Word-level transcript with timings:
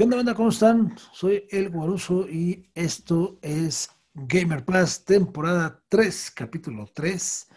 ¿Qué 0.00 0.04
onda, 0.04 0.16
banda? 0.16 0.34
¿Cómo 0.34 0.48
están? 0.48 0.96
Soy 1.12 1.46
El 1.50 1.68
Guaruso 1.68 2.26
y 2.26 2.70
esto 2.74 3.36
es 3.42 3.90
Gamer 4.14 4.64
Pass, 4.64 5.04
temporada 5.04 5.78
3, 5.90 6.30
capítulo 6.30 6.88
3. 6.94 7.48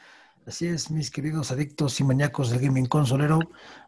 Así 0.46 0.68
es, 0.68 0.92
mis 0.92 1.10
queridos 1.10 1.54
adictos 1.54 1.98
y 2.02 2.04
maníacos 2.04 2.50
del 2.50 2.60
gaming 2.60 2.88
consolero. 2.88 3.40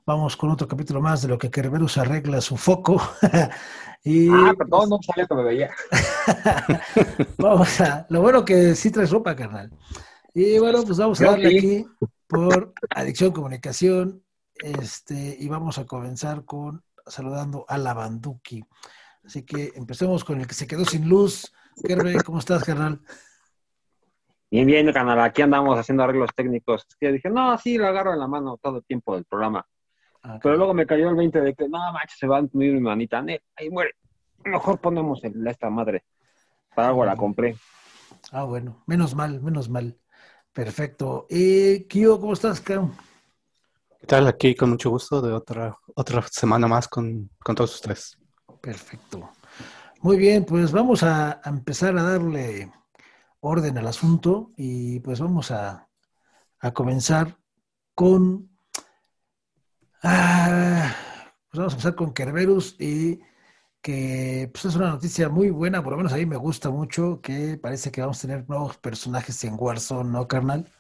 Vamos 0.06 0.38
con 0.38 0.52
otro 0.52 0.70
capítulo 0.70 1.02
más 1.02 1.22
de 1.22 1.28
lo 1.28 1.38
que 1.38 1.52
Kerberus 1.52 1.98
arregla 1.98 2.40
su 2.40 2.56
foco. 2.56 3.02
y, 4.06 4.30
ah, 4.30 4.54
perdón, 4.58 4.88
no 4.88 5.00
sabía 5.06 5.28
que 5.28 5.36
me 5.36 5.44
veía. 5.44 5.72
vamos 7.38 7.82
a. 7.82 8.08
Lo 8.10 8.22
bueno 8.22 8.46
que 8.46 8.74
sí 8.74 8.90
traes 8.90 9.12
ropa, 9.12 9.36
carnal. 9.36 9.70
Y 10.34 10.60
bueno, 10.60 10.82
pues 10.84 10.98
vamos 10.98 11.20
a 11.20 11.32
darle 11.32 11.58
aquí 11.58 11.86
por 12.26 12.74
Adicción 12.92 13.34
Comunicación. 13.34 14.24
Este, 14.64 15.36
y 15.38 15.50
vamos 15.50 15.78
a 15.78 15.86
comenzar 15.86 16.46
con 16.46 16.85
saludando 17.06 17.66
a 17.68 17.78
la 17.78 17.94
Banduki. 17.94 18.64
Así 19.24 19.44
que 19.44 19.72
empecemos 19.76 20.24
con 20.24 20.40
el 20.40 20.48
que 20.48 20.54
se 20.54 20.68
quedó 20.68 20.86
sin 20.86 21.10
luz. 21.10 21.52
Kerbe, 21.84 22.16
¿cómo 22.24 22.40
estás, 22.40 22.64
carnal? 22.64 23.00
Bien, 24.52 24.68
bien, 24.68 24.92
canal. 24.94 25.20
Aquí 25.20 25.42
andamos 25.42 25.78
haciendo 25.78 26.04
arreglos 26.04 26.30
técnicos. 26.36 26.86
Es 26.88 26.96
que 26.96 27.12
dije, 27.12 27.30
no, 27.30 27.58
sí, 27.58 27.78
lo 27.78 27.88
agarro 27.88 28.14
en 28.14 28.20
la 28.20 28.28
mano 28.28 28.58
todo 28.62 28.78
el 28.78 28.86
tiempo 28.86 29.16
del 29.16 29.26
programa. 29.26 29.66
Ah, 30.24 30.40
Pero 30.42 30.58
luego 30.58 30.74
me 30.74 30.86
cayó 30.86 31.10
el 31.10 31.16
20 31.16 31.42
de 31.42 31.54
que, 31.54 31.68
no, 31.68 31.80
macho, 31.92 32.16
se 32.18 32.28
va 32.28 32.38
a 32.38 32.44
mi 32.54 32.80
manita. 32.80 33.24
Ahí 33.56 33.70
muere. 33.70 33.92
Mejor 34.44 34.80
ponemos 34.80 35.24
el, 35.24 35.46
esta 35.48 35.70
madre. 35.70 36.06
Para 36.74 36.90
algo 36.90 37.06
la 37.06 37.16
compré. 37.16 37.56
Ah, 38.32 38.44
bueno. 38.44 38.84
Menos 38.86 39.16
mal, 39.16 39.42
menos 39.42 39.70
mal. 39.70 39.98
Perfecto. 40.54 41.26
Eh, 41.30 41.86
Kio, 41.90 42.20
¿cómo 42.20 42.34
estás, 42.34 42.62
Kio? 42.62 42.92
¿Qué 44.06 44.10
tal? 44.10 44.28
Aquí 44.28 44.54
con 44.54 44.70
mucho 44.70 44.92
gusto 44.92 45.20
de 45.20 45.34
otra, 45.34 45.76
otra 45.96 46.22
semana 46.30 46.68
más 46.68 46.88
con, 46.88 47.32
todos 47.44 47.74
ustedes. 47.74 48.16
Perfecto. 48.62 49.32
Muy 50.02 50.18
bien, 50.18 50.46
pues 50.46 50.72
vamos 50.72 51.02
a, 51.02 51.42
empezar 51.44 51.98
a 51.98 52.04
darle 52.04 52.72
orden 53.40 53.80
al 53.80 53.88
asunto 53.88 54.52
y 54.58 55.00
pues 55.00 55.20
vamos 55.20 55.50
a, 55.50 55.90
comenzar 56.72 57.36
con... 57.96 58.48
Ah, 60.04 60.94
pues 61.50 61.58
vamos 61.58 61.74
a 61.74 61.76
empezar 61.78 61.96
con 61.96 62.14
Kerberus 62.14 62.80
y 62.80 63.20
que 63.82 64.52
pues 64.54 64.66
es 64.66 64.76
una 64.76 64.92
noticia 64.92 65.30
muy 65.30 65.50
buena, 65.50 65.82
por 65.82 65.94
lo 65.94 65.98
menos 65.98 66.14
a 66.14 66.18
mí 66.18 66.28
me 66.28 66.38
gusta 66.38 66.70
mucho, 66.70 67.22
que 67.22 67.58
parece 67.58 67.90
que 67.90 68.02
vamos 68.02 68.20
a 68.20 68.28
tener 68.28 68.48
nuevos 68.48 68.78
personajes 68.78 69.44
en 69.46 69.56
Warzone, 69.58 70.12
¿no, 70.12 70.28
carnal? 70.28 70.72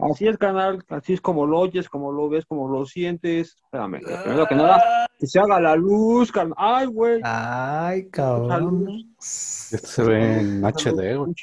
Así 0.00 0.26
es, 0.26 0.38
canal, 0.38 0.82
así 0.88 1.12
es 1.12 1.20
como 1.20 1.46
lo 1.46 1.58
oyes, 1.58 1.88
como 1.88 2.12
lo 2.12 2.28
ves, 2.28 2.46
como 2.46 2.68
lo 2.68 2.86
sientes. 2.86 3.56
Espérame, 3.62 4.00
primero 4.00 4.46
que 4.46 4.54
nada, 4.54 5.08
que 5.18 5.26
se 5.26 5.38
haga 5.38 5.60
la 5.60 5.76
luz, 5.76 6.32
carnal. 6.32 6.54
Ay, 6.56 6.86
güey. 6.86 7.20
Ay, 7.22 8.08
cabrón. 8.08 9.14
Esto 9.18 9.86
se 9.86 10.02
ve 10.02 10.40
en 10.40 10.64
HD, 10.64 11.16
güey. 11.16 11.34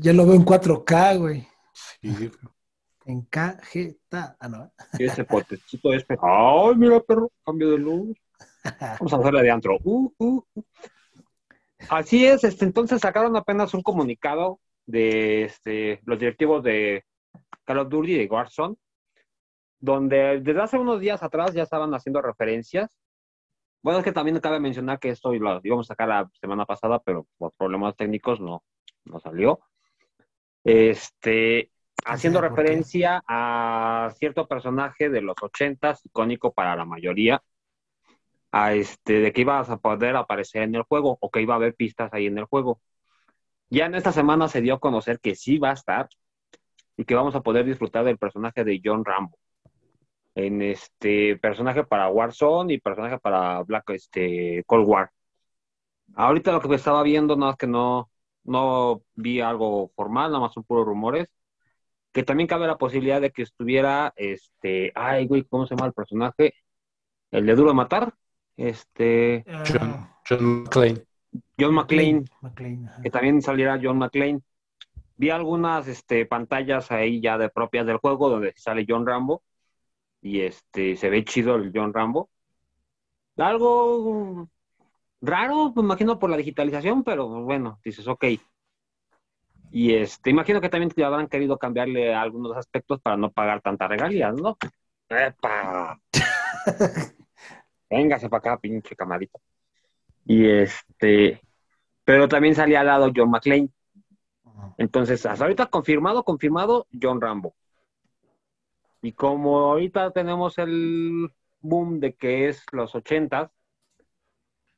Ya, 0.00 0.12
lo 0.12 0.26
veo 0.26 0.34
en 0.34 0.44
4K, 0.44 1.18
güey. 1.18 1.46
Sí. 1.72 2.30
En 3.04 3.22
KGT. 3.22 4.14
Ah, 4.14 4.48
no. 4.48 4.72
Y 4.98 5.04
ese 5.04 5.24
potecito 5.24 5.92
es. 5.92 6.04
Ay, 6.08 6.74
mira, 6.76 7.00
perro, 7.00 7.30
cambio 7.44 7.70
de 7.70 7.78
luz. 7.78 8.16
Vamos 8.98 9.12
a 9.12 9.16
hacerle 9.16 9.42
de 9.42 9.50
antro. 9.50 9.78
Uh, 9.84 10.10
uh, 10.18 10.44
uh. 10.54 10.62
Así 11.88 12.26
es, 12.26 12.42
este, 12.44 12.64
entonces 12.64 13.00
sacaron 13.00 13.36
apenas 13.36 13.74
un 13.74 13.82
comunicado 13.82 14.60
de 14.86 15.44
este, 15.44 16.00
los 16.04 16.18
directivos 16.18 16.62
de 16.62 17.04
Call 17.64 17.78
of 17.78 17.88
Duty 17.88 18.18
de 18.18 18.26
Warzone, 18.26 18.76
donde 19.78 20.40
desde 20.40 20.62
hace 20.62 20.78
unos 20.78 21.00
días 21.00 21.22
atrás 21.22 21.52
ya 21.52 21.62
estaban 21.62 21.92
haciendo 21.94 22.22
referencias. 22.22 22.96
Bueno, 23.82 24.00
es 24.00 24.04
que 24.04 24.12
también 24.12 24.40
cabe 24.40 24.58
mencionar 24.58 24.98
que 24.98 25.10
esto 25.10 25.32
lo 25.32 25.60
íbamos 25.62 25.86
a 25.86 25.92
sacar 25.94 26.08
la 26.08 26.30
semana 26.40 26.64
pasada, 26.64 26.98
pero 26.98 27.26
por 27.38 27.52
problemas 27.52 27.94
técnicos 27.96 28.40
no, 28.40 28.64
no 29.04 29.20
salió. 29.20 29.60
Este, 30.64 31.70
haciendo 32.04 32.40
referencia 32.40 33.22
a 33.26 34.10
cierto 34.18 34.46
personaje 34.48 35.08
de 35.08 35.20
los 35.22 35.36
ochentas, 35.40 36.04
icónico 36.04 36.52
para 36.52 36.74
la 36.76 36.84
mayoría, 36.84 37.42
a 38.52 38.74
este, 38.74 39.20
de 39.20 39.32
que 39.32 39.42
ibas 39.42 39.68
a 39.70 39.76
poder 39.76 40.16
aparecer 40.16 40.62
en 40.62 40.74
el 40.74 40.82
juego 40.82 41.18
o 41.20 41.30
que 41.30 41.42
iba 41.42 41.54
a 41.54 41.56
haber 41.56 41.74
pistas 41.74 42.12
ahí 42.12 42.26
en 42.26 42.38
el 42.38 42.44
juego. 42.44 42.80
Ya 43.68 43.86
en 43.86 43.94
esta 43.94 44.12
semana 44.12 44.48
se 44.48 44.60
dio 44.60 44.74
a 44.74 44.80
conocer 44.80 45.20
que 45.20 45.34
sí 45.34 45.58
va 45.58 45.70
a 45.70 45.74
estar, 45.74 46.08
y 46.96 47.04
que 47.04 47.14
vamos 47.14 47.34
a 47.34 47.42
poder 47.42 47.64
disfrutar 47.64 48.04
del 48.04 48.18
personaje 48.18 48.64
de 48.64 48.80
John 48.82 49.04
Rambo. 49.04 49.38
En 50.34 50.60
este 50.62 51.36
personaje 51.38 51.84
para 51.84 52.08
Warzone 52.08 52.74
y 52.74 52.80
personaje 52.80 53.18
para 53.18 53.62
Black 53.62 53.90
este, 53.90 54.64
Cold 54.66 54.86
War. 54.86 55.10
Ahorita 56.14 56.52
lo 56.52 56.60
que 56.60 56.68
me 56.68 56.76
estaba 56.76 57.02
viendo, 57.02 57.36
nada 57.36 57.52
más 57.52 57.56
que 57.56 57.66
no, 57.66 58.10
no 58.44 59.02
vi 59.14 59.40
algo 59.40 59.90
formal, 59.94 60.30
nada 60.30 60.40
más 60.40 60.52
son 60.52 60.64
puros 60.64 60.86
rumores. 60.86 61.28
Que 62.12 62.22
también 62.22 62.46
cabe 62.46 62.66
la 62.66 62.78
posibilidad 62.78 63.20
de 63.20 63.30
que 63.30 63.42
estuviera, 63.42 64.12
este, 64.16 64.92
ay, 64.94 65.26
güey, 65.26 65.44
¿cómo 65.44 65.66
se 65.66 65.74
llama 65.74 65.88
el 65.88 65.92
personaje? 65.92 66.54
El 67.30 67.44
de 67.44 67.54
Duro 67.54 67.70
de 67.70 67.74
Matar. 67.74 68.14
Este. 68.56 69.44
John, 69.46 70.08
John 70.26 70.44
McClane. 70.62 71.04
John 71.58 71.74
McClane. 71.74 72.24
que 73.02 73.10
también 73.10 73.42
saliera 73.42 73.78
John 73.82 73.98
McClane 73.98 74.40
vi 75.16 75.30
algunas 75.30 75.88
este, 75.88 76.26
pantallas 76.26 76.90
ahí 76.92 77.20
ya 77.20 77.38
de 77.38 77.48
propias 77.48 77.86
del 77.86 77.98
juego 77.98 78.28
donde 78.30 78.52
sale 78.56 78.86
John 78.88 79.06
Rambo 79.06 79.42
y 80.20 80.40
este 80.40 80.96
se 80.96 81.10
ve 81.10 81.24
chido 81.24 81.56
el 81.56 81.72
John 81.74 81.92
Rambo. 81.94 82.30
Algo 83.36 84.48
raro, 85.20 85.72
me 85.74 85.82
imagino 85.82 86.18
por 86.18 86.30
la 86.30 86.36
digitalización, 86.36 87.04
pero 87.04 87.28
bueno, 87.28 87.80
dices, 87.84 88.06
ok. 88.08 88.24
Y 89.70 89.94
este, 89.94 90.30
imagino 90.30 90.60
que 90.60 90.68
también 90.68 90.92
habrán 91.04 91.28
querido 91.28 91.58
cambiarle 91.58 92.14
algunos 92.14 92.56
aspectos 92.56 93.00
para 93.00 93.16
no 93.16 93.30
pagar 93.30 93.60
tantas 93.60 93.88
regalías, 93.88 94.34
¿no? 94.34 94.56
¡Epa! 95.08 96.00
Véngase 97.90 98.28
para 98.28 98.38
acá, 98.38 98.60
pinche 98.60 98.96
camarita. 98.96 99.38
Y 100.24 100.46
este, 100.48 101.40
pero 102.04 102.28
también 102.28 102.54
salía 102.54 102.80
al 102.80 102.86
lado 102.86 103.12
John 103.14 103.30
McClane. 103.30 103.68
Entonces, 104.78 105.24
hasta 105.26 105.44
ahorita 105.44 105.66
confirmado, 105.66 106.24
confirmado, 106.24 106.86
John 107.00 107.20
Rambo. 107.20 107.54
Y 109.02 109.12
como 109.12 109.58
ahorita 109.58 110.10
tenemos 110.10 110.58
el 110.58 111.30
boom 111.60 112.00
de 112.00 112.14
que 112.14 112.48
es 112.48 112.64
los 112.72 112.94
ochentas, 112.94 113.50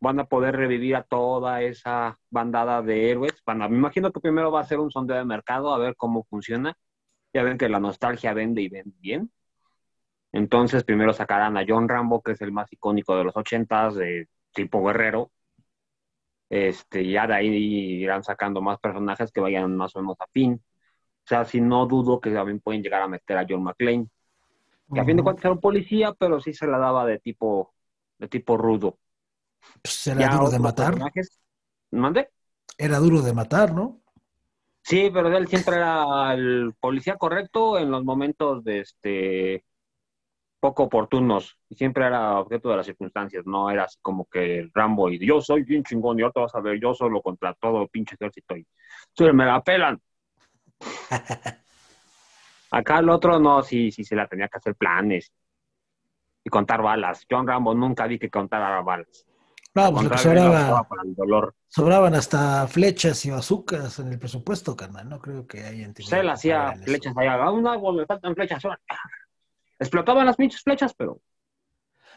van 0.01 0.21
a 0.21 0.27
poder 0.27 0.57
revivir 0.57 0.97
a 0.97 1.03
toda 1.03 1.63
esa 1.63 2.19
bandada 2.31 2.83
de 2.83 3.11
héroes. 3.11 3.43
Bueno, 3.45 3.69
me 3.69 3.77
imagino 3.77 4.13
que 4.13 4.21
primero 4.21 4.53
va 4.53 4.61
a 4.61 4.65
ser 4.65 4.79
un 4.79 4.91
sondeo 4.91 5.17
de 5.17 5.25
mercado 5.25 5.73
a 5.73 5.79
ver 5.79 5.97
cómo 5.97 6.25
funciona. 6.25 6.77
Ya 7.33 7.43
ven 7.43 7.59
que 7.59 7.69
la 7.69 7.81
nostalgia 7.81 8.33
vende 8.33 8.63
y 8.63 8.69
vende 8.69 8.97
bien. 9.01 9.31
Entonces, 10.33 10.85
primero 10.85 11.13
sacarán 11.13 11.57
a 11.57 11.65
John 11.67 11.89
Rambo, 11.89 12.23
que 12.23 12.33
es 12.33 12.41
el 12.43 12.53
más 12.53 12.73
icónico 12.73 13.17
de 13.17 13.25
los 13.25 13.37
ochentas, 13.37 13.95
de 13.95 14.29
tipo 14.53 14.85
guerrero. 14.85 15.31
Este, 16.51 17.09
ya 17.09 17.27
de 17.27 17.35
ahí 17.35 18.03
irán 18.03 18.25
sacando 18.25 18.63
más 18.63 18.79
personajes 18.79 19.31
que 19.31 19.41
vayan 19.41 19.77
más 19.77 19.95
o 19.97 20.01
menos 20.01 20.17
a 20.21 20.27
fin. 20.33 20.55
O 20.55 21.29
sea, 21.29 21.45
si 21.45 21.61
no 21.61 21.87
dudo 21.87 22.21
que 22.21 22.31
también 22.31 22.61
pueden 22.61 22.83
llegar 22.83 23.03
a 23.03 23.09
meter 23.09 23.37
a 23.37 23.47
John 23.49 23.63
McClane, 23.63 24.09
que 24.93 25.01
a 25.01 25.05
fin 25.05 25.17
de 25.17 25.23
cuentas 25.23 25.45
era 25.45 25.53
un 25.53 25.61
policía, 25.61 26.15
pero 26.15 26.41
sí 26.41 26.55
se 26.55 26.67
la 26.67 26.79
daba 26.79 27.05
de 27.05 27.19
tipo, 27.19 27.75
de 28.19 28.29
tipo 28.29 28.57
rudo. 28.57 28.99
Pues 29.83 30.07
era 30.07 30.29
duro 30.29 30.51
de 30.51 30.59
matar. 30.59 30.97
¿Mande? 31.91 32.31
Era 32.79 32.99
duro 32.99 33.21
de 33.21 33.35
matar, 33.35 33.75
¿no? 33.75 34.01
Sí, 34.83 35.11
pero 35.13 35.37
él 35.37 35.47
siempre 35.49 35.77
era 35.77 36.33
el 36.33 36.75
policía 36.81 37.17
correcto 37.17 37.79
en 37.79 37.91
los 37.91 38.05
momentos 38.05 38.65
de 38.65 38.81
este 38.81 39.65
poco 40.61 40.85
oportunos 40.85 41.59
y 41.69 41.77
siempre 41.77 42.07
era 42.07 42.39
objeto 42.39 42.71
de 42.71 42.77
las 42.77 42.87
circunstancias, 42.87 43.45
no 43.47 43.71
era 43.71 43.85
así 43.85 43.99
como 44.03 44.27
que 44.27 44.69
Rambo 44.75 45.11
y 45.11 45.25
yo 45.25 45.41
soy 45.41 45.63
bien 45.63 45.85
chingón 45.85 46.19
y 46.19 46.23
ahora 46.23 46.43
vas 46.43 46.55
a 46.55 46.61
ver 46.61 46.81
yo 46.81 46.95
solo 46.95 47.23
contra 47.23 47.55
todo 47.55 47.87
pinche 47.87 48.17
ejército 48.17 48.57
y 48.57 48.67
me 49.33 49.47
la 49.47 49.63
pelan. 49.63 50.01
Acá 52.71 52.99
el 52.99 53.09
otro 53.09 53.39
no, 53.39 53.63
sí, 53.63 53.91
sí 53.91 54.05
se 54.05 54.15
la 54.15 54.27
tenía 54.27 54.49
que 54.49 54.59
hacer 54.59 54.75
planes 54.75 55.33
y 56.45 56.51
contar 56.51 56.83
balas. 56.83 57.25
John 57.31 57.47
Rambo 57.47 57.75
nunca 57.75 58.07
vi 58.07 58.19
que 58.19 58.31
contara 58.31 58.81
balas. 58.83 59.27
No, 59.75 59.93
pues 59.93 60.21
sobraba, 60.21 60.87
sobraban 61.69 62.15
hasta 62.15 62.67
flechas 62.67 63.25
y 63.27 63.31
bazucas 63.31 63.99
en 64.01 64.09
el 64.09 64.19
presupuesto, 64.19 64.75
carnal. 64.75 65.09
No 65.09 65.21
creo 65.21 65.47
que 65.47 65.63
haya 65.63 65.89
Se 65.95 66.23
le 66.23 66.31
hacía 66.31 66.75
flechas 66.83 67.17
allá. 67.17 67.35
A 67.35 67.51
un 67.51 67.67
árbol 67.67 67.99
le 67.99 68.07
faltan 68.07 68.35
flechas 68.35 68.65
explotaban 69.79 70.27
las 70.27 70.37
pinches 70.37 70.63
flechas, 70.63 70.95
pero. 70.95 71.21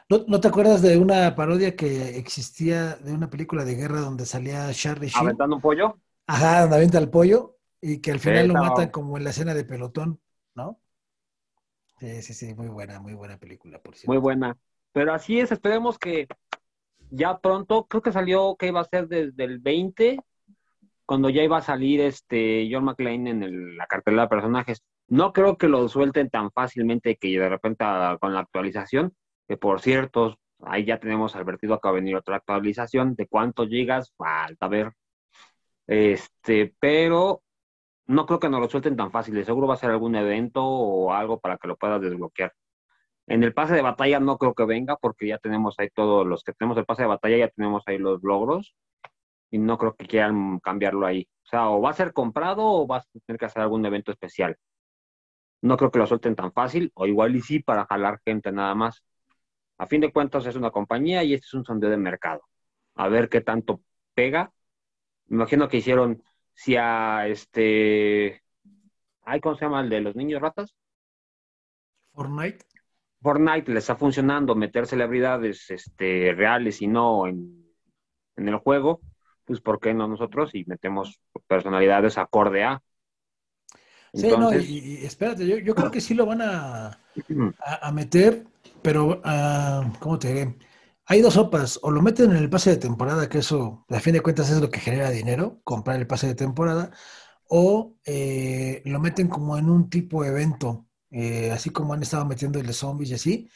¿No, 0.09 0.41
te 0.41 0.47
acuerdas 0.49 0.81
de 0.81 0.97
una 0.97 1.35
parodia 1.35 1.75
que 1.75 2.17
existía 2.17 2.95
de 2.97 3.13
una 3.13 3.29
película 3.29 3.63
de 3.63 3.75
guerra 3.75 4.01
donde 4.01 4.25
salía 4.25 4.69
Charlie 4.73 5.07
Sheen? 5.07 5.27
¿Aventando 5.27 5.55
un 5.55 5.61
pollo? 5.61 5.99
Ajá, 6.27 6.61
donde 6.61 6.75
avienta 6.75 6.97
el 6.97 7.09
pollo 7.09 7.57
y 7.79 8.01
que 8.01 8.11
al 8.11 8.19
final 8.19 8.49
lo 8.49 8.55
matan 8.55 8.89
como 8.89 9.17
en 9.17 9.23
la 9.23 9.29
escena 9.29 9.53
de 9.53 9.63
pelotón, 9.63 10.19
¿no? 10.53 10.81
Sí, 11.99 12.21
sí, 12.23 12.33
sí, 12.33 12.53
muy 12.55 12.67
buena, 12.67 12.99
muy 12.99 13.13
buena 13.13 13.37
película, 13.37 13.79
por 13.79 13.95
cierto. 13.95 14.11
Muy 14.11 14.19
buena. 14.19 14.57
Pero 14.91 15.13
así 15.13 15.39
es, 15.39 15.51
esperemos 15.51 15.97
que 15.97 16.27
ya 17.09 17.39
pronto, 17.39 17.85
creo 17.87 18.01
que 18.01 18.11
salió 18.11 18.55
que 18.57 18.67
iba 18.67 18.81
a 18.81 18.85
ser 18.85 19.07
desde 19.07 19.43
el 19.43 19.59
20, 19.59 20.19
cuando 21.05 21.29
ya 21.29 21.43
iba 21.43 21.57
a 21.57 21.61
salir 21.61 22.01
este 22.01 22.69
John 22.71 22.85
McClane 22.85 23.29
en 23.29 23.77
la 23.77 23.85
cartelera 23.85 24.23
de 24.23 24.29
personajes. 24.29 24.81
No 25.11 25.33
creo 25.33 25.57
que 25.57 25.67
lo 25.67 25.89
suelten 25.89 26.29
tan 26.29 26.51
fácilmente 26.51 27.17
que 27.17 27.37
de 27.37 27.49
repente 27.49 27.83
ah, 27.85 28.17
con 28.21 28.33
la 28.33 28.39
actualización, 28.41 29.13
que 29.45 29.57
por 29.57 29.81
cierto, 29.81 30.37
ahí 30.61 30.85
ya 30.85 30.99
tenemos 31.01 31.35
advertido 31.35 31.79
que 31.79 31.87
va 31.87 31.91
a 31.91 31.95
venir 31.95 32.15
otra 32.15 32.37
actualización 32.37 33.15
de 33.15 33.27
cuántos 33.27 33.67
gigas, 33.67 34.13
falta 34.17 34.69
ver. 34.69 34.93
Este, 35.87 36.73
pero 36.79 37.43
no 38.07 38.25
creo 38.25 38.39
que 38.39 38.49
nos 38.49 38.61
lo 38.61 38.69
suelten 38.69 38.95
tan 38.95 39.11
fácil. 39.11 39.43
Seguro 39.45 39.67
va 39.67 39.73
a 39.75 39.77
ser 39.77 39.91
algún 39.91 40.15
evento 40.15 40.63
o 40.65 41.11
algo 41.13 41.41
para 41.41 41.57
que 41.57 41.67
lo 41.67 41.77
puedas 41.77 42.01
desbloquear. 42.01 42.53
En 43.27 43.43
el 43.43 43.53
pase 43.53 43.75
de 43.75 43.81
batalla 43.81 44.19
no 44.21 44.37
creo 44.37 44.53
que 44.53 44.65
venga 44.65 44.95
porque 44.97 45.27
ya 45.27 45.39
tenemos 45.39 45.75
ahí 45.79 45.89
todos 45.93 46.25
los 46.27 46.43
que 46.43 46.53
tenemos 46.53 46.77
el 46.77 46.85
pase 46.85 47.03
de 47.03 47.09
batalla, 47.09 47.37
ya 47.37 47.49
tenemos 47.49 47.83
ahí 47.87 47.97
los 47.97 48.23
logros 48.23 48.75
y 49.51 49.57
no 49.59 49.77
creo 49.77 49.95
que 49.95 50.07
quieran 50.07 50.59
cambiarlo 50.59 51.05
ahí. 51.05 51.27
O 51.45 51.47
sea, 51.49 51.69
o 51.69 51.81
va 51.81 51.91
a 51.91 51.93
ser 51.93 52.13
comprado 52.13 52.63
o 52.65 52.87
vas 52.87 53.05
a 53.07 53.19
tener 53.25 53.39
que 53.39 53.45
hacer 53.45 53.61
algún 53.61 53.85
evento 53.85 54.11
especial. 54.11 54.57
No 55.61 55.77
creo 55.77 55.91
que 55.91 55.99
lo 55.99 56.07
suelten 56.07 56.35
tan 56.35 56.51
fácil 56.51 56.91
o 56.95 57.05
igual 57.05 57.35
y 57.35 57.41
sí 57.41 57.59
para 57.59 57.85
jalar 57.85 58.19
gente 58.25 58.51
nada 58.51 58.75
más. 58.75 59.03
A 59.77 59.87
fin 59.87 60.01
de 60.01 60.11
cuentas 60.11 60.45
es 60.45 60.55
una 60.55 60.71
compañía 60.71 61.23
y 61.23 61.33
este 61.33 61.45
es 61.45 61.53
un 61.53 61.65
sondeo 61.65 61.89
de 61.89 61.97
mercado. 61.97 62.41
A 62.95 63.07
ver 63.07 63.29
qué 63.29 63.41
tanto 63.41 63.81
pega. 64.13 64.51
Me 65.27 65.37
imagino 65.37 65.67
que 65.69 65.77
hicieron 65.77 66.23
si 66.53 66.75
a 66.75 67.27
este... 67.27 68.43
¿Ay, 69.23 69.39
¿Cómo 69.39 69.55
se 69.55 69.65
llama 69.65 69.81
el 69.81 69.89
de 69.89 70.01
los 70.01 70.15
niños 70.15 70.41
ratas? 70.41 70.75
Fortnite. 72.13 72.65
Fortnite 73.21 73.71
le 73.71 73.79
está 73.79 73.95
funcionando 73.95 74.55
meter 74.55 74.87
celebridades 74.87 75.69
este, 75.69 76.33
reales 76.33 76.81
y 76.81 76.87
no 76.87 77.27
en, 77.27 77.65
el 78.35 78.57
juego, 78.57 79.01
pues 79.45 79.61
¿por 79.61 79.79
qué 79.79 79.93
no 79.93 80.07
nosotros? 80.07 80.55
Y 80.55 80.65
metemos 80.65 81.21
personalidades 81.47 82.17
acorde 82.17 82.63
a. 82.63 82.81
Sí, 84.13 84.27
no, 84.27 84.53
y, 84.53 84.99
espérate, 85.03 85.47
yo, 85.47 85.73
creo 85.73 85.91
que 85.91 86.01
sí 86.01 86.13
lo 86.13 86.25
van 86.25 86.41
a, 86.41 86.99
a, 87.81 87.91
meter, 87.91 88.45
pero, 88.81 89.21
uh, 89.23 89.99
¿cómo 89.99 90.19
te 90.19 90.27
diré? 90.27 90.57
Hay 91.05 91.21
dos 91.21 91.35
sopas, 91.35 91.79
o 91.81 91.91
lo 91.91 92.01
meten 92.01 92.31
en 92.31 92.37
el 92.37 92.49
pase 92.49 92.71
de 92.71 92.77
temporada, 92.77 93.29
que 93.29 93.39
eso, 93.39 93.85
a 93.89 93.99
fin 93.99 94.13
de 94.13 94.21
cuentas, 94.21 94.49
es 94.49 94.59
lo 94.61 94.69
que 94.69 94.79
genera 94.79 95.09
dinero, 95.09 95.61
comprar 95.63 95.97
el 95.97 96.07
pase 96.07 96.27
de 96.27 96.35
temporada, 96.35 96.91
o 97.47 97.95
eh, 98.05 98.81
lo 98.85 98.99
meten 98.99 99.27
como 99.27 99.57
en 99.57 99.69
un 99.69 99.89
tipo 99.89 100.23
de 100.23 100.29
evento, 100.29 100.87
eh, 101.09 101.51
así 101.51 101.69
como 101.69 101.93
han 101.93 102.01
estado 102.01 102.25
metiendo 102.25 102.59
el 102.59 102.67
de 102.67 102.73
zombies 102.73 103.11
y 103.11 103.13
así. 103.15 103.49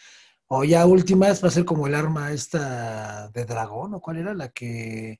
O 0.47 0.63
ya 0.63 0.85
últimas 0.85 1.43
va 1.43 1.47
a 1.47 1.51
ser 1.51 1.65
como 1.65 1.87
el 1.87 1.95
arma 1.95 2.31
esta 2.31 3.29
de 3.29 3.45
dragón, 3.45 3.93
¿o 3.95 4.01
cuál 4.01 4.17
era 4.17 4.33
la 4.33 4.49
que 4.49 5.19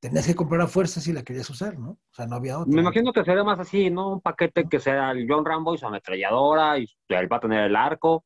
tenías 0.00 0.26
que 0.26 0.34
comprar 0.34 0.60
a 0.60 0.66
fuerzas 0.66 1.06
y 1.06 1.12
la 1.12 1.22
querías 1.22 1.48
usar, 1.50 1.78
¿no? 1.78 1.90
O 1.90 2.14
sea, 2.14 2.26
no 2.26 2.36
había 2.36 2.58
otra. 2.58 2.72
Me 2.72 2.80
imagino 2.80 3.12
que 3.12 3.24
sería 3.24 3.44
más 3.44 3.58
así, 3.58 3.90
¿no? 3.90 4.12
Un 4.12 4.20
paquete 4.20 4.68
que 4.68 4.80
sea 4.80 5.10
el 5.12 5.26
John 5.28 5.44
Rambo 5.44 5.74
y 5.74 5.78
su 5.78 5.86
ametralladora 5.86 6.78
y 6.78 6.88
él 7.08 7.32
va 7.32 7.36
a 7.36 7.40
tener 7.40 7.64
el 7.64 7.76
arco. 7.76 8.24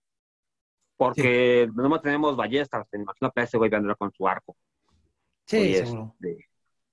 Porque 0.97 1.69
no 1.75 2.01
tenemos 2.01 2.37
ballestas, 2.37 2.87
me 2.93 3.01
imagino 3.01 3.31
que 3.31 3.43
ese 3.43 3.57
güey 3.57 3.71
vendrá 3.71 3.95
con 3.95 4.13
su 4.13 4.29
arco. 4.29 4.55
Sí, 5.47 5.75
seguro. 5.75 6.15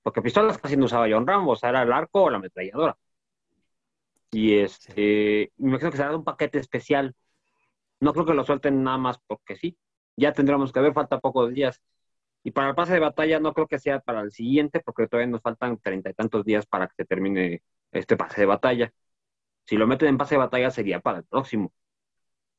porque 0.02 0.22
pistolas 0.22 0.56
casi 0.56 0.76
no 0.76 0.86
usaba 0.86 1.06
John 1.10 1.26
Rambo, 1.26 1.52
o 1.52 1.56
sea, 1.56 1.68
era 1.68 1.82
el 1.82 1.92
arco 1.92 2.22
o 2.22 2.30
la 2.30 2.38
ametralladora. 2.38 2.96
Y 4.30 4.58
este, 4.58 5.52
me 5.58 5.70
imagino 5.70 5.90
que 5.90 5.96
será 5.96 6.16
un 6.16 6.24
paquete 6.24 6.58
especial. 6.58 7.14
No 8.00 8.12
creo 8.12 8.26
que 8.26 8.34
lo 8.34 8.44
suelten 8.44 8.82
nada 8.82 8.98
más 8.98 9.18
porque 9.26 9.56
sí. 9.56 9.76
Ya 10.16 10.32
tendremos 10.32 10.72
que 10.72 10.80
ver, 10.80 10.92
falta 10.92 11.20
pocos 11.20 11.52
días. 11.52 11.80
Y 12.42 12.50
para 12.52 12.70
el 12.70 12.74
pase 12.74 12.94
de 12.94 13.00
batalla 13.00 13.40
no 13.40 13.52
creo 13.52 13.66
que 13.66 13.78
sea 13.78 14.00
para 14.00 14.20
el 14.20 14.32
siguiente, 14.32 14.80
porque 14.80 15.06
todavía 15.06 15.30
nos 15.30 15.42
faltan 15.42 15.78
treinta 15.78 16.10
y 16.10 16.14
tantos 16.14 16.44
días 16.44 16.66
para 16.66 16.86
que 16.86 16.94
se 16.96 17.04
termine 17.04 17.62
este 17.92 18.16
pase 18.16 18.40
de 18.40 18.46
batalla. 18.46 18.92
Si 19.64 19.76
lo 19.76 19.86
meten 19.86 20.08
en 20.08 20.18
pase 20.18 20.34
de 20.34 20.38
batalla 20.38 20.70
sería 20.70 21.00
para 21.00 21.18
el 21.18 21.24
próximo. 21.24 21.72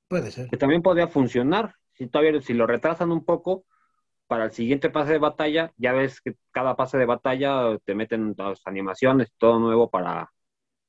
Puede 0.07 0.31
ser. 0.31 0.49
Que 0.49 0.57
también 0.57 0.81
podría 0.81 1.07
funcionar. 1.07 1.75
Si 1.93 2.07
todavía, 2.07 2.39
si 2.41 2.53
lo 2.53 2.67
retrasan 2.67 3.11
un 3.11 3.25
poco, 3.25 3.65
para 4.27 4.45
el 4.45 4.51
siguiente 4.51 4.89
pase 4.91 5.13
de 5.13 5.17
batalla, 5.17 5.73
ya 5.77 5.91
ves 5.91 6.21
que 6.21 6.35
cada 6.51 6.75
pase 6.75 6.97
de 6.97 7.05
batalla 7.05 7.77
te 7.83 7.95
meten 7.95 8.35
las 8.37 8.61
animaciones, 8.67 9.33
todo 9.37 9.59
nuevo 9.59 9.89
para 9.89 10.31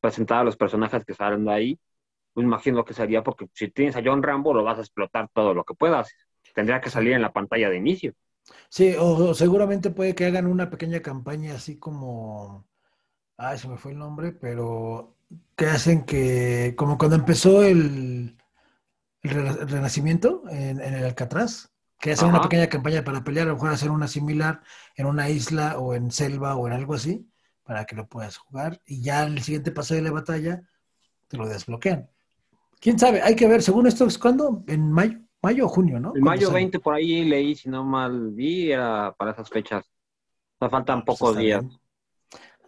presentar 0.01 0.41
a 0.41 0.45
los 0.45 0.57
personajes 0.57 1.05
que 1.07 1.15
salen 1.15 1.47
de 1.47 1.53
ahí, 1.53 1.81
pues 2.33 2.45
imagino 2.45 2.85
que 2.85 2.95
sería 2.95 3.23
porque 3.23 3.47
si 3.55 3.71
tienes 3.71 3.97
a 3.97 4.03
John 4.05 4.23
Rambo 4.23 4.55
lo 4.55 4.65
vas 4.65 4.79
a 4.79 4.83
explotar 4.83 5.29
todo 5.33 5.55
lo 5.55 5.65
que 5.65 5.75
puedas. 5.75 6.13
Tendría 6.55 6.81
que 6.81 6.91
salir 6.91 7.13
en 7.13 7.23
la 7.23 7.33
pantalla 7.33 7.71
de 7.71 7.77
inicio. 7.77 8.13
Sí, 8.69 8.95
o, 8.99 9.35
seguramente 9.35 9.91
puede 9.91 10.15
que 10.15 10.27
hagan 10.27 10.47
una 10.47 10.71
pequeña 10.71 11.01
campaña 11.01 11.55
así 11.55 11.79
como, 11.79 12.67
ay, 13.37 13.59
se 13.59 13.69
me 13.69 13.77
fue 13.77 13.93
el 13.93 13.99
nombre, 13.99 14.33
pero 14.33 15.17
que 15.57 15.67
hacen 15.67 16.05
que, 16.05 16.75
como 16.77 16.99
cuando 16.99 17.17
empezó 17.17 17.63
el, 17.63 18.37
el 19.23 19.69
renacimiento 19.69 20.43
en, 20.51 20.81
el 20.81 21.05
Alcatraz, 21.05 21.71
que 21.99 22.13
hacen 22.13 22.29
una 22.29 22.43
pequeña 22.43 22.69
campaña 22.69 23.05
para 23.05 23.25
pelear, 23.25 23.47
a 23.47 23.51
lo 23.51 23.57
mejor 23.57 23.71
hacer 23.71 23.91
una 23.91 24.09
similar 24.09 24.63
en 24.97 25.07
una 25.07 25.29
isla 25.29 25.79
o 25.79 25.95
en 25.95 26.11
selva 26.11 26.57
o 26.57 26.67
en 26.67 26.73
algo 26.73 26.95
así, 26.95 27.31
para 27.63 27.85
que 27.85 27.95
lo 27.97 28.09
puedas 28.09 28.39
jugar 28.39 28.81
y 28.87 29.03
ya 29.03 29.25
el 29.25 29.43
siguiente 29.43 29.71
paso 29.71 29.95
de 29.95 30.03
la 30.03 30.11
batalla 30.11 30.63
te 31.29 31.37
lo 31.37 31.49
desbloquean. 31.49 32.11
¿Quién 32.81 32.99
sabe? 32.99 33.23
Hay 33.23 33.37
que 33.37 33.47
ver, 33.47 33.63
según 33.63 33.87
esto 33.87 34.07
es 34.07 34.19
cuando, 34.19 34.65
en 34.67 34.91
mayo, 34.91 35.21
mayo 35.43 35.67
o 35.67 35.69
junio, 35.69 36.01
¿no? 36.01 36.13
En 36.15 36.23
mayo 36.23 36.51
20 36.51 36.79
por 36.81 36.95
ahí 36.95 37.25
leí, 37.25 37.55
si 37.55 37.69
no 37.69 37.85
mal 37.85 38.31
vi, 38.31 38.73
era 38.73 39.15
para 39.17 39.33
esas 39.33 39.49
fechas. 39.49 39.85
O 40.59 40.69
faltan 40.69 40.99
ah, 40.99 41.03
pues 41.07 41.19
pocos 41.19 41.37
días. 41.37 41.65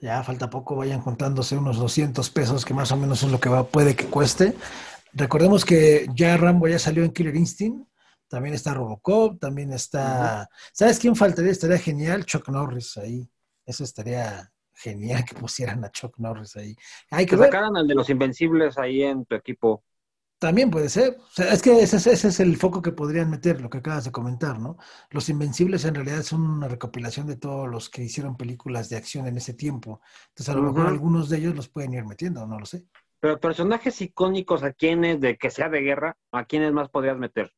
Ya 0.01 0.23
falta 0.25 0.51
poco, 0.51 0.75
vayan 0.75 1.01
contándose 1.01 1.57
unos 1.57 1.77
200 1.79 2.29
pesos, 2.31 2.65
que 2.65 2.75
más 2.75 2.91
o 2.91 2.97
menos 2.97 3.23
es 3.23 3.31
lo 3.31 3.39
que 3.39 3.49
va, 3.49 3.65
puede 3.65 3.95
que 3.95 4.07
cueste. 4.07 4.57
Recordemos 5.13 5.65
que 5.65 6.07
ya 6.15 6.37
Rambo 6.37 6.67
ya 6.67 6.79
salió 6.79 7.05
en 7.05 7.13
Killer 7.13 7.37
Instinct, 7.37 7.87
también 8.27 8.55
está 8.55 8.73
Robocop, 8.73 9.39
también 9.39 9.73
está... 9.73 10.49
¿Sabes 10.73 10.99
quién 10.99 11.15
faltaría? 11.15 11.53
Estaría 11.53 11.79
genial, 11.79 12.25
Chuck 12.25 12.49
Norris 12.49 12.97
ahí. 12.97 13.31
Eso 13.67 13.85
estaría 13.85 14.51
genial 14.73 15.25
que 15.25 15.35
pusieran 15.35 15.85
a 15.85 15.91
Chuck 15.91 16.19
Norris 16.19 16.57
ahí. 16.57 16.75
Hay 17.11 17.27
que, 17.27 17.37
sacaran 17.37 17.77
al 17.77 17.87
de 17.87 17.95
los 17.95 18.09
Invencibles 18.09 18.79
ahí 18.79 19.03
en 19.03 19.27
tu 19.27 19.35
equipo. 19.35 19.85
También 20.43 20.73
puede 20.73 20.89
ser. 20.89 21.19
O 21.21 21.31
sea, 21.31 21.53
es 21.53 21.63
que 21.63 21.81
ese, 21.81 21.97
es 22.11 22.41
el 22.41 22.57
foco 22.57 22.83
que 22.83 22.91
podrían 22.91 23.31
meter, 23.31 23.61
lo 23.61 23.71
que 23.71 23.79
acabas 23.79 24.07
de 24.07 24.11
comentar, 24.11 24.59
¿no? 24.59 24.77
Los 25.11 25.29
Invencibles 25.29 25.85
en 25.85 25.95
realidad 25.95 26.25
son 26.25 26.43
una 26.43 26.67
recopilación 26.67 27.29
de 27.29 27.37
todos 27.37 27.69
los 27.69 27.89
que 27.89 28.03
hicieron 28.03 28.37
películas 28.37 28.89
de 28.89 28.97
acción 28.97 29.29
en 29.29 29.37
ese 29.37 29.55
tiempo. 29.55 30.01
Entonces, 30.31 30.53
a 30.53 30.59
lo 30.59 30.65
mejor 30.65 30.89
algunos 30.89 31.29
de 31.29 31.39
ellos 31.39 31.55
los 31.55 31.69
pueden 31.69 31.95
ir 31.95 32.05
metiendo, 32.05 32.45
no 32.45 32.59
lo 32.59 32.67
sé. 32.67 32.89
Pero 33.21 33.39
personajes 33.39 34.01
icónicos, 34.01 34.65
¿a 34.65 34.73
quiénes, 34.73 35.21
de 35.21 35.39
que 35.39 35.49
sea 35.49 35.69
de 35.69 35.81
guerra, 35.81 36.17
a 36.33 36.45
quiénes 36.45 36.73
más 36.73 36.89
podrías 36.89 37.17
meter? 37.17 37.53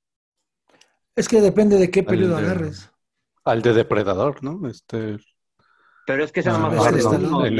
Es 1.17 1.27
que 1.27 1.41
depende 1.41 1.79
de 1.79 1.91
qué 1.91 2.03
periodo 2.03 2.37
agarres. 2.37 2.93
Al 3.45 3.63
de 3.63 3.73
Depredador, 3.73 4.45
¿no? 4.45 4.69
Este, 4.69 5.17
pero 6.07 6.23
es 6.23 6.33
que 6.33 6.43
sea 6.43 6.59
más 6.59 6.75
en 6.93 7.57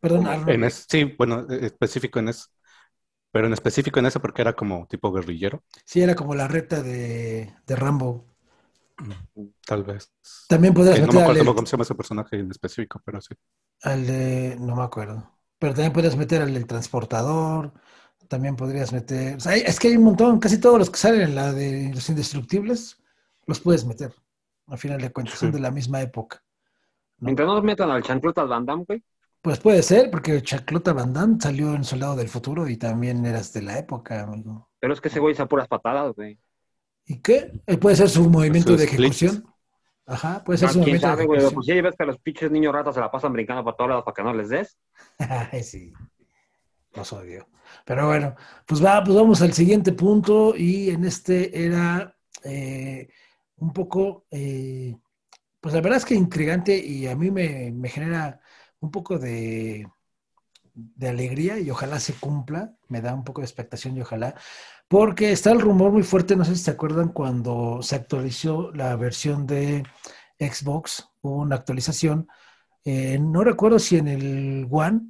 Perdón, 0.00 0.26
sí, 0.70 1.14
bueno, 1.16 1.46
específico 1.48 2.18
en 2.18 2.30
eso. 2.30 2.48
Pero 3.32 3.46
en 3.46 3.52
específico 3.52 3.98
en 3.98 4.06
eso 4.06 4.20
porque 4.20 4.42
era 4.42 4.54
como 4.54 4.86
tipo 4.86 5.12
guerrillero. 5.12 5.62
Sí, 5.84 6.00
era 6.00 6.14
como 6.14 6.34
la 6.34 6.48
reta 6.48 6.82
de, 6.82 7.54
de 7.66 7.76
Rambo. 7.76 8.24
Tal 9.66 9.84
vez. 9.84 10.10
También 10.48 10.72
podrías 10.72 10.98
meter. 11.00 11.14
No 11.14 11.20
me 11.20 11.26
acuerdo 11.26 11.54
cómo 11.54 11.66
se 11.66 11.72
llama 11.72 11.82
ese 11.82 11.94
personaje 11.94 12.38
en 12.38 12.50
específico, 12.50 13.00
pero 13.04 13.20
sí. 13.20 13.34
Al 13.82 14.06
de. 14.06 14.56
No 14.58 14.76
me 14.76 14.82
acuerdo. 14.82 15.30
Pero 15.58 15.74
también 15.74 15.92
podrías 15.92 16.16
meter 16.16 16.42
al 16.42 16.54
del 16.54 16.66
transportador. 16.66 17.72
También 18.28 18.56
podrías 18.56 18.92
meter. 18.92 19.36
O 19.36 19.40
sea, 19.40 19.54
es 19.54 19.78
que 19.78 19.88
hay 19.88 19.96
un 19.96 20.04
montón. 20.04 20.40
Casi 20.40 20.58
todos 20.58 20.78
los 20.78 20.90
que 20.90 20.98
salen 20.98 21.22
en 21.22 21.34
la 21.34 21.52
de 21.52 21.90
los 21.94 22.08
indestructibles 22.08 23.02
los 23.46 23.60
puedes 23.60 23.84
meter. 23.84 24.14
Al 24.66 24.78
final 24.78 25.00
de 25.00 25.12
cuentas, 25.12 25.38
son 25.38 25.52
de 25.52 25.60
la 25.60 25.70
misma 25.70 26.00
época. 26.00 26.42
Mientras 27.18 27.46
no 27.46 27.54
nos 27.54 27.64
metan 27.64 27.90
al 27.90 28.02
Chanclota 28.02 28.44
Van 28.44 28.66
Damme, 28.66 28.84
güey. 28.86 29.04
Pues 29.46 29.60
puede 29.60 29.80
ser, 29.84 30.10
porque 30.10 30.42
Chanclota 30.42 30.92
Van 30.92 31.12
Damme 31.12 31.36
salió 31.38 31.72
en 31.72 31.84
Soldado 31.84 32.16
del 32.16 32.28
Futuro 32.28 32.68
y 32.68 32.76
también 32.76 33.24
eras 33.24 33.52
de 33.52 33.62
la 33.62 33.78
época, 33.78 34.24
amigo. 34.24 34.68
Pero 34.80 34.92
es 34.92 35.00
que 35.00 35.06
ese 35.06 35.20
güey 35.20 35.36
a 35.38 35.46
puras 35.46 35.68
patadas, 35.68 36.16
güey. 36.16 36.40
¿Y 37.04 37.20
qué? 37.20 37.52
Eh, 37.64 37.78
puede 37.78 37.94
ser 37.94 38.08
su 38.08 38.28
movimiento 38.28 38.76
de 38.76 38.82
ejecución. 38.82 39.44
Ajá, 40.04 40.42
puede 40.42 40.58
ser 40.58 40.70
ah, 40.70 40.72
su 40.72 40.80
movimiento 40.80 41.06
sabe, 41.06 41.18
de 41.18 41.22
ejecución. 41.22 41.44
Güey? 41.44 41.54
Pues 41.54 41.66
ya 41.68 41.80
ves 41.80 41.94
que 41.96 42.02
a 42.02 42.06
los 42.06 42.18
pinches 42.18 42.50
niños 42.50 42.74
ratas 42.74 42.96
se 42.96 43.00
la 43.00 43.08
pasan 43.08 43.32
brincando 43.32 43.62
por 43.62 43.76
todos 43.76 43.90
lados 43.90 44.04
para 44.04 44.16
que 44.16 44.22
no 44.24 44.34
les 44.34 44.48
des. 44.48 44.76
Ay, 45.52 45.62
sí. 45.62 45.92
Los 46.92 47.12
odio. 47.12 47.46
Pero 47.84 48.08
bueno, 48.08 48.34
pues, 48.66 48.84
va, 48.84 49.04
pues 49.04 49.16
vamos 49.16 49.42
al 49.42 49.52
siguiente 49.52 49.92
punto 49.92 50.56
y 50.56 50.90
en 50.90 51.04
este 51.04 51.64
era 51.64 52.16
eh, 52.42 53.08
un 53.58 53.72
poco... 53.72 54.26
Eh, 54.28 54.96
pues 55.66 55.74
la 55.74 55.80
verdad 55.80 55.98
es 55.98 56.04
que 56.04 56.14
intrigante 56.14 56.76
y 56.78 57.08
a 57.08 57.16
mí 57.16 57.30
me, 57.30 57.88
genera 57.88 58.40
un 58.80 58.90
poco 58.90 59.18
de, 59.18 59.86
de, 60.74 61.08
alegría 61.08 61.58
y 61.58 61.70
ojalá 61.70 62.00
se 62.00 62.14
cumpla, 62.14 62.76
me 62.88 63.00
da 63.00 63.14
un 63.14 63.24
poco 63.24 63.40
de 63.40 63.46
expectación 63.46 63.96
y 63.96 64.02
ojalá, 64.02 64.34
porque 64.88 65.32
está 65.32 65.50
el 65.50 65.60
rumor 65.60 65.92
muy 65.92 66.02
fuerte, 66.02 66.36
no 66.36 66.44
sé 66.44 66.54
si 66.54 66.62
se 66.62 66.70
acuerdan 66.70 67.08
cuando 67.08 67.80
se 67.82 67.96
actualizó 67.96 68.70
la 68.72 68.94
versión 68.96 69.46
de 69.46 69.82
Xbox, 70.38 71.08
hubo 71.22 71.36
una 71.36 71.56
actualización. 71.56 72.28
Eh, 72.84 73.18
no 73.18 73.42
recuerdo 73.42 73.78
si 73.78 73.96
en 73.96 74.08
el 74.08 74.68
One 74.70 75.00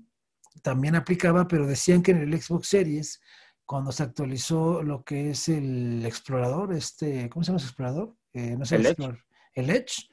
también 0.62 0.96
aplicaba, 0.96 1.46
pero 1.46 1.66
decían 1.66 2.02
que 2.02 2.12
en 2.12 2.18
el 2.18 2.40
Xbox 2.40 2.68
Series, 2.68 3.20
cuando 3.64 3.92
se 3.92 4.02
actualizó 4.02 4.82
lo 4.82 5.04
que 5.04 5.30
es 5.30 5.48
el 5.48 6.04
explorador, 6.06 6.72
este, 6.72 7.28
¿cómo 7.28 7.44
se 7.44 7.48
llama 7.48 7.58
ese 7.58 7.66
explorador? 7.66 8.16
Eh, 8.32 8.56
no 8.56 8.64
sé, 8.64 8.76
el, 8.76 8.86
Edge. 8.86 9.24
el 9.54 9.70
Edge, 9.70 10.08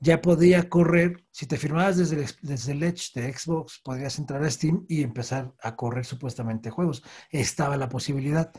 ya 0.00 0.20
podía 0.20 0.68
correr, 0.68 1.24
si 1.30 1.46
te 1.46 1.56
firmabas 1.56 1.96
desde 1.96 2.16
el, 2.16 2.26
desde 2.42 2.72
Edge 2.72 3.10
de 3.14 3.32
Xbox, 3.32 3.80
podrías 3.82 4.18
entrar 4.18 4.42
a 4.42 4.50
Steam 4.50 4.84
y 4.88 5.02
empezar 5.02 5.52
a 5.60 5.74
correr 5.76 6.04
supuestamente 6.04 6.70
juegos. 6.70 7.02
Estaba 7.30 7.76
la 7.76 7.88
posibilidad. 7.88 8.52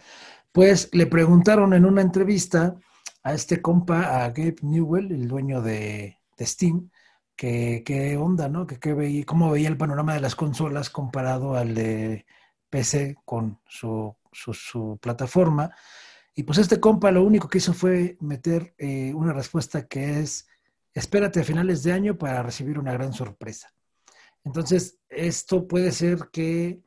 Pues 0.51 0.89
le 0.91 1.05
preguntaron 1.05 1.74
en 1.74 1.86
una 1.86 2.01
entrevista 2.01 2.75
a 3.24 3.34
este 3.34 3.62
compa, 3.62 4.24
a 4.24 4.29
Gabe 4.29 4.58
Newell, 4.62 5.12
el 5.12 5.27
dueño 5.27 5.62
de, 5.62 6.17
Steam, 6.39 6.89
que 7.36 7.84
qué 7.86 8.17
onda, 8.17 8.50
¿no? 8.50 8.65
Que, 8.65 8.93
veía, 8.93 9.25
cómo 9.25 9.51
veía 9.51 9.69
el 9.69 9.77
panorama 9.77 10.13
de 10.13 10.22
las 10.22 10.36
consolas 10.36 10.89
comparado 10.89 11.55
al 11.55 11.75
de 11.75 12.25
PC 12.69 13.17
con 13.25 13.60
su, 13.67 14.15
plataforma. 15.01 15.72
Y 16.36 16.43
pues 16.43 16.58
este 16.60 16.79
compa 16.79 17.12
lo 17.12 17.24
único 17.24 17.48
que 17.50 17.58
hizo 17.58 17.74
fue 17.74 18.17
meter 18.22 18.74
eh, 18.77 19.13
una 19.13 19.34
respuesta 19.34 19.88
que 19.88 20.19
es, 20.22 20.48
espérate 21.00 21.39
a 21.39 21.44
finales 21.44 21.84
de 21.84 21.94
año 21.94 22.18
para 22.18 22.44
recibir 22.44 22.77
una 22.77 22.94
gran 22.94 23.13
sorpresa. 23.13 23.74
Entonces, 24.44 25.00
esto 25.10 25.68
puede 25.68 25.91
ser 25.91 26.29
que 26.32 26.82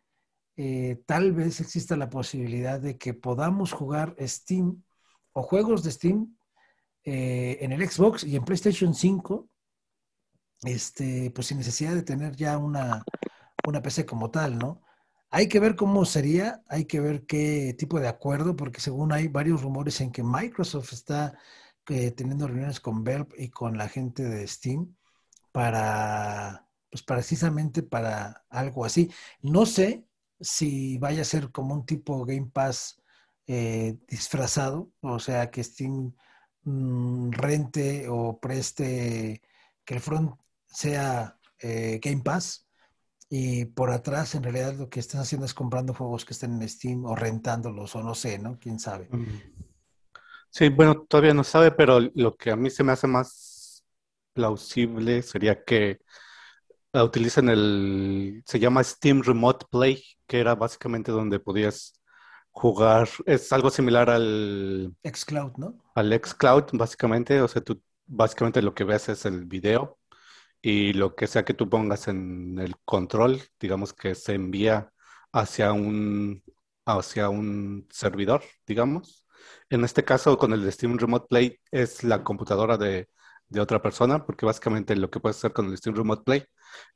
eh, 0.56 1.02
tal 1.06 1.32
vez 1.32 1.60
exista 1.60 1.96
la 1.96 2.10
posibilidad 2.10 2.80
de 2.80 2.98
que 2.98 3.14
podamos 3.14 3.72
jugar 3.72 4.14
Steam 4.20 4.82
o 5.32 5.42
juegos 5.42 5.82
de 5.82 5.90
Steam 5.90 6.36
eh, 7.04 7.58
en 7.60 7.72
el 7.72 7.88
Xbox 7.88 8.24
y 8.24 8.36
en 8.36 8.44
PlayStation 8.44 8.94
5, 8.94 9.48
este, 10.64 11.30
pues 11.30 11.48
sin 11.48 11.58
necesidad 11.58 11.94
de 11.94 12.02
tener 12.02 12.36
ya 12.36 12.58
una, 12.58 13.04
una 13.66 13.82
PC 13.82 14.06
como 14.06 14.30
tal, 14.30 14.58
¿no? 14.58 14.82
Hay 15.30 15.48
que 15.48 15.60
ver 15.60 15.76
cómo 15.76 16.04
sería, 16.04 16.62
hay 16.68 16.84
que 16.84 17.00
ver 17.00 17.24
qué 17.24 17.74
tipo 17.78 17.98
de 17.98 18.08
acuerdo, 18.08 18.54
porque 18.54 18.80
según 18.80 19.12
hay 19.12 19.28
varios 19.28 19.62
rumores 19.62 20.00
en 20.02 20.12
que 20.12 20.22
Microsoft 20.22 20.92
está 20.92 21.38
eh, 21.88 22.12
teniendo 22.12 22.46
reuniones 22.46 22.80
con 22.80 23.04
Valve 23.04 23.34
y 23.38 23.48
con 23.48 23.76
la 23.76 23.88
gente 23.88 24.22
de 24.22 24.46
Steam 24.46 24.94
para, 25.52 26.66
pues 26.90 27.02
precisamente 27.02 27.82
para 27.82 28.44
algo 28.48 28.84
así. 28.84 29.10
No 29.40 29.66
sé 29.66 30.06
si 30.40 30.98
vaya 30.98 31.22
a 31.22 31.26
ser 31.26 31.50
como 31.50 31.74
un 31.74 31.86
tipo 31.86 32.24
Game 32.24 32.50
Pass 32.52 33.02
eh, 33.46 33.98
disfrazado, 34.08 34.92
o 35.00 35.18
sea, 35.18 35.50
que 35.50 35.64
Steam 35.64 36.14
mm, 36.64 37.30
rente 37.32 38.08
o 38.08 38.38
preste, 38.38 39.42
que 39.84 39.94
el 39.94 40.00
front 40.00 40.38
sea 40.66 41.38
eh, 41.58 42.00
Game 42.02 42.22
Pass 42.22 42.68
y 43.28 43.64
por 43.64 43.90
atrás 43.90 44.34
en 44.34 44.42
realidad 44.42 44.74
lo 44.74 44.90
que 44.90 45.00
están 45.00 45.22
haciendo 45.22 45.46
es 45.46 45.54
comprando 45.54 45.94
juegos 45.94 46.24
que 46.24 46.34
estén 46.34 46.60
en 46.60 46.68
Steam 46.68 47.04
o 47.06 47.14
rentándolos 47.14 47.96
o 47.96 48.02
no 48.02 48.14
sé, 48.14 48.38
¿no? 48.38 48.58
¿Quién 48.58 48.78
sabe? 48.78 49.08
Sí, 50.54 50.68
bueno, 50.68 51.06
todavía 51.08 51.32
no 51.34 51.44
sabe, 51.44 51.70
pero 51.70 51.98
lo 52.14 52.36
que 52.36 52.50
a 52.50 52.56
mí 52.56 52.68
se 52.70 52.84
me 52.84 52.92
hace 52.92 53.06
más 53.06 53.84
plausible 54.34 55.22
sería 55.22 55.64
que 55.64 56.00
utilizan 56.94 57.48
el, 57.48 58.42
se 58.46 58.58
llama 58.60 58.84
Steam 58.84 59.22
Remote 59.22 59.66
Play, 59.70 60.04
que 60.26 60.40
era 60.40 60.54
básicamente 60.54 61.12
donde 61.12 61.40
podías 61.40 61.94
jugar, 62.50 63.08
es 63.26 63.52
algo 63.52 63.70
similar 63.70 64.10
al 64.10 64.94
xCloud, 65.04 65.52
¿no? 65.58 65.82
Al 65.94 66.12
xCloud, 66.14 66.64
básicamente, 66.74 67.40
o 67.42 67.48
sea, 67.48 67.62
tú 67.62 67.82
básicamente 68.06 68.62
lo 68.62 68.74
que 68.74 68.84
ves 68.84 69.08
es 69.08 69.24
el 69.26 69.46
video 69.46 69.98
y 70.62 70.92
lo 70.94 71.14
que 71.16 71.26
sea 71.28 71.44
que 71.44 71.54
tú 71.54 71.68
pongas 71.70 72.08
en 72.08 72.58
el 72.60 72.76
control, 72.84 73.42
digamos 73.60 73.92
que 73.94 74.14
se 74.16 74.34
envía 74.34 74.92
hacia 75.32 75.72
un, 75.72 76.42
hacia 76.86 77.28
un 77.30 77.88
servidor, 77.90 78.42
digamos. 78.66 79.21
En 79.70 79.84
este 79.84 80.04
caso, 80.04 80.36
con 80.38 80.52
el 80.52 80.70
Steam 80.72 80.98
Remote 80.98 81.26
Play 81.28 81.58
es 81.70 82.04
la 82.04 82.22
computadora 82.22 82.76
de, 82.76 83.08
de 83.48 83.60
otra 83.60 83.80
persona, 83.82 84.24
porque 84.24 84.46
básicamente 84.46 84.96
lo 84.96 85.10
que 85.10 85.20
puedes 85.20 85.36
hacer 85.36 85.52
con 85.52 85.66
el 85.66 85.76
Steam 85.76 85.94
Remote 85.94 86.22
Play 86.24 86.44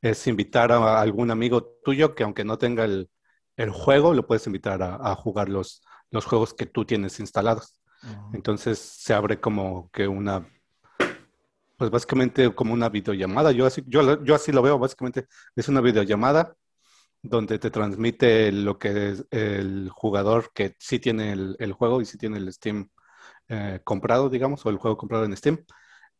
es 0.00 0.26
invitar 0.26 0.73
a 0.73 1.00
algún 1.00 1.31
amigo 1.31 1.79
tuyo 1.85 2.15
que 2.15 2.25
aunque 2.25 2.45
no 2.45 2.59
tenga 2.59 2.85
el, 2.85 3.11
el 3.57 3.71
juego, 3.71 4.15
lo 4.15 4.26
puedes 4.26 4.47
invitar 4.47 4.83
a, 4.83 5.15
jugar 5.15 5.49
los, 5.49 5.83
los, 6.11 6.25
juegos 6.25 6.55
que 6.55 6.67
tú 6.67 6.85
tienes 6.85 7.21
instalados. 7.21 7.81
Entonces 8.33 8.79
se 8.79 9.15
abre 9.15 9.41
como 9.41 9.91
que 9.91 10.07
una, 10.07 10.47
pues 11.76 11.91
básicamente 11.91 12.55
como 12.55 12.73
una 12.73 12.88
videollamada. 12.88 13.53
Yo 13.53 13.67
así, 13.67 13.83
yo, 13.87 14.23
yo 14.23 14.35
así 14.35 14.53
lo 14.53 14.62
veo, 14.62 14.79
básicamente 14.79 15.26
es 15.55 15.69
una 15.69 15.81
videollamada 15.81 16.55
donde 17.28 17.59
te 17.59 17.71
transmite 17.71 18.52
lo 18.52 18.78
que 18.78 19.11
es 19.11 19.26
el 19.30 19.90
jugador 19.90 20.52
que 20.54 20.75
sí 20.78 20.99
tiene 20.99 21.33
el, 21.33 21.73
juego 21.73 22.00
y 22.00 22.06
sí 22.06 22.18
tiene 22.18 22.38
el 22.38 22.52
Steam 22.52 22.90
eh, 23.49 23.80
comprado, 23.85 24.28
digamos, 24.30 24.64
o 24.66 24.71
el 24.71 24.78
juego 24.78 24.97
comprado 24.97 25.25
en 25.25 25.37
Steam. 25.37 25.64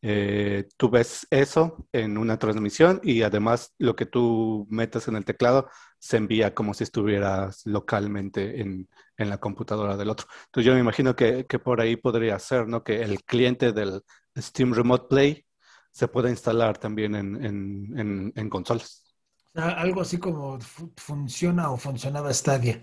Eh, 0.03 0.69
tú 0.77 0.91
ves 0.91 1.27
eso 1.31 1.89
en 1.93 2.19
una 2.19 2.39
transmisión 2.39 3.01
y 3.03 3.23
además 3.23 3.75
lo 3.79 3.97
que 3.97 4.07
tú 4.07 4.67
metas 4.71 5.09
en 5.09 5.17
el 5.17 5.25
teclado 5.25 5.69
se 5.99 6.17
envía 6.19 6.55
como 6.55 6.75
si 6.75 6.85
estuvieras 6.85 7.63
localmente 7.65 8.61
en, 8.61 8.89
la 9.17 9.39
computadora 9.39 9.97
del 9.97 10.11
otro. 10.11 10.27
Entonces 10.47 10.67
yo 10.67 10.75
me 10.75 10.81
imagino 10.81 11.17
que, 11.17 11.45
por 11.65 11.81
ahí 11.81 11.97
podría 11.97 12.39
ser, 12.39 12.69
¿no? 12.69 12.85
Que 12.85 13.03
el 13.03 13.25
cliente 13.25 13.73
del 13.73 14.03
Steam 14.37 14.75
Remote 14.75 15.07
Play 15.09 15.47
se 15.91 16.09
pueda 16.09 16.31
instalar 16.31 16.79
también 16.79 17.15
en, 17.17 18.49
consolas. 18.51 19.06
Algo 19.57 20.01
así 20.01 20.19
como 20.19 20.59
funciona 20.97 21.71
o 21.71 21.77
funcionaba 21.77 22.33
Stadia, 22.33 22.83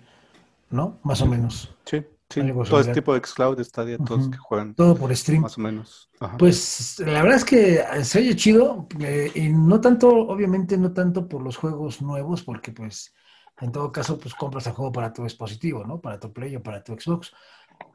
¿no? 0.70 1.00
Más 1.04 1.22
o 1.22 1.26
menos. 1.26 1.76
Sí 1.86 2.04
todo 2.42 2.80
este 2.80 2.94
tipo 2.94 3.14
de 3.14 3.26
Xcloud, 3.26 3.64
Stadia, 3.64 3.98
todos 3.98 4.30
que 4.30 4.38
juegan. 4.38 4.74
Todo 4.76 4.96
por 4.96 5.16
stream. 5.16 5.42
Más 5.42 5.58
o 5.58 5.62
menos. 5.62 6.10
Pues 6.38 7.00
la 7.00 7.22
verdad 7.22 7.38
es 7.38 7.46
que 7.46 7.84
se 8.04 8.20
oye 8.20 8.36
chido, 8.36 8.88
eh, 9.00 9.32
y 9.36 9.50
no 9.50 9.80
tanto, 9.82 10.10
obviamente 10.10 10.78
no 10.78 10.94
tanto 10.94 11.28
por 11.28 11.42
los 11.42 11.58
juegos 11.58 12.02
nuevos, 12.02 12.44
porque 12.44 12.72
pues 12.72 13.14
en 13.60 13.72
todo 13.72 13.92
caso 13.92 14.18
pues 14.18 14.34
compras 14.34 14.68
el 14.68 14.74
juego 14.74 14.92
para 14.92 15.14
tu 15.14 15.24
dispositivo, 15.24 15.86
¿no? 15.86 16.00
Para 16.00 16.20
tu 16.20 16.32
Play 16.32 16.56
o 16.56 16.64
para 16.64 16.84
tu 16.84 16.94
Xbox. 16.94 17.32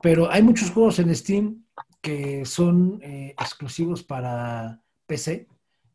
Pero 0.02 0.30
hay 0.30 0.42
muchos 0.42 0.70
juegos 0.70 0.98
en 0.98 1.14
Steam 1.14 1.64
que 2.00 2.44
son 2.44 3.00
eh, 3.02 3.34
exclusivos 3.38 4.04
para 4.04 4.80
PC 5.06 5.48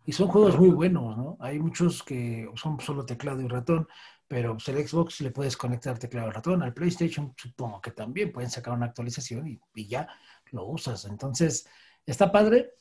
y 0.05 0.11
son 0.11 0.27
juegos 0.27 0.59
muy 0.59 0.69
buenos, 0.69 1.17
¿no? 1.17 1.37
Hay 1.39 1.59
muchos 1.59 2.03
que 2.03 2.49
son 2.55 2.79
solo 2.79 3.05
teclado 3.05 3.41
y 3.41 3.47
ratón 3.47 3.87
pero 4.33 4.53
pues, 4.53 4.67
el 4.69 4.87
Xbox 4.87 5.21
le 5.21 5.29
puedes 5.29 5.55
conectar 5.55 5.99
teclado 5.99 6.31
ratón, 6.31 6.63
al 6.63 6.73
PlayStation 6.73 7.35
supongo 7.37 7.79
que 7.79 7.91
también 7.91 8.31
pueden 8.31 8.49
sacar 8.49 8.73
una 8.73 8.87
actualización 8.87 9.47
y, 9.47 9.87
ya 9.87 10.07
lo 10.51 10.65
usas. 10.65 11.05
Entonces, 11.05 11.67
está 12.03 12.31
padre 12.31 12.71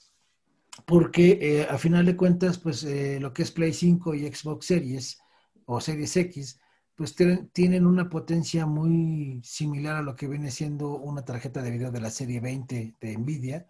porque 0.87 1.39
eh, 1.43 1.67
a 1.69 1.77
final 1.77 2.07
de 2.07 2.17
cuentas, 2.17 2.57
pues 2.57 2.85
eh, 2.85 3.19
lo 3.21 3.35
que 3.35 3.43
es 3.43 3.51
Play 3.51 3.75
5 3.75 4.15
y 4.15 4.33
Xbox 4.33 4.65
Series 4.65 5.19
o 5.67 5.79
Series 5.79 6.17
X, 6.17 6.59
pues 6.95 7.15
tienen 7.53 7.85
una 7.85 8.09
potencia 8.09 8.65
muy 8.65 9.43
similar 9.45 9.97
a 9.97 10.03
lo 10.03 10.17
que 10.17 10.29
viene 10.29 10.51
siendo 10.51 10.97
una 10.97 11.23
tarjeta 11.23 11.61
de 11.61 11.71
video 11.71 11.91
de 11.91 12.01
la 12.01 12.11
serie 12.11 12.41
20 12.41 12.97
de 12.99 13.19
Nvidia. 13.19 13.67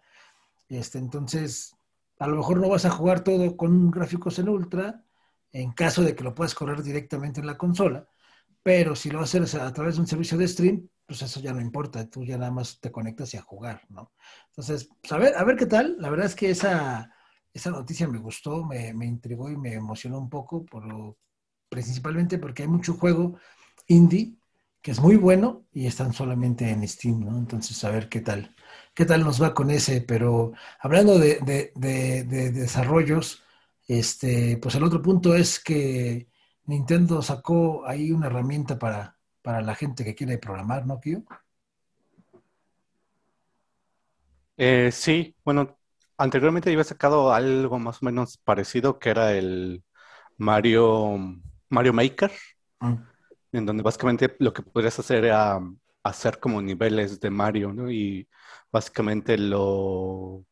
Este, 0.69 0.99
entonces, 0.99 1.75
a 2.19 2.27
lo 2.27 2.37
mejor 2.37 2.59
no 2.59 2.69
vas 2.69 2.85
a 2.85 2.91
jugar 2.91 3.23
todo 3.23 3.57
con 3.57 3.91
gráficos 3.91 4.39
en 4.39 4.49
ultra, 4.49 5.03
en 5.51 5.71
caso 5.73 6.03
de 6.03 6.15
que 6.15 6.23
lo 6.23 6.33
puedas 6.35 6.55
correr 6.55 6.83
directamente 6.83 7.39
en 7.39 7.47
la 7.47 7.57
consola, 7.57 8.07
pero 8.63 8.95
si 8.95 9.09
lo 9.11 9.21
haces 9.21 9.55
a 9.55 9.71
través 9.73 9.95
de 9.95 10.01
un 10.01 10.07
servicio 10.07 10.37
de 10.37 10.47
stream, 10.47 10.89
pues 11.05 11.21
eso 11.21 11.39
ya 11.41 11.53
no 11.53 11.61
importa, 11.61 12.09
tú 12.09 12.23
ya 12.25 12.37
nada 12.37 12.51
más 12.51 12.79
te 12.79 12.91
conectas 12.91 13.33
y 13.33 13.37
a 13.37 13.41
jugar, 13.41 13.81
¿no? 13.89 14.13
Entonces, 14.47 14.89
pues 15.01 15.11
a 15.11 15.17
ver, 15.17 15.35
a 15.35 15.43
ver 15.43 15.57
qué 15.57 15.65
tal, 15.65 15.97
la 15.99 16.09
verdad 16.09 16.27
es 16.27 16.35
que 16.35 16.49
esa, 16.49 17.11
esa 17.53 17.71
noticia 17.71 18.07
me 18.07 18.19
gustó, 18.19 18.63
me, 18.63 18.93
me 18.93 19.05
intrigó 19.05 19.49
y 19.49 19.57
me 19.57 19.73
emocionó 19.73 20.17
un 20.19 20.29
poco, 20.29 20.65
por 20.65 20.85
lo, 20.85 21.17
principalmente 21.69 22.37
porque 22.37 22.63
hay 22.63 22.69
mucho 22.69 22.93
juego 22.93 23.37
indie 23.87 24.37
que 24.81 24.91
es 24.91 24.99
muy 24.99 25.15
bueno 25.15 25.65
y 25.71 25.87
están 25.87 26.13
solamente 26.13 26.69
en 26.69 26.87
Steam, 26.87 27.21
¿no? 27.21 27.37
Entonces, 27.37 27.81
a 27.83 27.89
ver 27.89 28.09
qué 28.09 28.19
tal, 28.21 28.53
qué 28.93 29.05
tal 29.05 29.23
nos 29.23 29.41
va 29.41 29.53
con 29.53 29.71
ese, 29.71 30.01
pero 30.01 30.53
hablando 30.79 31.17
de, 31.19 31.39
de, 31.39 31.71
de, 31.75 32.23
de 32.23 32.51
desarrollos, 32.51 33.43
este, 33.87 34.57
pues 34.61 34.75
el 34.75 34.83
otro 34.83 35.01
punto 35.01 35.35
es 35.35 35.59
que 35.59 36.27
Nintendo 36.65 37.21
sacó 37.21 37.85
ahí 37.85 38.11
una 38.11 38.27
herramienta 38.27 38.79
para, 38.79 39.17
para 39.41 39.61
la 39.61 39.75
gente 39.75 40.03
que 40.03 40.15
quiere 40.15 40.37
programar, 40.37 40.85
¿no, 40.85 40.99
Kio? 40.99 41.23
Eh, 44.57 44.91
sí, 44.91 45.35
bueno, 45.43 45.77
anteriormente 46.17 46.69
había 46.71 46.83
sacado 46.83 47.33
algo 47.33 47.79
más 47.79 48.01
o 48.01 48.05
menos 48.05 48.37
parecido 48.37 48.99
que 48.99 49.09
era 49.09 49.33
el 49.33 49.83
Mario, 50.37 51.17
Mario 51.69 51.93
Maker, 51.93 52.31
mm. 52.79 52.93
en 53.53 53.65
donde 53.65 53.83
básicamente 53.83 54.35
lo 54.39 54.53
que 54.53 54.61
podrías 54.61 54.97
hacer 54.99 55.25
era 55.25 55.59
hacer 56.03 56.39
como 56.39 56.61
niveles 56.61 57.19
de 57.19 57.29
Mario, 57.29 57.73
¿no? 57.73 57.89
Y 57.91 58.27
básicamente 58.73 59.37
lo 59.37 60.45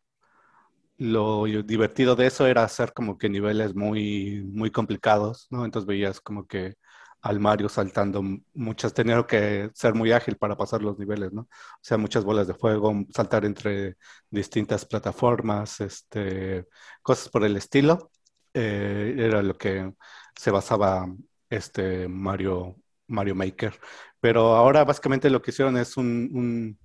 lo 0.98 1.46
divertido 1.64 2.16
de 2.16 2.28
eso 2.28 2.46
era 2.48 2.64
hacer 2.64 2.94
como 2.94 3.18
que 3.18 3.30
niveles 3.30 3.74
muy, 3.76 4.44
muy 4.46 4.70
complicados, 4.72 5.48
¿no? 5.50 5.66
Entonces 5.66 5.88
veías 5.88 6.22
como 6.22 6.46
que 6.46 6.76
al 7.22 7.40
Mario 7.40 7.70
saltando 7.70 8.24
muchas, 8.54 8.94
tenía 8.94 9.24
que 9.26 9.70
ser 9.74 9.94
muy 9.96 10.12
ágil 10.12 10.38
para 10.38 10.56
pasar 10.58 10.82
los 10.84 10.98
niveles, 11.00 11.32
¿no? 11.34 11.42
O 11.44 11.48
sea, 11.82 11.98
muchas 11.98 12.24
bolas 12.24 12.48
de 12.48 12.54
fuego, 12.56 12.94
saltar 13.14 13.46
entre 13.46 13.98
distintas 14.30 14.86
plataformas, 14.86 15.82
este, 15.82 16.68
cosas 17.02 17.30
por 17.30 17.44
el 17.46 17.58
estilo, 17.58 18.12
eh, 18.54 19.16
era 19.18 19.42
lo 19.42 19.58
que 19.58 19.94
se 20.36 20.52
basaba 20.52 21.08
este 21.50 22.08
Mario, 22.08 22.76
Mario 23.08 23.36
Maker. 23.36 23.80
Pero 24.20 24.56
ahora 24.56 24.84
básicamente 24.84 25.30
lo 25.30 25.42
que 25.42 25.52
hicieron 25.52 25.78
es 25.78 25.98
un 25.98 26.30
un 26.34 26.80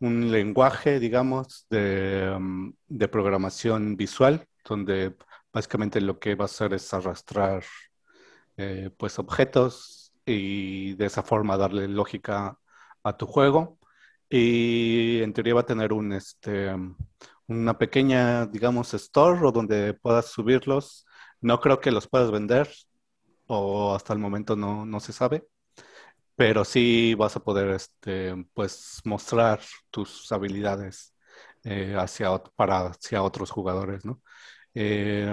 lenguaje, 0.00 0.98
digamos, 0.98 1.66
um, 1.70 2.72
de, 2.88 3.08
programación 3.08 3.96
visual, 3.96 4.46
donde 4.64 5.16
básicamente 5.52 6.00
lo 6.00 6.18
que 6.18 6.34
va 6.34 6.44
a 6.44 6.46
hacer 6.46 6.74
es 6.74 6.92
arrastrar 6.94 7.64
eh, 8.56 8.90
pues 8.96 9.18
objetos 9.18 10.12
y 10.26 10.94
de 10.94 11.06
esa 11.06 11.22
forma 11.22 11.56
darle 11.56 11.88
lógica 11.88 12.58
a 13.02 13.16
tu 13.16 13.26
juego. 13.26 13.78
Y 14.28 15.20
en 15.22 15.32
teoría 15.32 15.54
va 15.54 15.62
a 15.62 15.66
tener 15.66 15.92
un, 15.92 16.12
este, 16.12 16.74
una 17.48 17.78
pequeña, 17.78 18.46
digamos, 18.46 18.94
store 18.94 19.46
o 19.46 19.52
donde 19.52 19.94
puedas 19.94 20.26
subirlos. 20.26 21.06
No 21.40 21.60
creo 21.60 21.80
que 21.80 21.90
los 21.90 22.08
puedas 22.08 22.30
vender 22.30 22.70
o 23.46 23.94
hasta 23.94 24.12
el 24.12 24.18
momento 24.20 24.56
no, 24.56 24.86
no 24.86 25.00
se 25.00 25.12
sabe 25.12 25.44
pero 26.40 26.64
sí 26.64 27.14
vas 27.16 27.36
a 27.36 27.40
poder 27.44 27.68
este, 27.72 28.34
pues, 28.54 29.02
mostrar 29.04 29.60
tus 29.90 30.32
habilidades 30.32 31.14
eh, 31.64 31.94
hacia, 31.98 32.30
para, 32.56 32.86
hacia 32.86 33.22
otros 33.22 33.50
jugadores, 33.50 34.06
¿no? 34.06 34.22
Eh, 34.74 35.30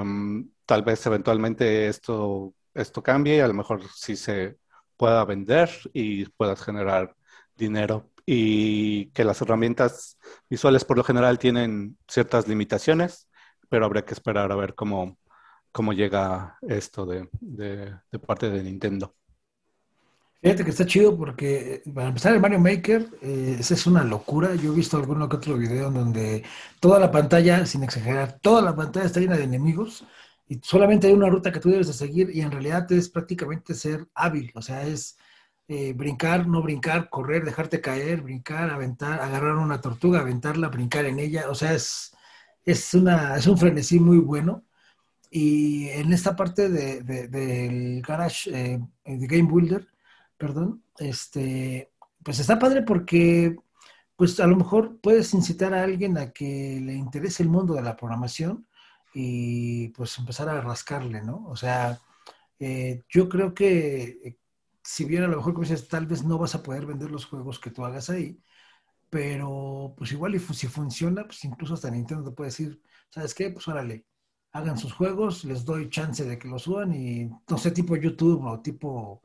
tal 0.65 0.83
vez 0.83 1.05
eventualmente 1.05 1.87
esto, 1.87 2.53
esto 2.73 3.01
cambie, 3.01 3.41
a 3.41 3.47
lo 3.47 3.53
mejor 3.53 3.83
sí 3.95 4.17
se 4.17 4.57
pueda 4.97 5.23
vender 5.23 5.69
y 5.93 6.25
puedas 6.25 6.61
generar 6.61 7.15
dinero 7.55 8.11
y 8.25 9.09
que 9.11 9.23
las 9.23 9.41
herramientas 9.41 10.17
visuales 10.49 10.83
por 10.83 10.97
lo 10.97 11.05
general 11.05 11.39
tienen 11.39 11.97
ciertas 12.09 12.49
limitaciones, 12.49 13.29
pero 13.69 13.85
habría 13.85 14.03
que 14.03 14.13
esperar 14.13 14.51
a 14.51 14.57
ver 14.57 14.75
cómo, 14.75 15.17
cómo 15.71 15.93
llega 15.93 16.57
esto 16.63 17.05
de, 17.05 17.29
de 17.39 18.19
parte 18.19 18.49
de 18.49 18.61
Nintendo. 18.63 19.15
Fíjate 20.47 20.63
que 20.63 20.69
está 20.69 20.85
chido 20.85 21.17
porque 21.17 21.83
para 21.93 22.07
empezar 22.07 22.33
el 22.33 22.39
Mario 22.39 22.59
Maker, 22.59 23.05
eh, 23.21 23.57
esa 23.59 23.73
es 23.73 23.85
una 23.85 24.05
locura. 24.05 24.55
Yo 24.55 24.71
he 24.71 24.75
visto 24.77 24.95
alguno 24.95 25.27
que 25.27 25.35
otro 25.35 25.57
video 25.57 25.89
en 25.89 25.93
donde 25.93 26.43
toda 26.79 26.99
la 26.99 27.11
pantalla, 27.11 27.65
sin 27.65 27.83
exagerar, 27.83 28.39
toda 28.41 28.61
la 28.61 28.73
pantalla 28.73 29.07
está 29.07 29.19
llena 29.19 29.35
de 29.35 29.43
enemigos 29.43 30.05
y 30.47 30.57
solamente 30.63 31.07
hay 31.07 31.13
una 31.13 31.27
ruta 31.27 31.51
que 31.51 31.59
tú 31.59 31.69
debes 31.69 31.87
de 31.87 31.93
seguir 31.93 32.29
y 32.33 32.39
en 32.39 32.51
realidad 32.51 32.89
es 32.93 33.09
prácticamente 33.09 33.73
ser 33.73 34.07
hábil, 34.13 34.53
o 34.55 34.61
sea, 34.61 34.87
es 34.87 35.17
eh, 35.67 35.91
brincar, 35.91 36.47
no 36.47 36.61
brincar, 36.61 37.09
correr, 37.09 37.43
dejarte 37.43 37.81
caer, 37.81 38.21
brincar, 38.21 38.69
aventar, 38.69 39.19
agarrar 39.19 39.57
una 39.57 39.81
tortuga, 39.81 40.21
aventarla, 40.21 40.69
brincar 40.69 41.07
en 41.07 41.19
ella, 41.19 41.49
o 41.49 41.55
sea, 41.55 41.73
es, 41.73 42.15
es, 42.65 42.93
una, 42.93 43.35
es 43.35 43.47
un 43.47 43.57
frenesí 43.57 43.99
muy 43.99 44.19
bueno. 44.19 44.63
Y 45.29 45.89
en 45.89 46.13
esta 46.13 46.37
parte 46.37 46.69
de, 46.69 47.01
del 47.03 48.01
Garage, 48.01 48.49
eh, 48.49 48.79
de 49.05 49.27
Game 49.27 49.49
Builder, 49.51 49.85
perdón, 50.37 50.83
este, 50.99 51.91
pues 52.23 52.39
está 52.39 52.59
padre 52.59 52.83
porque 52.83 53.55
pues 54.15 54.39
a 54.39 54.47
lo 54.47 54.55
mejor 54.55 54.99
puedes 54.99 55.33
incitar 55.33 55.73
a 55.73 55.83
alguien 55.83 56.17
a 56.17 56.31
que 56.31 56.79
le 56.83 56.93
interese 56.95 57.43
el 57.43 57.49
mundo 57.49 57.75
de 57.75 57.83
la 57.83 57.95
programación 57.95 58.67
y 59.13 59.89
pues 59.89 60.17
empezar 60.17 60.49
a 60.49 60.61
rascarle, 60.61 61.21
¿no? 61.23 61.45
O 61.47 61.55
sea, 61.55 61.99
eh, 62.59 63.03
yo 63.09 63.29
creo 63.29 63.53
que 63.53 64.19
eh, 64.23 64.37
si 64.83 65.05
bien 65.05 65.23
a 65.23 65.27
lo 65.27 65.37
mejor 65.37 65.53
como 65.53 65.63
dices, 65.67 65.87
tal 65.87 66.07
vez 66.07 66.23
no 66.23 66.37
vas 66.37 66.55
a 66.55 66.63
poder 66.63 66.85
vender 66.85 67.11
los 67.11 67.25
juegos 67.25 67.59
que 67.59 67.71
tú 67.71 67.85
hagas 67.85 68.09
ahí, 68.09 68.41
pero 69.09 69.93
pues 69.97 70.11
igual 70.11 70.35
y 70.35 70.39
si 70.39 70.67
funciona, 70.67 71.25
pues 71.25 71.43
incluso 71.45 71.75
hasta 71.75 71.91
Nintendo 71.91 72.29
te 72.29 72.35
puede 72.35 72.49
decir, 72.49 72.81
¿sabes 73.09 73.33
qué? 73.33 73.49
Pues 73.51 73.67
órale, 73.67 74.05
hagan 74.51 74.77
sus 74.77 74.93
juegos, 74.93 75.45
les 75.45 75.65
doy 75.65 75.89
chance 75.89 76.23
de 76.25 76.37
que 76.39 76.47
los 76.47 76.63
suban 76.63 76.93
y 76.93 77.29
no 77.49 77.57
sé, 77.57 77.71
tipo 77.71 77.95
YouTube 77.95 78.43
o 78.45 78.61
tipo 78.61 79.21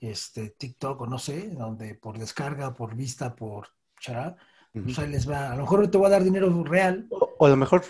este, 0.00 0.50
TikTok 0.50 1.00
o 1.00 1.06
no 1.06 1.18
sé, 1.18 1.50
donde 1.50 1.94
por 1.94 2.18
descarga, 2.18 2.74
por 2.74 2.94
vista, 2.94 3.34
por 3.34 3.68
chará, 4.00 4.36
pues 4.72 4.98
ahí 4.98 5.08
les 5.08 5.28
va. 5.28 5.52
A 5.52 5.56
lo 5.56 5.62
mejor 5.62 5.90
te 5.90 5.98
voy 5.98 6.06
a 6.06 6.10
dar 6.10 6.24
dinero 6.24 6.64
real. 6.64 7.06
O, 7.10 7.46
a 7.46 7.48
lo 7.48 7.56
mejor 7.56 7.82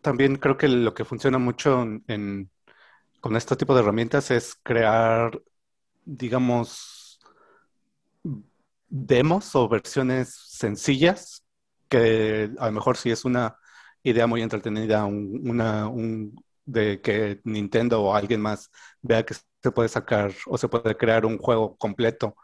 también 0.00 0.36
creo 0.36 0.56
que 0.56 0.68
lo 0.68 0.92
que 0.94 1.04
funciona 1.04 1.38
mucho 1.38 1.82
en, 2.08 2.50
con 3.20 3.36
este 3.36 3.56
tipo 3.56 3.74
de 3.74 3.80
herramientas 3.80 4.30
es 4.30 4.56
crear, 4.62 5.40
digamos, 6.04 7.20
demos 8.88 9.54
o 9.54 9.68
versiones 9.68 10.34
sencillas 10.34 11.44
que 11.88 12.50
a 12.58 12.66
lo 12.66 12.72
mejor 12.72 12.96
si 12.96 13.10
es 13.10 13.24
una 13.24 13.56
idea 14.02 14.26
muy 14.26 14.42
entretenida, 14.42 15.04
una, 15.04 15.88
un, 15.88 16.44
de 16.64 17.00
que 17.00 17.40
Nintendo 17.44 18.02
o 18.02 18.14
alguien 18.14 18.40
más 18.40 18.70
vea 19.02 19.24
que 19.24 19.34
se 19.34 19.70
puede 19.72 19.88
sacar 19.88 20.32
o 20.46 20.58
se 20.58 20.68
puede 20.68 20.96
crear 20.96 21.26
un 21.26 21.38
juego 21.38 21.76
completo 21.76 22.36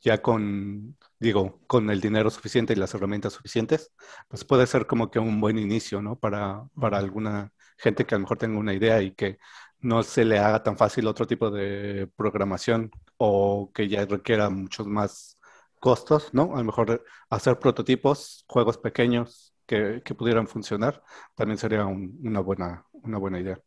ya 0.00 0.22
con, 0.22 0.96
digo, 1.18 1.60
con 1.66 1.90
el 1.90 2.00
dinero 2.00 2.30
suficiente 2.30 2.72
y 2.72 2.76
las 2.76 2.94
herramientas 2.94 3.32
suficientes, 3.32 3.92
pues 4.28 4.44
puede 4.44 4.66
ser 4.66 4.86
como 4.86 5.10
que 5.10 5.18
un 5.18 5.40
buen 5.40 5.58
inicio, 5.58 6.00
¿no? 6.02 6.16
Para, 6.18 6.64
para 6.80 6.98
alguna 6.98 7.52
gente 7.76 8.06
que 8.06 8.14
a 8.14 8.18
lo 8.18 8.22
mejor 8.22 8.38
tenga 8.38 8.58
una 8.58 8.74
idea 8.74 9.02
y 9.02 9.12
que 9.14 9.38
no 9.80 10.02
se 10.02 10.24
le 10.24 10.38
haga 10.38 10.62
tan 10.62 10.76
fácil 10.76 11.06
otro 11.06 11.26
tipo 11.26 11.50
de 11.50 12.08
programación 12.16 12.90
o 13.16 13.70
que 13.74 13.88
ya 13.88 14.04
requiera 14.06 14.50
muchos 14.50 14.86
más 14.86 15.38
costos, 15.80 16.32
¿no? 16.34 16.54
A 16.54 16.58
lo 16.58 16.64
mejor 16.64 17.04
hacer 17.30 17.58
prototipos, 17.58 18.44
juegos 18.48 18.78
pequeños 18.78 19.54
que, 19.66 20.02
que 20.04 20.14
pudieran 20.14 20.48
funcionar, 20.48 21.02
también 21.34 21.58
sería 21.58 21.86
una, 21.86 22.40
buena, 22.40 22.86
una 23.08 23.18
buena 23.18 23.40
idea. 23.40 23.58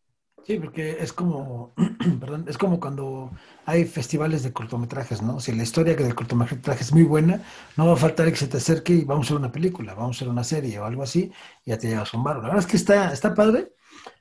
Sí, 0.46 0.58
porque 0.58 0.98
es 1.00 1.14
como, 1.14 1.74
perdón, 2.20 2.46
es 2.48 2.58
como 2.58 2.80
cuando 2.80 3.32
hay 3.66 3.86
festivales 3.86 4.42
de 4.44 4.54
cortometrajes, 4.54 5.22
¿no? 5.22 5.40
Si 5.40 5.52
la 5.52 5.64
historia 5.64 5.96
del 5.96 6.16
cortometraje 6.16 6.84
es 6.84 6.94
muy 6.94 7.04
buena, 7.04 7.44
no 7.78 7.86
va 7.86 7.94
a 7.94 7.98
faltar 7.98 8.30
que 8.30 8.38
se 8.38 8.48
te 8.48 8.58
acerque 8.58 8.94
y 8.94 9.04
vamos 9.04 9.26
a 9.26 9.28
hacer 9.28 9.38
una 9.38 9.52
película, 9.52 9.94
vamos 9.94 10.16
a 10.16 10.18
hacer 10.18 10.30
una 10.30 10.44
serie 10.44 10.80
o 10.80 10.86
algo 10.86 11.04
así, 11.04 11.32
y 11.64 11.70
ya 11.70 11.78
te 11.78 11.90
llevas 11.90 12.14
un 12.14 12.24
barro. 12.24 12.42
La 12.42 12.48
verdad 12.48 12.64
es 12.64 12.68
que 12.68 12.78
está, 12.78 13.14
está 13.14 13.36
padre, 13.36 13.74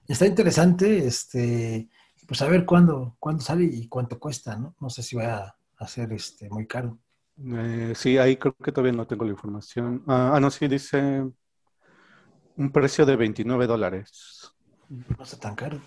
está 0.06 0.26
interesante, 0.26 1.06
este, 1.06 1.88
pues 2.26 2.42
a 2.42 2.48
ver 2.48 2.66
cuándo, 2.66 3.16
cuándo 3.18 3.42
sale 3.42 3.64
y 3.64 3.88
cuánto 3.88 4.18
cuesta, 4.18 4.56
¿no? 4.56 4.74
No 4.78 4.90
sé 4.90 5.02
si 5.02 5.16
va 5.16 5.56
a, 5.78 5.88
ser 5.88 6.12
este, 6.12 6.50
muy 6.50 6.66
caro. 6.66 6.98
Eh, 7.42 7.94
sí, 7.96 8.18
ahí 8.18 8.36
creo 8.36 8.54
que 8.54 8.72
todavía 8.72 8.92
no 8.92 9.06
tengo 9.06 9.24
la 9.24 9.30
información. 9.30 10.04
Ah, 10.06 10.32
ah 10.34 10.40
no, 10.40 10.50
sí, 10.50 10.68
dice 10.68 11.24
un 12.56 12.70
precio 12.70 13.06
de 13.06 13.16
29 13.16 13.66
dólares. 13.66 14.52
No 14.90 15.24
está 15.24 15.38
tan 15.38 15.54
caro. 15.54 15.80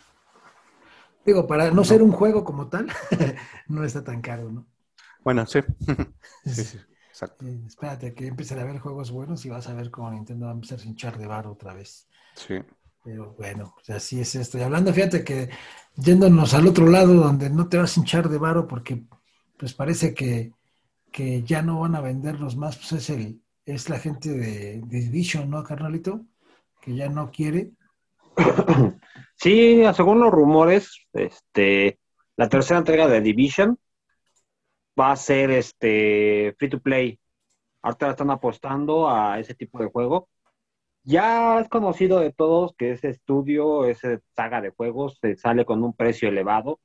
Digo, 1.25 1.45
para 1.45 1.69
no, 1.71 1.83
ser 1.83 2.01
un 2.01 2.11
juego 2.11 2.43
como 2.43 2.67
tal, 2.67 2.87
no 3.67 3.83
está 3.83 4.03
tan 4.03 4.21
caro, 4.21 4.51
¿no? 4.51 4.65
Bueno, 5.23 5.45
sí. 5.45 5.59
sí, 6.45 6.63
sí 6.63 6.79
exacto. 7.13 7.45
espérate, 7.67 8.13
que 8.15 8.25
empiecen 8.25 8.57
a 8.57 8.63
haber 8.63 8.79
juegos 8.79 9.11
buenos 9.11 9.45
y 9.45 9.49
vas 9.49 9.67
a 9.69 9.73
ver 9.73 9.91
cómo 9.91 10.09
Nintendo 10.09 10.47
va 10.47 10.51
a 10.51 10.55
empezar 10.55 10.79
a 10.79 10.83
hinchar 10.83 11.17
de 11.19 11.27
bar 11.27 11.45
otra 11.45 11.73
vez. 11.73 12.07
Sí. 12.35 12.55
Pero 13.03 13.35
bueno, 13.37 13.73
pues 13.75 13.89
así 13.91 14.19
es 14.19 14.33
esto. 14.33 14.57
Y 14.57 14.61
hablando, 14.61 14.91
fíjate 14.91 15.23
que 15.23 15.49
yéndonos 15.95 16.55
al 16.55 16.67
otro 16.67 16.87
lado 16.87 17.13
donde 17.13 17.51
no 17.51 17.69
te 17.69 17.77
vas 17.77 17.95
a 17.95 17.99
hinchar 17.99 18.29
de 18.29 18.39
varo 18.39 18.67
porque 18.67 19.03
pues 19.57 19.73
parece 19.75 20.15
que, 20.15 20.53
que 21.11 21.43
ya 21.43 21.61
no 21.61 21.81
van 21.81 21.95
a 21.95 22.01
venderlos 22.01 22.55
más, 22.55 22.77
pues 22.77 22.93
es 22.93 23.09
el 23.11 23.41
es 23.65 23.89
la 23.89 23.99
gente 23.99 24.29
de, 24.29 24.81
de 24.81 24.99
Division, 24.99 25.49
¿no, 25.49 25.63
carnalito? 25.63 26.25
Que 26.81 26.95
ya 26.95 27.07
no 27.07 27.31
quiere. 27.31 27.71
Sí, 29.35 29.83
según 29.93 30.19
los 30.21 30.31
rumores, 30.31 31.05
este, 31.13 31.99
la 32.37 32.49
tercera 32.49 32.79
entrega 32.79 33.07
de 33.07 33.21
Division 33.21 33.77
va 34.99 35.11
a 35.11 35.15
ser 35.15 35.51
este 35.51 36.55
free 36.57 36.69
to 36.69 36.79
play. 36.79 37.19
Ahorita 37.81 38.11
están 38.11 38.31
apostando 38.31 39.09
a 39.09 39.39
ese 39.39 39.55
tipo 39.55 39.79
de 39.79 39.89
juego. 39.89 40.29
Ya 41.03 41.59
es 41.59 41.69
conocido 41.69 42.19
de 42.19 42.31
todos 42.31 42.73
que 42.77 42.91
ese 42.93 43.09
estudio, 43.09 43.85
esa 43.85 44.19
saga 44.35 44.61
de 44.61 44.69
juegos, 44.71 45.17
se 45.21 45.35
sale 45.35 45.65
con 45.65 45.83
un 45.83 45.93
precio 45.93 46.29
elevado 46.29 46.79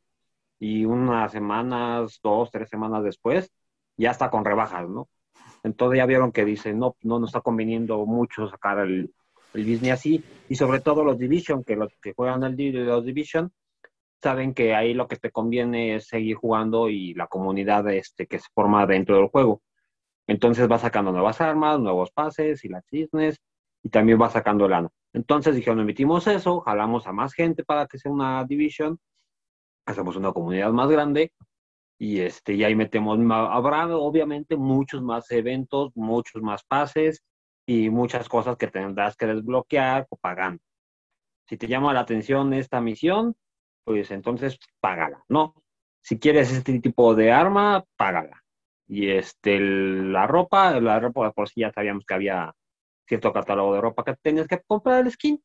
y 0.58 0.84
unas 0.84 1.32
semanas, 1.32 2.20
dos, 2.22 2.50
tres 2.50 2.68
semanas 2.70 3.04
después, 3.04 3.52
ya 3.96 4.10
está 4.10 4.30
con 4.30 4.44
rebajas, 4.44 4.88
¿no? 4.88 5.08
Entonces 5.64 5.98
ya 5.98 6.06
vieron 6.06 6.32
que 6.32 6.44
dicen, 6.44 6.78
no, 6.78 6.96
no 7.02 7.20
nos 7.20 7.30
está 7.30 7.42
conveniendo 7.42 8.04
mucho 8.06 8.48
sacar 8.48 8.80
el, 8.80 9.14
el 9.54 9.64
Disney 9.64 9.90
así, 9.90 10.22
y 10.48 10.54
sobre 10.54 10.80
todo 10.80 11.04
los 11.04 11.18
Division, 11.18 11.64
que 11.64 11.76
los 11.76 11.92
que 12.00 12.12
juegan 12.12 12.42
el 12.42 12.86
los 12.86 13.04
Division, 13.04 13.52
saben 14.22 14.54
que 14.54 14.74
ahí 14.74 14.94
lo 14.94 15.06
que 15.06 15.16
te 15.16 15.30
conviene 15.30 15.96
es 15.96 16.08
seguir 16.08 16.36
jugando 16.36 16.88
y 16.88 17.14
la 17.14 17.28
comunidad 17.28 17.88
este, 17.90 18.26
que 18.26 18.38
se 18.38 18.48
forma 18.54 18.86
dentro 18.86 19.16
del 19.16 19.28
juego. 19.28 19.62
Entonces 20.26 20.70
va 20.70 20.78
sacando 20.78 21.12
nuevas 21.12 21.40
armas, 21.40 21.78
nuevos 21.80 22.10
pases 22.10 22.64
y 22.64 22.68
las 22.68 22.84
cisnes, 22.86 23.40
y 23.82 23.88
también 23.90 24.20
va 24.20 24.28
sacando 24.30 24.68
lana. 24.68 24.90
Entonces 25.12 25.54
dijeron, 25.54 25.80
emitimos 25.80 26.26
eso, 26.26 26.60
jalamos 26.60 27.06
a 27.06 27.12
más 27.12 27.32
gente 27.32 27.64
para 27.64 27.86
que 27.86 27.98
sea 27.98 28.12
una 28.12 28.44
division, 28.44 28.98
hacemos 29.86 30.16
una 30.16 30.32
comunidad 30.32 30.70
más 30.72 30.88
grande 30.90 31.32
y 31.98 32.20
este 32.20 32.54
y 32.54 32.62
ahí 32.62 32.76
metemos 32.76 33.18
habrá 33.32 33.88
obviamente 33.96 34.56
muchos 34.56 35.02
más 35.02 35.30
eventos, 35.30 35.90
muchos 35.96 36.42
más 36.42 36.62
pases 36.62 37.24
y 37.68 37.90
muchas 37.90 38.30
cosas 38.30 38.56
que 38.56 38.68
tendrás 38.68 39.14
que 39.14 39.26
desbloquear 39.26 40.06
o 40.08 40.16
pagando. 40.16 40.62
Si 41.46 41.58
te 41.58 41.68
llama 41.68 41.92
la 41.92 42.00
atención 42.00 42.54
esta 42.54 42.80
misión, 42.80 43.36
pues 43.84 44.10
entonces 44.10 44.58
págala, 44.80 45.22
¿no? 45.28 45.54
Si 46.02 46.18
quieres 46.18 46.50
este 46.52 46.80
tipo 46.80 47.14
de 47.14 47.30
arma, 47.30 47.84
págala. 47.96 48.42
Y 48.86 49.10
este 49.10 49.60
la 49.60 50.26
ropa, 50.26 50.80
la 50.80 50.98
ropa 50.98 51.30
por 51.32 51.48
si 51.50 51.60
ya 51.60 51.70
sabíamos 51.72 52.06
que 52.06 52.14
había 52.14 52.54
cierto 53.06 53.32
catálogo 53.34 53.74
de 53.74 53.80
ropa 53.82 54.04
que 54.04 54.16
tenías 54.16 54.48
que 54.48 54.60
comprar 54.66 55.04
el 55.04 55.12
skin 55.12 55.42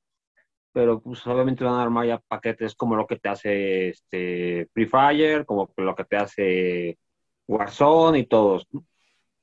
pero 0.74 1.02
pues 1.02 1.26
obviamente 1.28 1.64
van 1.64 1.76
a 1.76 1.84
armar 1.84 2.08
ya 2.08 2.20
paquetes 2.20 2.76
como 2.76 2.96
lo 2.96 3.06
que 3.08 3.18
te 3.20 3.30
hace 3.30 3.90
este 3.90 4.68
Free 4.74 4.88
Fire, 4.88 5.46
como 5.46 5.72
lo 5.78 5.96
que 5.96 6.06
te 6.06 6.18
hace 6.18 6.98
Warzone 7.48 8.20
y 8.20 8.26
todos. 8.28 8.68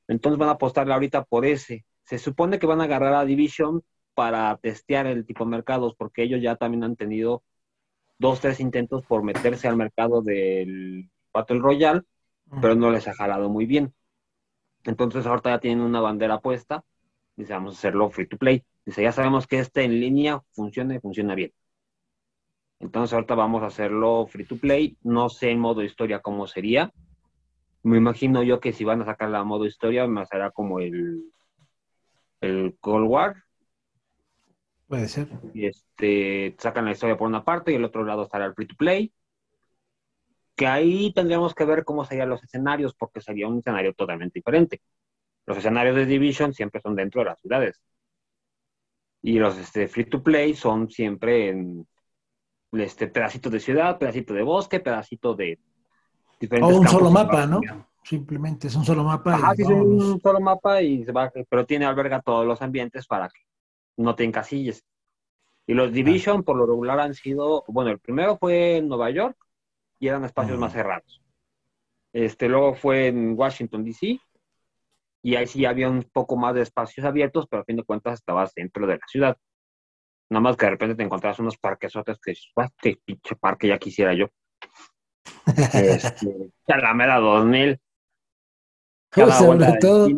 Entonces 0.08 0.38
van 0.38 0.48
a 0.50 0.52
apostarle 0.52 0.92
ahorita 0.92 1.24
por 1.24 1.46
ese. 1.46 1.84
Se 2.11 2.18
supone 2.18 2.59
que 2.59 2.66
van 2.66 2.81
a 2.81 2.85
agarrar 2.85 3.14
a 3.14 3.25
Division 3.25 3.85
para 4.14 4.57
testear 4.57 5.07
el 5.07 5.25
tipo 5.25 5.44
de 5.44 5.51
mercados, 5.53 5.94
porque 5.94 6.25
ellos 6.25 6.42
ya 6.42 6.57
también 6.57 6.83
han 6.83 6.96
tenido 6.96 7.44
dos, 8.18 8.40
tres 8.40 8.59
intentos 8.59 9.07
por 9.07 9.23
meterse 9.23 9.68
al 9.68 9.77
mercado 9.77 10.20
del 10.20 11.09
Battle 11.33 11.61
Royale, 11.61 12.03
pero 12.61 12.75
no 12.75 12.90
les 12.90 13.07
ha 13.07 13.14
jalado 13.14 13.49
muy 13.49 13.64
bien. 13.64 13.94
Entonces 14.83 15.25
ahorita 15.25 15.51
ya 15.51 15.61
tienen 15.61 15.85
una 15.85 16.01
bandera 16.01 16.40
puesta 16.40 16.83
y 17.37 17.44
vamos 17.44 17.77
a 17.77 17.79
hacerlo 17.79 18.11
free 18.11 18.27
to 18.27 18.38
play. 18.38 18.64
Dice, 18.85 19.05
ya 19.05 19.12
sabemos 19.12 19.46
que 19.46 19.61
este 19.61 19.85
en 19.85 20.01
línea 20.01 20.42
funciona 20.51 20.96
y 20.96 20.99
funciona 20.99 21.37
bien. 21.37 21.53
Entonces 22.81 23.14
ahorita 23.14 23.37
vamos 23.37 23.62
a 23.62 23.66
hacerlo 23.66 24.27
free 24.27 24.46
to 24.46 24.57
play. 24.57 24.96
No 25.05 25.29
sé 25.29 25.51
en 25.51 25.61
modo 25.61 25.85
historia 25.85 26.18
cómo 26.18 26.49
sería. 26.49 26.92
Me 27.85 27.99
imagino 27.99 28.42
yo 28.42 28.59
que 28.59 28.73
si 28.73 28.83
van 28.83 29.01
a 29.03 29.05
sacar 29.05 29.31
la 29.31 29.44
modo 29.44 29.64
historia, 29.64 30.09
me 30.09 30.27
será 30.27 30.51
como 30.51 30.81
el, 30.81 31.23
el 32.40 32.76
Cold 32.81 33.09
War. 33.09 33.44
Puede 34.87 35.09
ser. 35.09 35.29
Y 35.55 35.66
este, 35.66 36.57
sacan 36.59 36.85
la 36.85 36.92
historia 36.92 37.16
por 37.16 37.29
una 37.29 37.44
parte 37.44 37.72
y 37.72 37.76
el 37.76 37.85
otro 37.85 38.05
lado 38.05 38.24
estará 38.24 38.46
el 38.46 38.55
free 38.55 38.66
to 38.66 38.74
play. 38.76 39.12
Que 40.57 40.66
ahí 40.66 41.12
tendríamos 41.12 41.55
que 41.55 41.64
ver 41.64 41.85
cómo 41.85 42.05
serían 42.05 42.29
los 42.29 42.42
escenarios, 42.42 42.94
porque 42.94 43.20
sería 43.20 43.48
un 43.48 43.59
escenario 43.59 43.94
totalmente 43.94 44.38
diferente. 44.40 44.81
Los 45.46 45.59
escenarios 45.59 45.96
de 45.96 46.07
Division 46.07 46.53
siempre 46.53 46.81
son 46.81 46.96
dentro 46.96 47.20
de 47.20 47.26
las 47.26 47.40
ciudades. 47.40 47.81
Y 49.22 49.38
los 49.38 49.57
este, 49.59 49.87
free 49.88 50.05
to 50.05 50.22
play 50.22 50.55
son 50.55 50.90
siempre 50.90 51.50
en 51.50 51.87
este 52.72 53.09
pedacito 53.09 53.50
de 53.50 53.61
ciudad, 53.61 53.98
pedacito 53.98 54.35
de 54.35 54.42
bosque, 54.42 54.81
pedacito 54.81 55.35
de 55.35 55.59
diferentes. 56.38 56.76
O 56.76 56.81
un 56.81 56.88
solo 56.88 57.11
mapa, 57.11 57.46
¿no? 57.46 57.61
Simplemente 58.02 58.68
es 58.68 58.76
un 58.76 58.84
solo 58.84 59.04
mapa. 59.04 59.34
Ajá, 59.34 59.52
es 59.56 59.66
un 59.66 60.20
solo 60.20 60.40
mapa 60.40 60.82
y 60.82 61.04
se 61.04 61.12
va, 61.12 61.30
pero 61.48 61.66
tiene 61.66 61.84
alberga 61.84 62.20
todos 62.20 62.46
los 62.46 62.60
ambientes 62.62 63.06
para 63.06 63.28
que 63.28 63.40
no 63.98 64.14
tengan 64.14 64.32
casillas. 64.42 64.82
Y 65.66 65.74
los 65.74 65.92
Division, 65.92 66.42
por 66.42 66.56
lo 66.56 66.66
regular, 66.66 66.98
han 66.98 67.14
sido, 67.14 67.64
bueno, 67.68 67.90
el 67.90 67.98
primero 67.98 68.36
fue 68.38 68.78
en 68.78 68.88
Nueva 68.88 69.10
York 69.10 69.36
y 69.98 70.08
eran 70.08 70.24
espacios 70.24 70.58
más 70.58 70.72
cerrados. 70.72 71.22
Este, 72.12 72.48
luego 72.48 72.74
fue 72.74 73.08
en 73.08 73.38
Washington, 73.38 73.84
D.C 73.84 74.18
y 75.22 75.36
ahí 75.36 75.46
sí 75.46 75.64
había 75.64 75.88
un 75.88 76.02
poco 76.02 76.36
más 76.36 76.54
de 76.54 76.62
espacios 76.62 77.04
abiertos, 77.04 77.46
pero 77.48 77.62
a 77.62 77.64
fin 77.64 77.76
de 77.76 77.84
cuentas 77.84 78.14
estabas 78.14 78.54
dentro 78.54 78.86
de 78.86 78.94
la 78.94 79.06
ciudad. 79.06 79.36
Nada 80.30 80.40
más 80.40 80.56
que 80.56 80.66
de 80.66 80.70
repente 80.70 80.94
te 80.94 81.02
encontrabas 81.02 81.38
unos 81.40 81.58
parquesotes 81.58 82.18
que 82.18 82.34
qué 82.80 82.98
pinche 83.04 83.36
parque 83.36 83.68
ya 83.68 83.78
quisiera 83.78 84.14
yo. 84.14 84.26
este, 85.74 86.52
Alameda 86.68 87.18
2000. 87.18 87.80
sobre 89.38 89.79
todo, 89.81 90.09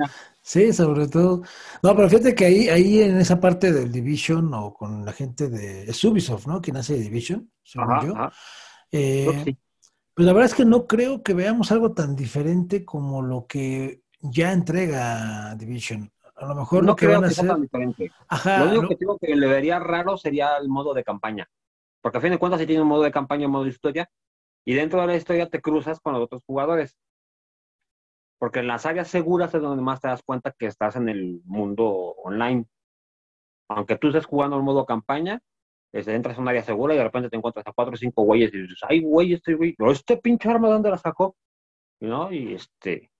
sí, 0.40 0.72
sobre 0.72 1.08
todo. 1.08 1.42
No, 1.82 1.96
pero 1.96 2.08
fíjate 2.08 2.34
que 2.34 2.44
ahí, 2.44 2.68
ahí 2.68 3.02
en 3.02 3.18
esa 3.18 3.40
parte 3.40 3.72
del 3.72 3.90
Division 3.90 4.52
o 4.54 4.74
con 4.74 5.04
la 5.04 5.12
gente 5.12 5.48
de 5.48 5.84
es 5.84 6.04
Ubisoft, 6.04 6.46
¿no? 6.46 6.60
Quien 6.60 6.76
hace 6.76 6.94
Division, 6.94 7.50
según 7.62 8.06
yo. 8.06 8.14
Eh, 8.90 9.56
pues 10.14 10.26
la 10.26 10.32
verdad 10.34 10.50
es 10.50 10.54
que 10.54 10.66
no 10.66 10.86
creo 10.86 11.22
que 11.22 11.32
veamos 11.32 11.72
algo 11.72 11.92
tan 11.92 12.14
diferente 12.14 12.84
como 12.84 13.22
lo 13.22 13.46
que 13.46 14.02
ya 14.20 14.52
entrega 14.52 15.54
Division. 15.54 16.12
A 16.36 16.46
lo 16.46 16.54
mejor 16.54 16.82
no 16.82 16.90
lo 16.90 16.96
que 16.96 17.06
creo 17.06 17.20
van 17.20 17.24
a 17.24 17.28
que 17.28 17.32
hacer... 17.32 17.44
sea 17.44 17.54
tan 17.54 17.62
diferente. 17.62 18.10
lo 18.58 18.64
único 18.64 18.88
que 18.88 18.96
digo 18.98 19.18
que 19.18 19.36
le 19.36 19.46
vería 19.46 19.78
raro 19.78 20.16
sería 20.16 20.56
el 20.58 20.68
modo 20.68 20.92
de 20.92 21.04
campaña. 21.04 21.48
Porque 22.00 22.18
a 22.18 22.20
fin 22.20 22.32
de 22.32 22.38
cuentas, 22.38 22.60
si 22.60 22.66
tiene 22.66 22.82
un 22.82 22.88
modo 22.88 23.02
de 23.02 23.12
campaña 23.12 23.46
un 23.46 23.52
modo 23.52 23.64
de 23.64 23.70
historia, 23.70 24.10
y 24.64 24.74
dentro 24.74 25.00
de 25.00 25.06
la 25.06 25.16
historia 25.16 25.48
te 25.48 25.60
cruzas 25.60 26.00
con 26.00 26.12
los 26.12 26.22
otros 26.22 26.42
jugadores. 26.44 26.96
Porque 28.42 28.58
en 28.58 28.66
las 28.66 28.86
áreas 28.86 29.06
seguras 29.06 29.54
es 29.54 29.62
donde 29.62 29.84
más 29.84 30.00
te 30.00 30.08
das 30.08 30.24
cuenta 30.24 30.50
que 30.50 30.66
estás 30.66 30.96
en 30.96 31.08
el 31.08 31.40
mundo 31.44 31.86
online. 32.24 32.66
Aunque 33.68 33.96
tú 33.96 34.08
estés 34.08 34.26
jugando 34.26 34.56
el 34.56 34.64
modo 34.64 34.84
campaña, 34.84 35.40
entras 35.92 36.36
en 36.36 36.42
un 36.42 36.48
área 36.48 36.64
segura 36.64 36.92
y 36.92 36.96
de 36.96 37.04
repente 37.04 37.30
te 37.30 37.36
encuentras 37.36 37.64
a 37.68 37.72
cuatro 37.72 37.94
o 37.94 37.96
cinco 37.96 38.24
güeyes 38.24 38.52
y 38.52 38.62
dices, 38.62 38.80
ay, 38.88 39.00
güey, 39.00 39.34
este 39.34 39.54
güey, 39.54 39.76
este 39.92 40.16
pinche 40.16 40.50
arma, 40.50 40.68
¿dónde 40.68 40.90
la 40.90 40.98
sacó? 40.98 41.36
¿No? 42.00 42.32
Y 42.32 42.54
este, 42.54 43.12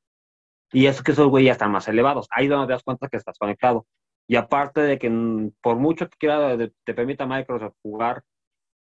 y 0.73 0.87
es 0.87 1.01
que 1.01 1.13
esos 1.13 1.29
güeyes 1.29 1.51
ya 1.51 1.53
están 1.53 1.71
más 1.71 1.87
elevados. 1.87 2.27
Ahí 2.33 2.49
donde 2.49 2.67
te 2.67 2.73
das 2.73 2.83
cuenta 2.83 3.07
que 3.07 3.19
estás 3.19 3.39
conectado. 3.39 3.87
Y 4.27 4.35
aparte 4.35 4.81
de 4.81 4.99
que 4.99 5.09
mm, 5.09 5.53
por 5.63 5.77
mucho 5.77 6.09
que 6.09 6.19
quiera 6.19 6.59
te 6.59 6.95
permita 6.95 7.27
Microsoft 7.27 7.77
jugar 7.81 8.25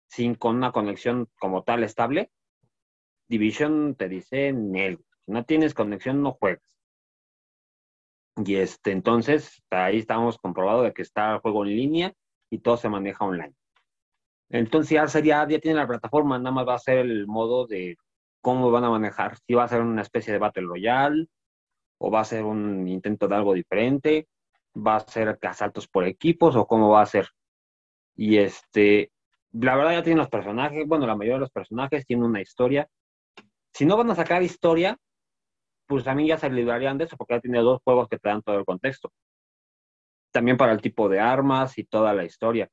sin 0.07 0.35
con 0.35 0.57
una 0.57 0.71
conexión 0.71 1.29
como 1.39 1.63
tal 1.63 1.83
estable, 1.83 2.29
Division 3.27 3.95
te 3.95 4.07
dice, 4.07 4.53
Nel, 4.53 4.99
no 5.27 5.43
tienes 5.45 5.73
conexión 5.73 6.21
no 6.21 6.33
juegas. 6.33 6.77
Y 8.37 8.55
este, 8.55 8.91
entonces, 8.91 9.63
ahí 9.71 9.99
estamos 9.99 10.37
comprobado 10.37 10.83
de 10.83 10.93
que 10.93 11.01
está 11.01 11.33
el 11.33 11.39
juego 11.39 11.65
en 11.65 11.75
línea 11.75 12.13
y 12.49 12.59
todo 12.59 12.77
se 12.77 12.89
maneja 12.89 13.25
online. 13.25 13.53
Entonces 14.49 14.91
ya 14.91 15.07
sería, 15.07 15.47
ya 15.47 15.59
tiene 15.59 15.77
la 15.77 15.87
plataforma, 15.87 16.37
nada 16.37 16.51
más 16.51 16.67
va 16.67 16.75
a 16.75 16.79
ser 16.79 16.99
el 16.99 17.27
modo 17.27 17.67
de 17.67 17.97
cómo 18.41 18.71
van 18.71 18.85
a 18.85 18.89
manejar. 18.89 19.37
Si 19.45 19.53
va 19.53 19.63
a 19.63 19.67
ser 19.67 19.81
una 19.81 20.01
especie 20.03 20.31
de 20.31 20.39
Battle 20.39 20.67
Royale, 20.67 21.27
o 21.99 22.11
va 22.11 22.21
a 22.21 22.25
ser 22.25 22.43
un 22.43 22.87
intento 22.87 23.27
de 23.27 23.35
algo 23.35 23.53
diferente, 23.53 24.27
va 24.75 24.97
a 24.97 24.99
ser 24.99 25.37
asaltos 25.41 25.87
por 25.87 26.05
equipos 26.05 26.55
o 26.55 26.67
cómo 26.67 26.89
va 26.89 27.01
a 27.01 27.05
ser. 27.05 27.27
Y 28.15 28.37
este, 28.37 29.11
la 29.51 29.75
verdad 29.75 29.93
ya 29.93 30.03
tienen 30.03 30.19
los 30.19 30.29
personajes, 30.29 30.87
bueno, 30.87 31.07
la 31.07 31.15
mayoría 31.15 31.35
de 31.35 31.41
los 31.41 31.51
personajes 31.51 32.05
tienen 32.05 32.25
una 32.25 32.41
historia. 32.41 32.87
Si 33.73 33.85
no 33.85 33.97
van 33.97 34.11
a 34.11 34.15
sacar 34.15 34.43
historia, 34.43 34.97
pues 35.87 36.05
mí 36.15 36.27
ya 36.27 36.37
se 36.37 36.49
librarían 36.49 36.97
de 36.97 37.05
eso 37.05 37.17
porque 37.17 37.35
ya 37.35 37.41
tiene 37.41 37.59
dos 37.59 37.81
juegos 37.83 38.07
que 38.09 38.19
te 38.19 38.29
dan 38.29 38.41
todo 38.41 38.59
el 38.59 38.65
contexto. 38.65 39.11
También 40.31 40.57
para 40.57 40.73
el 40.73 40.81
tipo 40.81 41.09
de 41.09 41.19
armas 41.19 41.77
y 41.77 41.85
toda 41.85 42.13
la 42.13 42.25
historia. 42.25 42.69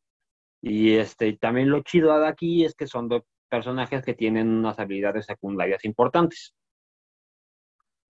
Y 0.61 0.94
este, 0.94 1.35
también 1.35 1.70
lo 1.70 1.83
chido 1.83 2.18
de 2.18 2.27
aquí 2.29 2.64
es 2.64 2.74
que 2.74 2.87
son 2.87 3.09
dos 3.09 3.22
personajes 3.48 4.05
que 4.05 4.14
tienen 4.14 4.48
unas 4.48 4.79
habilidades 4.79 5.27
secundarias 5.27 5.85
importantes 5.85 6.55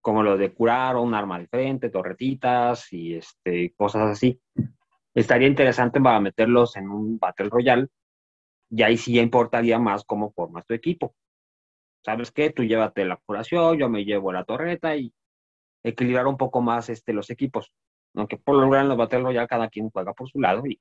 como 0.05 0.23
lo 0.23 0.37
de 0.37 0.53
curar 0.53 0.97
un 0.97 1.15
arma 1.15 1.39
de 1.39 1.47
frente, 1.47 1.89
torretitas 1.89 2.93
y 2.93 3.15
este, 3.15 3.73
cosas 3.75 4.11
así. 4.11 4.39
Estaría 5.15 5.49
interesante 5.49 5.99
para 5.99 6.21
meterlos 6.21 6.77
en 6.77 6.91
un 6.91 7.19
Battle 7.19 7.49
Royale 7.49 7.89
y 8.69 8.83
ahí 8.83 8.99
sí 8.99 9.15
ya 9.15 9.23
importaría 9.23 9.79
más 9.79 10.05
cómo 10.05 10.31
formas 10.31 10.67
tu 10.67 10.75
equipo. 10.75 11.15
¿Sabes 12.05 12.31
qué? 12.33 12.51
Tú 12.51 12.65
llévate 12.65 13.05
la 13.05 13.17
curación, 13.17 13.79
yo 13.79 13.89
me 13.89 14.05
llevo 14.05 14.33
la 14.33 14.45
torreta 14.45 14.97
y 14.97 15.13
equilibrar 15.83 16.27
un 16.27 16.37
poco 16.37 16.61
más 16.63 16.89
este, 16.91 17.13
los 17.13 17.31
equipos. 17.31 17.73
Aunque 18.15 18.37
por 18.37 18.57
lo 18.57 18.63
general 18.65 18.85
en 18.85 18.89
los 18.91 18.99
Battle 18.99 19.21
Royale 19.21 19.49
cada 19.49 19.69
quien 19.69 19.91
juega 19.91 20.13
por 20.15 20.29
su 20.29 20.41
lado 20.41 20.67
y 20.67 20.81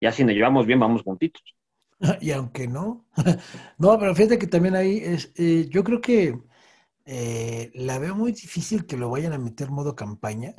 ya 0.00 0.10
si 0.12 0.24
nos 0.24 0.34
llevamos 0.34 0.66
bien 0.66 0.80
vamos 0.80 1.02
juntitos. 1.02 1.42
Y 2.20 2.32
aunque 2.32 2.66
no, 2.66 3.06
no, 3.78 3.98
pero 3.98 4.14
fíjate 4.14 4.38
que 4.38 4.48
también 4.48 4.74
ahí 4.74 4.98
es, 4.98 5.32
eh, 5.36 5.68
yo 5.70 5.84
creo 5.84 6.00
que 6.00 6.36
eh, 7.04 7.70
la 7.74 7.98
veo 7.98 8.14
muy 8.16 8.32
difícil 8.32 8.86
que 8.86 8.96
lo 8.96 9.10
vayan 9.10 9.32
a 9.32 9.38
meter 9.38 9.70
modo 9.70 9.94
campaña. 9.94 10.54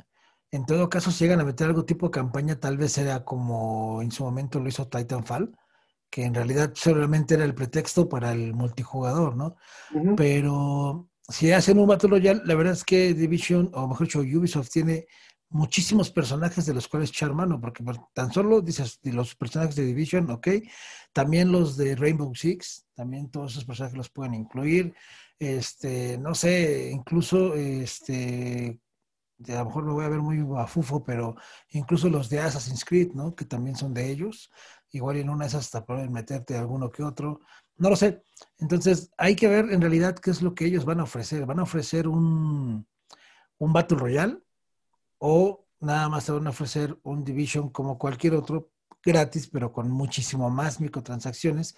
En 0.50 0.66
todo 0.66 0.88
caso, 0.88 1.10
si 1.10 1.24
llegan 1.24 1.40
a 1.40 1.44
meter 1.44 1.66
algo 1.66 1.84
tipo 1.84 2.10
campaña, 2.10 2.58
tal 2.60 2.78
vez 2.78 2.92
será 2.92 3.24
como 3.24 4.00
en 4.02 4.10
su 4.10 4.24
momento 4.24 4.60
lo 4.60 4.68
hizo 4.68 4.88
Titanfall, 4.88 5.54
que 6.14 6.22
en 6.22 6.32
realidad 6.32 6.70
solamente 6.76 7.34
era 7.34 7.44
el 7.44 7.56
pretexto 7.56 8.08
para 8.08 8.30
el 8.30 8.54
multijugador, 8.54 9.34
¿no? 9.34 9.56
Pero 10.16 11.08
si 11.28 11.50
hacen 11.50 11.76
un 11.80 11.88
Battle 11.88 12.10
Royale, 12.10 12.42
la 12.44 12.54
verdad 12.54 12.74
es 12.74 12.84
que 12.84 13.14
Division, 13.14 13.68
o 13.74 13.88
mejor 13.88 14.06
dicho, 14.06 14.20
Ubisoft 14.20 14.70
tiene 14.70 15.08
muchísimos 15.48 16.12
personajes 16.12 16.66
de 16.66 16.74
los 16.74 16.86
cuales 16.86 17.10
echar 17.10 17.34
mano, 17.34 17.60
porque 17.60 17.82
tan 18.12 18.32
solo 18.32 18.60
dices 18.60 19.00
los 19.02 19.34
personajes 19.34 19.74
de 19.74 19.86
Division, 19.86 20.30
ok, 20.30 20.50
también 21.12 21.50
los 21.50 21.76
de 21.76 21.96
Rainbow 21.96 22.32
Six, 22.32 22.86
también 22.94 23.28
todos 23.28 23.50
esos 23.50 23.64
personajes 23.64 23.98
los 23.98 24.08
pueden 24.08 24.34
incluir 24.34 24.94
este, 25.40 26.16
no 26.18 26.36
sé, 26.36 26.92
incluso 26.92 27.56
este, 27.56 28.78
a 29.48 29.58
lo 29.58 29.64
mejor 29.64 29.84
me 29.84 29.92
voy 29.94 30.04
a 30.04 30.10
ver 30.10 30.20
muy 30.20 30.40
bafufo, 30.42 31.02
pero 31.02 31.34
incluso 31.70 32.08
los 32.08 32.28
de 32.28 32.38
Assassin's 32.38 32.84
Creed, 32.84 33.14
¿no? 33.14 33.34
Que 33.34 33.44
también 33.44 33.74
son 33.74 33.92
de 33.92 34.12
ellos. 34.12 34.52
Igual 34.94 35.16
en 35.16 35.28
una 35.28 35.46
esas 35.46 35.64
hasta 35.64 35.84
pueden 35.84 36.12
meterte 36.12 36.56
alguno 36.56 36.88
que 36.88 37.02
otro. 37.02 37.40
No 37.76 37.90
lo 37.90 37.96
sé. 37.96 38.22
Entonces, 38.58 39.10
hay 39.18 39.34
que 39.34 39.48
ver 39.48 39.72
en 39.72 39.80
realidad 39.80 40.14
qué 40.14 40.30
es 40.30 40.40
lo 40.40 40.54
que 40.54 40.66
ellos 40.66 40.84
van 40.84 41.00
a 41.00 41.02
ofrecer. 41.02 41.44
¿Van 41.46 41.58
a 41.58 41.64
ofrecer 41.64 42.06
un, 42.06 42.86
un 43.58 43.72
Battle 43.72 43.98
Royale? 43.98 44.38
¿O 45.18 45.66
nada 45.80 46.08
más 46.08 46.26
te 46.26 46.32
van 46.32 46.46
a 46.46 46.50
ofrecer 46.50 46.96
un 47.02 47.24
Division 47.24 47.70
como 47.70 47.98
cualquier 47.98 48.34
otro, 48.34 48.70
gratis, 49.02 49.48
pero 49.48 49.72
con 49.72 49.90
muchísimo 49.90 50.48
más 50.48 50.80
microtransacciones? 50.80 51.74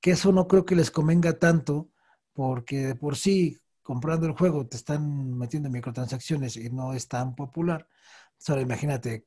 Que 0.00 0.12
eso 0.12 0.30
no 0.30 0.46
creo 0.46 0.64
que 0.64 0.76
les 0.76 0.92
convenga 0.92 1.40
tanto, 1.40 1.90
porque 2.32 2.86
de 2.86 2.94
por 2.94 3.16
sí 3.16 3.58
comprando 3.82 4.28
el 4.28 4.34
juego 4.34 4.64
te 4.68 4.76
están 4.76 5.36
metiendo 5.36 5.68
microtransacciones 5.70 6.56
y 6.56 6.70
no 6.70 6.94
es 6.94 7.08
tan 7.08 7.34
popular. 7.34 7.88
Solo 8.38 8.60
imagínate, 8.60 9.26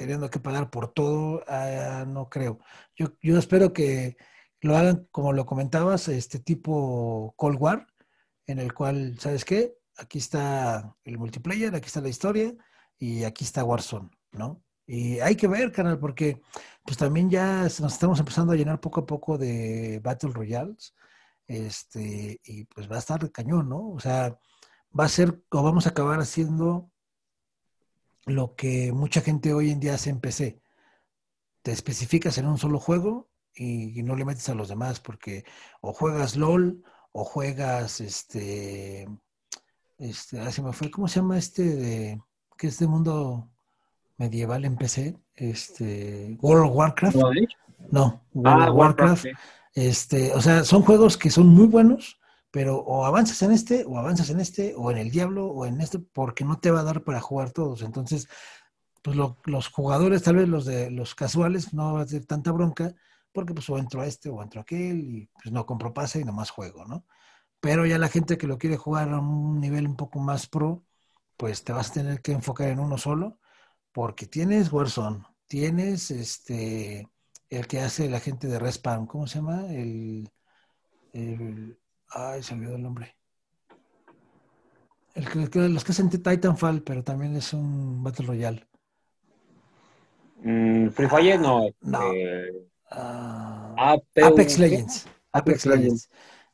teniendo 0.00 0.30
que 0.30 0.40
pagar 0.40 0.70
por 0.70 0.94
todo, 0.94 1.44
ah, 1.46 2.06
no 2.08 2.30
creo. 2.30 2.58
Yo, 2.96 3.12
espero 3.38 3.74
que 3.74 4.16
lo 4.62 4.74
hagan, 4.74 5.06
como 5.10 5.34
lo 5.34 5.44
comentabas, 5.44 6.08
este 6.08 6.38
tipo 6.38 7.34
Cold 7.36 7.58
War, 7.60 7.86
en 8.46 8.60
el 8.60 8.72
cual, 8.72 9.18
¿sabes 9.18 9.44
qué? 9.44 9.74
Aquí 9.98 10.16
está 10.16 10.96
el 11.04 11.18
multiplayer, 11.18 11.74
aquí 11.74 11.88
está 11.88 12.00
la 12.00 12.08
historia 12.08 12.54
y 12.98 13.24
aquí 13.24 13.44
está 13.44 13.62
Warzone, 13.62 14.08
¿no? 14.32 14.62
Y 14.86 15.20
hay 15.20 15.36
que 15.36 15.48
ver, 15.48 15.70
canal, 15.70 15.98
porque 15.98 16.40
pues 16.82 16.96
también 16.96 17.28
ya 17.28 17.64
nos 17.64 17.92
estamos 17.92 18.18
empezando 18.20 18.54
a 18.54 18.56
llenar 18.56 18.80
poco 18.80 19.00
a 19.00 19.06
poco 19.06 19.36
de 19.36 20.00
Battle 20.02 20.32
Royales 20.32 20.94
este, 21.46 22.40
y 22.42 22.64
pues 22.64 22.90
va 22.90 22.96
a 22.96 23.00
estar 23.00 23.30
cañón, 23.32 23.68
¿no? 23.68 23.90
O 23.90 24.00
sea, 24.00 24.38
va 24.98 25.04
a 25.04 25.08
ser, 25.10 25.42
o 25.50 25.62
vamos 25.62 25.86
a 25.86 25.90
acabar 25.90 26.20
haciendo 26.20 26.89
lo 28.30 28.54
que 28.54 28.92
mucha 28.92 29.20
gente 29.20 29.52
hoy 29.52 29.70
en 29.70 29.80
día 29.80 29.94
hace 29.94 30.10
en 30.10 30.20
PC. 30.20 30.60
Te 31.62 31.72
especificas 31.72 32.38
en 32.38 32.46
un 32.46 32.58
solo 32.58 32.78
juego 32.78 33.28
y, 33.54 34.02
no 34.02 34.16
le 34.16 34.24
metes 34.24 34.48
a 34.48 34.54
los 34.54 34.68
demás, 34.68 35.00
porque 35.00 35.44
o 35.80 35.92
juegas 35.92 36.36
LOL, 36.36 36.82
o 37.12 37.24
juegas 37.24 38.00
este, 38.00 39.08
este, 39.98 40.52
se 40.52 40.62
me 40.62 40.72
fue, 40.72 40.90
¿cómo 40.90 41.08
se 41.08 41.20
llama 41.20 41.38
este 41.38 41.64
de, 41.64 42.22
que 42.56 42.68
es 42.68 42.78
de 42.78 42.86
mundo 42.86 43.50
medieval 44.16 44.64
en 44.64 44.76
PC? 44.76 45.18
Este, 45.34 46.38
World 46.40 46.70
of 46.70 46.76
Warcraft. 46.76 47.16
No, 47.90 48.22
World 48.34 48.62
ah, 48.62 48.70
of 48.70 48.76
Warcraft. 48.76 49.26
Este, 49.74 50.32
o 50.32 50.40
sea, 50.40 50.64
son 50.64 50.82
juegos 50.82 51.16
que 51.16 51.30
son 51.30 51.48
muy 51.48 51.66
buenos, 51.66 52.19
pero 52.50 52.78
o 52.78 53.04
avanzas 53.04 53.42
en 53.42 53.52
este, 53.52 53.84
o 53.84 53.98
avanzas 53.98 54.30
en 54.30 54.40
este, 54.40 54.74
o 54.76 54.90
en 54.90 54.98
el 54.98 55.10
Diablo, 55.10 55.46
o 55.46 55.66
en 55.66 55.80
este, 55.80 55.98
porque 55.98 56.44
no 56.44 56.58
te 56.58 56.70
va 56.70 56.80
a 56.80 56.84
dar 56.84 57.04
para 57.04 57.20
jugar 57.20 57.52
todos. 57.52 57.82
Entonces, 57.82 58.28
pues 59.02 59.16
los 59.16 59.68
jugadores, 59.68 60.22
tal 60.22 60.36
vez 60.36 60.48
los 60.48 60.64
de 60.64 60.90
los 60.90 61.14
casuales, 61.14 61.72
no 61.74 61.94
va 61.94 62.02
a 62.02 62.06
ser 62.06 62.26
tanta 62.26 62.52
bronca, 62.52 62.94
porque 63.32 63.54
pues 63.54 63.68
o 63.70 63.78
entro 63.78 64.02
a 64.02 64.06
este 64.06 64.28
o 64.28 64.42
entro 64.42 64.60
a 64.60 64.62
aquel, 64.62 65.00
y 65.00 65.30
pues 65.42 65.52
no 65.52 65.66
compro 65.66 65.94
pase 65.94 66.20
y 66.20 66.24
nomás 66.24 66.50
juego, 66.50 66.84
¿no? 66.84 67.06
Pero 67.60 67.86
ya 67.86 67.98
la 67.98 68.08
gente 68.08 68.38
que 68.38 68.46
lo 68.46 68.58
quiere 68.58 68.76
jugar 68.76 69.10
a 69.10 69.20
un 69.20 69.60
nivel 69.60 69.86
un 69.86 69.96
poco 69.96 70.18
más 70.20 70.46
pro, 70.48 70.84
pues 71.36 71.64
te 71.64 71.72
vas 71.72 71.90
a 71.90 71.94
tener 71.94 72.22
que 72.22 72.32
enfocar 72.32 72.68
en 72.68 72.80
uno 72.80 72.98
solo, 72.98 73.38
porque 73.92 74.26
tienes 74.26 74.72
Warzone, 74.72 75.24
tienes 75.46 76.10
este 76.10 77.08
el 77.50 77.66
que 77.66 77.80
hace 77.80 78.08
la 78.08 78.20
gente 78.20 78.46
de 78.46 78.58
Respawn, 78.58 79.06
¿cómo 79.06 79.26
se 79.26 79.36
llama? 79.36 79.66
El, 79.72 80.30
ay, 82.10 82.42
se 82.42 82.54
olvidó 82.54 82.76
el 82.76 82.82
nombre. 82.82 83.16
El 85.14 85.50
que, 85.50 85.68
los 85.68 85.84
que 85.84 85.92
hacen 85.92 86.08
Titanfall, 86.08 86.82
pero 86.82 87.02
también 87.02 87.34
es 87.36 87.52
un 87.52 88.02
Battle 88.02 88.26
Royale. 88.26 88.66
Mm, 90.42 90.88
Free 90.90 91.08
Fire 91.08 91.40
no. 91.40 91.68
no. 91.80 92.12
Eh, 92.12 92.68
ah, 92.92 93.96
Apex 94.22 94.58
Legends. 94.58 95.06
Apex, 95.32 95.66
Legends. 95.66 96.08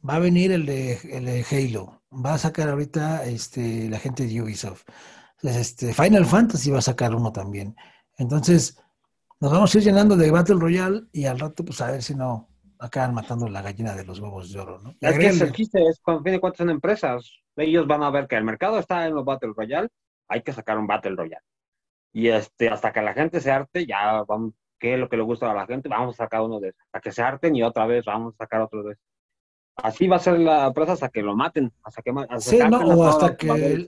Va 0.08 0.16
a 0.16 0.18
venir 0.18 0.52
el 0.52 0.66
de, 0.66 0.98
el 1.12 1.24
de, 1.26 1.44
Halo. 1.50 2.02
Va 2.12 2.34
a 2.34 2.38
sacar 2.38 2.68
ahorita 2.68 3.24
este, 3.24 3.88
la 3.88 3.98
gente 3.98 4.26
de 4.26 4.42
Ubisoft. 4.42 4.84
Este, 5.42 5.92
Final 5.92 6.26
Fantasy 6.26 6.70
va 6.70 6.78
a 6.78 6.82
sacar 6.82 7.14
uno 7.14 7.32
también. 7.32 7.76
Entonces, 8.16 8.78
nos 9.40 9.52
vamos 9.52 9.74
a 9.74 9.78
ir 9.78 9.84
llenando 9.84 10.16
de 10.16 10.30
Battle 10.30 10.56
Royale 10.58 11.04
y 11.12 11.26
al 11.26 11.38
rato, 11.38 11.64
pues 11.64 11.80
a 11.80 11.90
ver 11.90 12.02
si 12.02 12.14
no 12.14 12.48
acaban 12.78 13.14
matando 13.14 13.48
la 13.48 13.62
gallina 13.62 13.94
de 13.94 14.04
los 14.04 14.20
huevos 14.20 14.52
de 14.52 14.60
oro, 14.60 14.78
¿no? 14.80 14.94
Es 15.00 15.18
que 15.18 15.28
el 15.28 15.52
chiste 15.52 15.82
es, 15.82 16.00
cuando 16.00 16.22
viene 16.22 16.40
cuántas 16.40 16.58
son 16.58 16.70
empresas, 16.70 17.30
ellos 17.56 17.86
van 17.86 18.02
a 18.02 18.10
ver 18.10 18.26
que 18.26 18.36
el 18.36 18.44
mercado 18.44 18.78
está 18.78 19.06
en 19.06 19.14
los 19.14 19.24
Battle 19.24 19.52
Royale, 19.56 19.88
hay 20.28 20.42
que 20.42 20.52
sacar 20.52 20.78
un 20.78 20.86
Battle 20.86 21.16
Royale. 21.16 21.44
Y 22.12 22.28
este, 22.28 22.68
hasta 22.68 22.92
que 22.92 23.02
la 23.02 23.14
gente 23.14 23.40
se 23.40 23.50
arte, 23.50 23.86
ya 23.86 24.22
vamos, 24.26 24.54
¿qué 24.78 24.94
es 24.94 25.00
lo 25.00 25.08
que 25.08 25.16
le 25.16 25.22
gusta 25.22 25.50
a 25.50 25.54
la 25.54 25.66
gente? 25.66 25.88
Vamos 25.88 26.14
a 26.14 26.24
sacar 26.24 26.42
uno 26.42 26.60
de 26.60 26.68
esos. 26.68 26.80
Hasta 26.86 27.00
que 27.00 27.12
se 27.12 27.22
harten 27.22 27.56
y 27.56 27.62
otra 27.62 27.86
vez 27.86 28.04
vamos 28.04 28.34
a 28.34 28.44
sacar 28.44 28.62
otro 28.62 28.82
de 28.82 28.92
esos. 28.92 29.04
Así 29.76 30.08
va 30.08 30.16
a 30.16 30.20
ser 30.20 30.38
la 30.38 30.66
empresa 30.68 30.92
hasta 30.92 31.10
que 31.10 31.22
lo 31.22 31.36
maten, 31.36 31.70
hasta 31.82 32.00
que 32.02 32.12
Sí, 32.38 32.58
no, 32.58 32.78
o 32.78 33.04
hasta 33.06 33.36
que, 33.36 33.86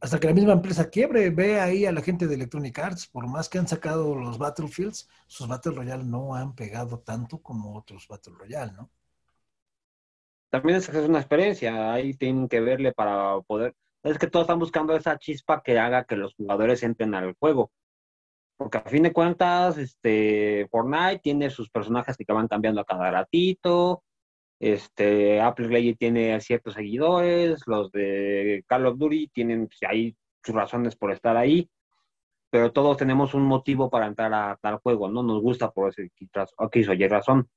hasta 0.00 0.18
que 0.18 0.26
la 0.28 0.34
misma 0.34 0.52
empresa 0.54 0.88
quiebre, 0.90 1.30
ve 1.30 1.60
ahí 1.60 1.84
a 1.86 1.92
la 1.92 2.02
gente 2.02 2.26
de 2.26 2.34
Electronic 2.34 2.78
Arts, 2.78 3.06
por 3.06 3.26
más 3.28 3.48
que 3.48 3.58
han 3.58 3.68
sacado 3.68 4.14
los 4.14 4.38
Battlefields, 4.38 5.08
sus 5.26 5.46
Battle 5.48 5.72
Royale 5.72 6.04
no 6.04 6.34
han 6.34 6.54
pegado 6.54 7.00
tanto 7.00 7.42
como 7.42 7.76
otros 7.76 8.08
Battle 8.08 8.34
Royale, 8.38 8.72
¿no? 8.72 8.90
También 10.50 10.78
es, 10.78 10.88
es 10.88 11.08
una 11.08 11.18
experiencia, 11.20 11.92
ahí 11.92 12.14
tienen 12.14 12.48
que 12.48 12.60
verle 12.60 12.92
para 12.92 13.40
poder, 13.42 13.74
es 14.02 14.18
que 14.18 14.26
todos 14.26 14.44
están 14.44 14.58
buscando 14.58 14.96
esa 14.96 15.18
chispa 15.18 15.62
que 15.62 15.78
haga 15.78 16.04
que 16.04 16.16
los 16.16 16.34
jugadores 16.34 16.82
entren 16.82 17.14
al 17.14 17.34
juego. 17.38 17.70
Porque 18.56 18.78
a 18.78 18.82
fin 18.82 19.02
de 19.04 19.12
cuentas, 19.12 19.78
este, 19.78 20.68
Fortnite 20.70 21.20
tiene 21.20 21.50
sus 21.50 21.70
personajes 21.70 22.16
que 22.16 22.32
van 22.32 22.48
cambiando 22.48 22.80
a 22.82 22.84
cada 22.84 23.10
ratito, 23.10 24.02
este, 24.60 25.40
Apple 25.40 25.68
Legend 25.68 25.98
tiene 25.98 26.40
ciertos 26.40 26.74
seguidores, 26.74 27.62
los 27.66 27.90
de 27.90 28.62
Call 28.68 28.86
of 28.86 28.98
Duty 28.98 29.28
tienen 29.28 29.66
pues, 29.66 29.78
ahí 29.88 30.16
sus 30.44 30.54
razones 30.54 30.96
por 30.96 31.10
estar 31.12 31.36
ahí, 31.36 31.70
pero 32.50 32.70
todos 32.72 32.96
tenemos 32.98 33.34
un 33.34 33.42
motivo 33.44 33.90
para 33.90 34.06
entrar 34.06 34.32
a 34.34 34.58
tal 34.60 34.76
juego, 34.78 35.08
¿no? 35.08 35.22
Nos 35.22 35.40
gusta 35.40 35.70
por 35.70 35.88
ese 35.90 36.10
aquí 36.58 36.84
soy 36.84 37.08
razón. 37.08 37.48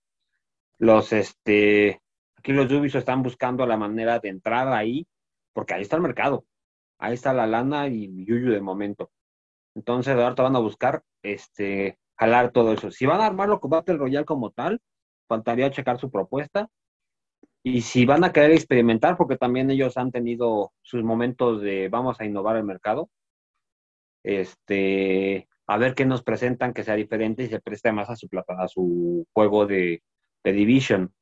Los, 0.80 1.12
este, 1.14 2.02
aquí 2.38 2.54
los 2.54 2.72
Ubisoft 2.72 3.00
están 3.00 3.22
buscando 3.22 3.66
la 3.66 3.78
manera 3.78 4.20
de 4.20 4.30
entrar 4.30 4.70
ahí, 4.70 5.06
porque 5.54 5.74
ahí 5.74 5.82
está 5.82 5.98
el 5.98 6.02
mercado, 6.04 6.46
ahí 7.00 7.14
está 7.16 7.34
la 7.34 7.48
lana 7.48 7.88
y 7.88 8.26
Yuyu 8.26 8.52
de 8.52 8.62
momento. 8.62 9.12
Entonces, 9.76 10.16
ahora 10.16 10.36
te 10.36 10.42
van 10.42 10.56
a 10.56 10.60
buscar, 10.60 11.04
este, 11.22 11.98
jalar 12.18 12.52
todo 12.52 12.74
eso. 12.74 12.92
Si 12.92 13.06
van 13.06 13.22
a 13.22 13.26
armarlo 13.26 13.60
con 13.60 13.72
Battle 13.72 13.98
Royale 13.98 14.26
como 14.26 14.52
tal, 14.52 14.82
faltaría 15.28 15.72
checar 15.72 16.00
su 16.00 16.12
propuesta, 16.12 16.70
y 17.64 17.82
si 17.82 18.06
van 18.06 18.24
a 18.26 18.34
querer 18.34 18.52
experimentar, 18.52 19.16
porque 19.18 19.38
también 19.38 19.72
ellos 19.72 19.98
han 19.98 20.12
tenido 20.12 20.74
sus 20.82 21.04
momentos 21.04 21.62
de 21.62 21.88
vamos 21.90 22.20
a 22.20 22.26
innovar 22.26 22.58
el 22.58 22.66
mercado, 22.66 23.10
este, 24.24 25.48
a 25.68 25.78
ver 25.78 25.96
qué 25.96 26.06
nos 26.06 26.24
presentan 26.24 26.74
que 26.74 26.84
sea 26.84 26.96
diferente 26.96 27.44
y 27.44 27.48
se 27.48 27.62
preste 27.62 27.92
más 27.94 28.10
a 28.10 28.16
su, 28.18 28.28
a 28.48 28.68
su 28.68 29.26
juego 29.34 29.66
de, 29.66 30.04
Division. 30.44 31.14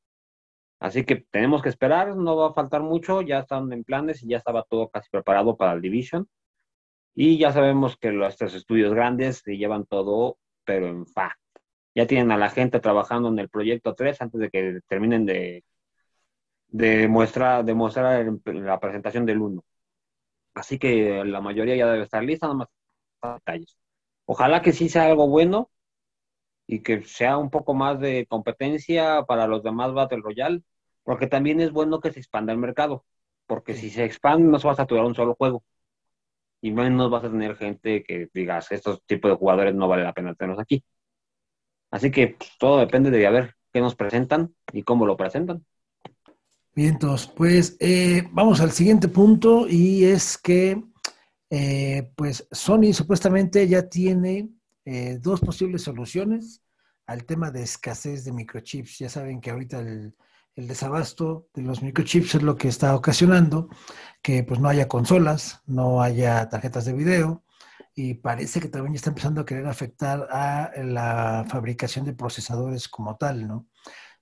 Así 0.79 1.05
que 1.05 1.25
tenemos 1.29 1.61
que 1.61 1.69
esperar, 1.69 2.15
no 2.17 2.35
va 2.35 2.49
a 2.49 2.53
faltar 2.53 2.81
mucho, 2.81 3.21
ya 3.21 3.39
están 3.39 3.71
en 3.71 3.83
planes 3.83 4.23
y 4.23 4.29
ya 4.29 4.37
estaba 4.37 4.63
todo 4.63 4.89
casi 4.89 5.09
preparado 5.11 5.55
para 5.57 5.73
el 5.73 5.81
Division. 5.81 6.27
Y 7.13 7.37
ya 7.37 7.51
sabemos 7.51 7.97
que 7.97 8.11
los 8.11 8.37
tres 8.37 8.55
estudios 8.55 8.93
grandes 8.93 9.39
se 9.45 9.57
llevan 9.57 9.85
todo, 9.85 10.37
pero 10.65 10.87
en 10.87 11.05
fa. 11.05 11.37
Ya 11.95 12.07
tienen 12.07 12.31
a 12.31 12.37
la 12.37 12.49
gente 12.49 12.79
trabajando 12.79 13.29
en 13.29 13.39
el 13.39 13.49
proyecto 13.49 13.93
3 13.95 14.21
antes 14.21 14.39
de 14.41 14.49
que 14.49 14.79
terminen 14.87 15.25
de 15.25 15.63
de, 16.71 17.07
muestra, 17.07 17.63
de 17.63 17.73
mostrar 17.73 18.25
la 18.45 18.79
presentación 18.79 19.25
del 19.25 19.41
1. 19.41 19.63
Así 20.53 20.79
que 20.79 21.23
la 21.25 21.41
mayoría 21.41 21.75
ya 21.75 21.87
debe 21.91 22.03
estar 22.03 22.23
lista, 22.23 22.47
nada 22.47 22.67
más 23.21 23.37
detalles. 23.39 23.77
Ojalá 24.25 24.61
que 24.61 24.73
sí 24.73 24.89
sea 24.89 25.05
algo 25.05 25.27
bueno 25.27 25.71
y 26.67 26.81
que 26.83 27.03
sea 27.03 27.37
un 27.37 27.49
poco 27.49 27.73
más 27.73 27.99
de 27.99 28.25
competencia 28.27 29.23
para 29.27 29.47
los 29.47 29.63
demás 29.63 29.93
Battle 29.93 30.21
Royale, 30.23 30.63
porque 31.03 31.27
también 31.27 31.59
es 31.61 31.71
bueno 31.71 31.99
que 32.01 32.11
se 32.11 32.19
expanda 32.19 32.53
el 32.53 32.59
mercado, 32.59 33.05
porque 33.47 33.73
si 33.75 33.89
se 33.89 34.05
expande 34.05 34.47
no 34.49 34.59
se 34.59 34.67
va 34.67 34.73
a 34.73 34.75
saturar 34.77 35.05
un 35.05 35.15
solo 35.15 35.35
juego 35.35 35.63
y 36.61 36.71
menos 36.71 37.09
vas 37.11 37.23
a 37.25 37.31
tener 37.31 37.55
gente 37.57 38.03
que 38.03 38.29
digas, 38.33 38.71
estos 38.71 39.03
tipos 39.05 39.31
de 39.31 39.37
jugadores 39.37 39.75
no 39.75 39.87
vale 39.87 40.03
la 40.03 40.13
pena 40.13 40.35
tenerlos 40.35 40.61
aquí. 40.61 40.83
Así 41.89 42.11
que 42.11 42.35
pues, 42.37 42.51
todo 42.57 42.79
depende 42.79 43.11
de 43.11 43.27
a 43.27 43.31
ver 43.31 43.55
qué 43.73 43.81
nos 43.81 43.95
presentan 43.95 44.55
y 44.73 44.83
cómo 44.83 45.05
lo 45.05 45.17
presentan. 45.17 45.65
Bien, 46.73 46.93
entonces, 46.93 47.27
pues 47.27 47.75
eh, 47.79 48.29
vamos 48.31 48.61
al 48.61 48.71
siguiente 48.71 49.09
punto 49.09 49.67
y 49.67 50.05
es 50.05 50.37
que 50.37 50.81
eh, 51.49 52.11
pues 52.15 52.47
Sony 52.49 52.93
supuestamente 52.93 53.67
ya 53.67 53.89
tiene 53.89 54.49
eh, 54.85 55.19
dos 55.21 55.41
posibles 55.41 55.81
soluciones 55.81 56.61
al 57.05 57.25
tema 57.25 57.51
de 57.51 57.63
escasez 57.63 58.23
de 58.23 58.31
microchips. 58.31 58.99
Ya 58.99 59.09
saben 59.09 59.41
que 59.41 59.51
ahorita 59.51 59.79
el, 59.79 60.15
el 60.55 60.67
desabasto 60.67 61.49
de 61.53 61.63
los 61.63 61.81
microchips 61.81 62.35
es 62.35 62.43
lo 62.43 62.55
que 62.55 62.69
está 62.69 62.95
ocasionando 62.95 63.67
que 64.21 64.43
pues 64.43 64.61
no 64.61 64.69
haya 64.69 64.87
consolas, 64.87 65.61
no 65.65 66.01
haya 66.01 66.47
tarjetas 66.47 66.85
de 66.85 66.93
video 66.93 67.43
y 67.95 68.13
parece 68.13 68.61
que 68.61 68.69
también 68.69 68.95
está 68.95 69.09
empezando 69.09 69.41
a 69.41 69.45
querer 69.45 69.67
afectar 69.67 70.27
a 70.31 70.71
la 70.83 71.45
fabricación 71.49 72.05
de 72.05 72.13
procesadores 72.13 72.87
como 72.87 73.17
tal, 73.17 73.45
¿no? 73.45 73.67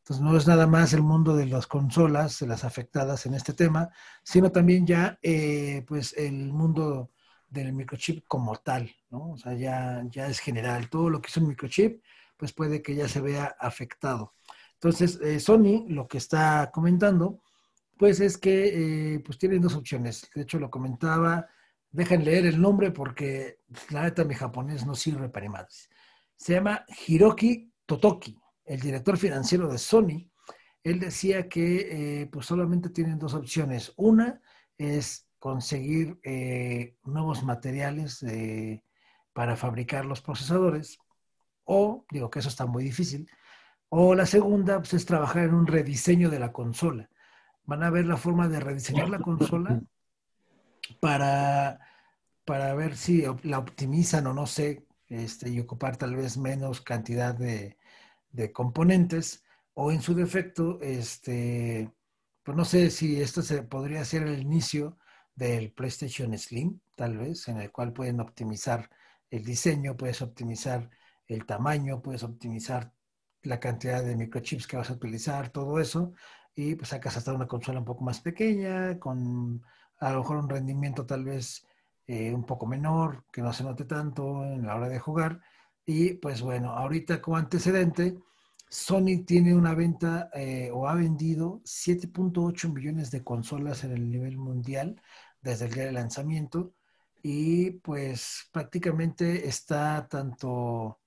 Entonces 0.10 0.26
no 0.26 0.36
es 0.36 0.48
nada 0.48 0.66
más 0.66 0.92
el 0.94 1.04
mundo 1.04 1.36
de 1.36 1.46
las 1.46 1.68
consolas, 1.68 2.42
las 2.42 2.64
afectadas 2.64 3.28
en 3.28 3.36
este 3.36 3.54
tema, 3.54 3.92
sino 4.24 4.52
también 4.52 4.88
ya 4.88 5.20
eh, 5.22 5.86
pues 5.88 6.16
el 6.18 6.52
mundo 6.52 7.12
del 7.48 7.74
microchip 7.74 8.26
como 8.28 8.56
tal, 8.56 8.90
¿no? 9.12 9.34
O 9.34 9.38
sea, 9.38 9.54
ya, 9.54 10.04
ya 10.10 10.26
es 10.26 10.40
general. 10.40 10.90
Todo 10.90 11.12
lo 11.12 11.22
que 11.22 11.28
es 11.28 11.38
un 11.38 11.48
microchip, 11.48 12.02
pues 12.38 12.54
puede 12.54 12.82
que 12.82 12.96
ya 12.96 13.08
se 13.08 13.22
vea 13.22 13.56
afectado. 13.60 14.34
Entonces, 14.74 15.20
eh, 15.22 15.40
Sony 15.40 15.86
lo 15.88 16.08
que 16.08 16.18
está 16.18 16.72
comentando, 16.74 17.44
pues 17.96 18.20
es 18.20 18.40
que 18.40 19.14
eh, 19.14 19.20
pues 19.20 19.38
tienen 19.38 19.62
dos 19.62 19.76
opciones. 19.76 20.28
De 20.34 20.42
hecho, 20.42 20.58
lo 20.58 20.72
comentaba, 20.72 21.46
dejen 21.92 22.26
leer 22.26 22.48
el 22.48 22.60
nombre 22.60 22.90
porque 22.90 23.60
la 23.92 24.02
neta 24.02 24.24
mi 24.24 24.34
japonés 24.34 24.88
no 24.88 24.96
sirve 24.96 25.30
para 25.30 25.48
más. 25.50 25.88
Se 26.36 26.54
llama 26.54 26.84
Hiroki 27.06 27.72
Totoki 27.86 28.36
el 28.70 28.80
director 28.80 29.18
financiero 29.18 29.68
de 29.68 29.80
Sony, 29.80 30.30
él 30.84 31.00
decía 31.00 31.50
que 31.50 32.22
eh, 32.22 32.28
pues 32.28 32.46
solamente 32.46 32.90
tienen 32.90 33.18
dos 33.18 33.34
opciones. 33.34 33.92
Una 33.98 34.40
es 34.78 35.28
conseguir 35.40 36.20
eh, 36.24 36.96
nuevos 37.04 37.44
materiales 37.44 38.24
para 39.34 39.56
fabricar 39.56 40.06
los 40.06 40.22
procesadores, 40.22 41.00
o 41.64 42.06
digo 42.12 42.30
que 42.30 42.40
eso 42.40 42.50
está 42.50 42.68
muy 42.68 42.84
difícil, 42.84 43.28
o 43.90 44.14
la 44.14 44.28
segunda 44.28 44.78
pues, 44.78 44.94
es 44.94 45.06
trabajar 45.06 45.46
en 45.46 45.56
un 45.56 45.66
rediseño 45.66 46.30
de 46.30 46.40
la 46.40 46.52
consola. 46.52 47.10
Van 47.66 47.82
a 47.82 47.90
ver 47.90 48.06
la 48.06 48.18
forma 48.18 48.48
de 48.48 48.60
rediseñar 48.60 49.10
la 49.10 49.20
consola 49.20 49.82
para, 51.00 51.80
para 52.46 52.76
ver 52.76 52.96
si 52.96 53.24
la 53.44 53.58
optimizan 53.58 54.28
o 54.28 54.34
no 54.34 54.46
sé, 54.46 54.86
este, 55.08 55.50
y 55.50 55.60
ocupar 55.60 55.98
tal 55.98 56.16
vez 56.16 56.38
menos 56.38 56.82
cantidad 56.82 57.34
de, 57.34 57.79
de 58.32 58.52
componentes 58.52 59.44
o 59.74 59.92
en 59.92 60.02
su 60.02 60.14
defecto, 60.14 60.80
este, 60.82 61.92
pues 62.44 62.58
no 62.58 62.66
sé 62.66 62.90
si 62.92 63.22
esto 63.22 63.42
se 63.42 63.64
podría 63.64 64.04
ser 64.06 64.24
el 64.24 64.40
inicio 64.40 64.98
del 65.36 65.72
PlayStation 65.72 66.38
Slim, 66.38 66.80
tal 66.96 67.18
vez, 67.18 67.48
en 67.48 67.60
el 67.60 67.72
cual 67.72 67.94
pueden 67.94 68.20
optimizar 68.20 68.90
el 69.30 69.44
diseño, 69.46 69.96
puedes 69.96 70.22
optimizar 70.22 70.90
el 71.28 71.46
tamaño, 71.46 72.02
puedes 72.02 72.24
optimizar 72.24 72.92
la 73.44 73.60
cantidad 73.60 74.04
de 74.04 74.16
microchips 74.16 74.68
que 74.68 74.78
vas 74.78 74.90
a 74.90 74.94
utilizar, 74.94 75.50
todo 75.50 75.80
eso, 75.80 76.14
y 76.56 76.76
pues 76.76 76.90
sacas 76.90 77.16
hasta 77.16 77.34
una 77.34 77.48
consola 77.48 77.80
un 77.80 77.86
poco 77.86 78.04
más 78.04 78.20
pequeña, 78.20 79.00
con 79.00 79.62
a 80.00 80.12
lo 80.12 80.20
mejor 80.20 80.38
un 80.38 80.50
rendimiento 80.50 81.06
tal 81.06 81.24
vez 81.24 81.66
eh, 82.08 82.34
un 82.34 82.46
poco 82.46 82.66
menor, 82.66 83.26
que 83.32 83.42
no 83.42 83.54
se 83.54 83.64
note 83.64 83.86
tanto 83.86 84.44
en 84.44 84.66
la 84.66 84.76
hora 84.76 84.90
de 84.90 85.00
jugar, 85.00 85.40
y 85.90 86.14
pues 86.14 86.44
bueno, 86.44 86.70
ahorita 86.74 87.20
como 87.20 87.38
antecedente, 87.38 88.16
Sony 88.70 89.26
tiene 89.26 89.56
una 89.56 89.74
venta 89.74 90.30
eh, 90.36 90.70
o 90.72 90.88
ha 90.88 90.94
vendido 90.94 91.62
7.8 91.64 92.72
millones 92.72 93.10
de 93.10 93.24
consolas 93.24 93.84
en 93.84 93.94
el 93.94 94.08
nivel 94.08 94.38
mundial 94.38 95.02
desde 95.42 95.66
el 95.66 95.74
día 95.74 95.86
de 95.86 95.92
lanzamiento 95.94 96.76
y 97.24 97.72
pues 97.72 98.50
prácticamente 98.52 99.48
está 99.48 100.08
tanto 100.08 101.00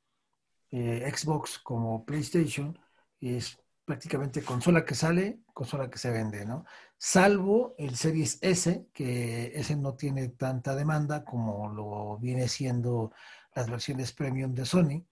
eh, 0.72 1.08
Xbox 1.14 1.60
como 1.60 2.04
PlayStation, 2.04 2.76
es 3.20 3.56
prácticamente 3.84 4.42
consola 4.42 4.84
que 4.84 4.96
sale, 4.96 5.42
consola 5.54 5.88
que 5.90 5.98
se 5.98 6.10
vende, 6.10 6.44
¿no? 6.44 6.64
Salvo 6.98 7.76
el 7.78 7.94
Series 7.94 8.38
S, 8.42 8.88
que 8.92 9.52
ese 9.54 9.76
no 9.76 9.94
tiene 9.94 10.28
tanta 10.30 10.74
demanda 10.74 11.24
como 11.24 11.68
lo 11.68 12.18
viene 12.18 12.48
siendo 12.48 13.12
las 13.54 13.70
versiones 13.70 14.12
premium 14.12 14.54
de 14.54 14.64
Sony 14.64 15.06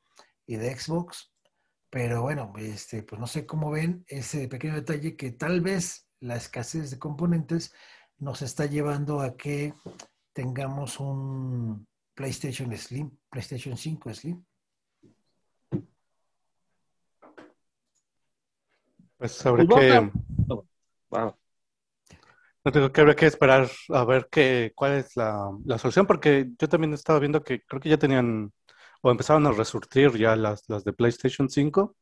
y 0.47 0.57
de 0.57 0.77
Xbox. 0.77 1.33
Pero 1.91 2.23
bueno, 2.23 2.53
este, 2.57 3.03
pues 3.03 3.21
no 3.21 3.27
sé 3.27 3.47
cómo 3.47 3.71
ven 3.71 4.05
ese 4.07 4.49
pequeño 4.49 4.75
detalle 4.75 5.17
que 5.17 5.33
tal 5.33 5.61
vez 5.61 6.09
la 6.21 6.37
escasez 6.37 6.91
de 6.91 6.99
componentes 6.99 7.75
nos 8.19 8.43
está 8.43 8.67
llevando 8.67 9.21
a 9.21 9.37
que 9.37 9.75
tengamos 10.33 11.01
un 11.01 11.87
PlayStation 12.15 12.77
Slim, 12.77 13.11
PlayStation 13.31 13.77
5 13.77 14.15
Slim. 14.15 14.45
Pues 19.17 19.47
habrá 19.47 19.65
pues 19.65 19.81
que... 19.81 20.11
No 22.65 22.73
tengo 22.73 22.93
que 22.93 23.01
habrá 23.01 23.17
que 23.17 23.27
esperar 23.27 23.69
a 23.89 24.05
ver 24.05 24.29
qué, 24.31 24.73
cuál 24.75 24.93
es 24.93 25.17
la, 25.17 25.51
solución, 25.79 26.07
porque 26.07 26.51
yo 26.59 26.69
también 26.69 26.93
estaba 26.93 27.19
viendo 27.19 27.43
que 27.43 27.63
creo 27.65 27.81
que 27.81 27.89
ya 27.89 27.99
tenían, 27.99 28.53
o 29.03 29.11
empezaron 29.11 29.47
a 29.47 29.53
resurtir 29.53 30.17
ya 30.19 30.37
las, 30.37 30.65
las 30.69 30.85
de 30.85 30.93
PlayStation 30.93 31.49
5, 31.49 31.97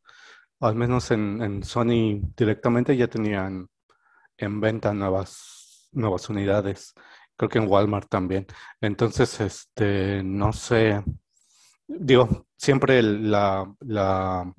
al 0.61 0.75
menos 0.77 1.11
en, 1.12 1.62
Sony 1.64 2.21
directamente 2.37 2.97
ya 2.97 3.09
tenían 3.09 3.68
en 4.37 4.61
venta 4.61 4.92
nuevas, 4.94 5.88
nuevas 5.92 6.29
unidades. 6.29 6.94
Creo 7.37 7.49
que 7.51 7.59
en 7.59 7.68
Walmart 7.68 8.09
también. 8.09 8.47
Entonces, 8.81 9.40
este, 9.40 10.23
no 10.25 10.53
sé, 10.53 11.05
digo, 11.87 12.47
siempre 12.57 13.03
la, 13.03 13.73
la, 13.81 14.53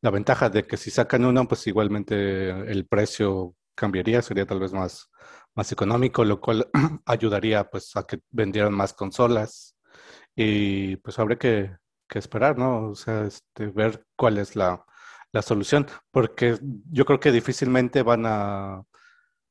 la 0.00 0.10
ventaja 0.10 0.50
de 0.50 0.64
que 0.66 0.76
si 0.76 0.90
sacan 0.90 1.24
una, 1.24 1.44
pues 1.44 1.66
igualmente 1.66 2.50
el 2.50 2.86
precio 2.86 3.56
cambiaría, 3.74 4.22
sería 4.22 4.46
tal 4.46 4.60
vez 4.60 4.72
más, 4.72 5.10
más 5.54 5.72
económico, 5.72 6.24
lo 6.24 6.40
cual 6.40 6.68
ayudaría 7.06 7.64
pues 7.70 7.94
a 7.96 8.04
que 8.04 8.20
vendieran 8.30 8.74
más 8.74 8.92
consolas 8.94 9.76
y 10.36 10.96
pues 10.96 11.18
habría 11.18 11.38
que, 11.38 11.76
esperar, 12.14 12.58
¿no? 12.58 12.90
O 12.90 12.94
sea, 12.94 13.24
este, 13.24 13.68
ver 13.68 14.04
cuál 14.16 14.38
es 14.38 14.54
la, 14.56 14.84
solución, 15.42 15.86
porque 16.10 16.58
yo 16.90 17.06
creo 17.06 17.18
que 17.20 17.32
difícilmente 17.32 18.02
van 18.02 18.26
a 18.26 18.82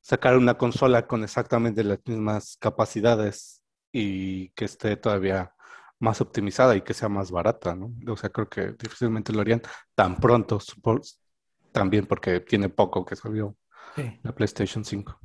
sacar 0.00 0.36
una 0.36 0.56
consola 0.56 1.06
con 1.08 1.24
exactamente 1.24 1.82
las 1.84 1.98
mismas 2.06 2.56
capacidades 2.60 3.62
y 3.92 4.50
que 4.50 4.66
esté 4.66 4.96
todavía 4.96 5.54
más 5.98 6.20
optimizada 6.20 6.76
y 6.76 6.82
que 6.82 6.94
sea 6.94 7.08
más 7.08 7.30
barata, 7.32 7.74
¿no? 7.74 7.92
O 8.08 8.16
sea, 8.16 8.30
creo 8.30 8.48
que 8.48 8.72
difícilmente 8.78 9.32
lo 9.32 9.40
harían 9.40 9.62
tan 9.94 10.16
pronto, 10.20 10.60
también 11.72 12.06
porque 12.06 12.40
tiene 12.40 12.68
poco 12.68 13.04
que 13.04 13.16
salió 13.16 13.56
la 14.22 14.32
PlayStation 14.32 14.84
5. 14.84 15.18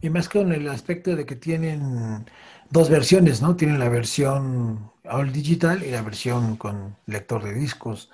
Y 0.00 0.10
más 0.10 0.28
con 0.28 0.52
el 0.52 0.68
aspecto 0.68 1.16
de 1.16 1.26
que 1.26 1.36
tienen 1.36 2.26
dos 2.70 2.88
versiones, 2.88 3.42
¿no? 3.42 3.56
Tienen 3.56 3.78
la 3.78 3.88
versión 3.88 4.92
all 5.04 5.32
digital 5.32 5.82
y 5.82 5.90
la 5.90 6.02
versión 6.02 6.56
con 6.56 6.96
lector 7.06 7.42
de 7.42 7.54
discos. 7.54 8.10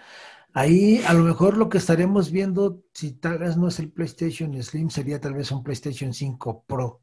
Ahí 0.53 1.03
a 1.07 1.13
lo 1.13 1.25
mejor 1.25 1.57
lo 1.57 1.69
que 1.69 1.79
estaremos 1.79 2.31
viendo, 2.31 2.85
si 2.93 3.13
tal 3.13 3.39
vez 3.39 3.57
no 3.57 3.69
es 3.69 3.81
el 3.81 3.91
PlayStation 3.91 4.61
Slim, 4.63 4.89
sería 4.89 5.21
tal 5.21 5.35
vez 5.35 5.51
un 5.51 5.65
PlayStation 5.65 6.15
5 6.15 6.65
Pro, 6.67 7.03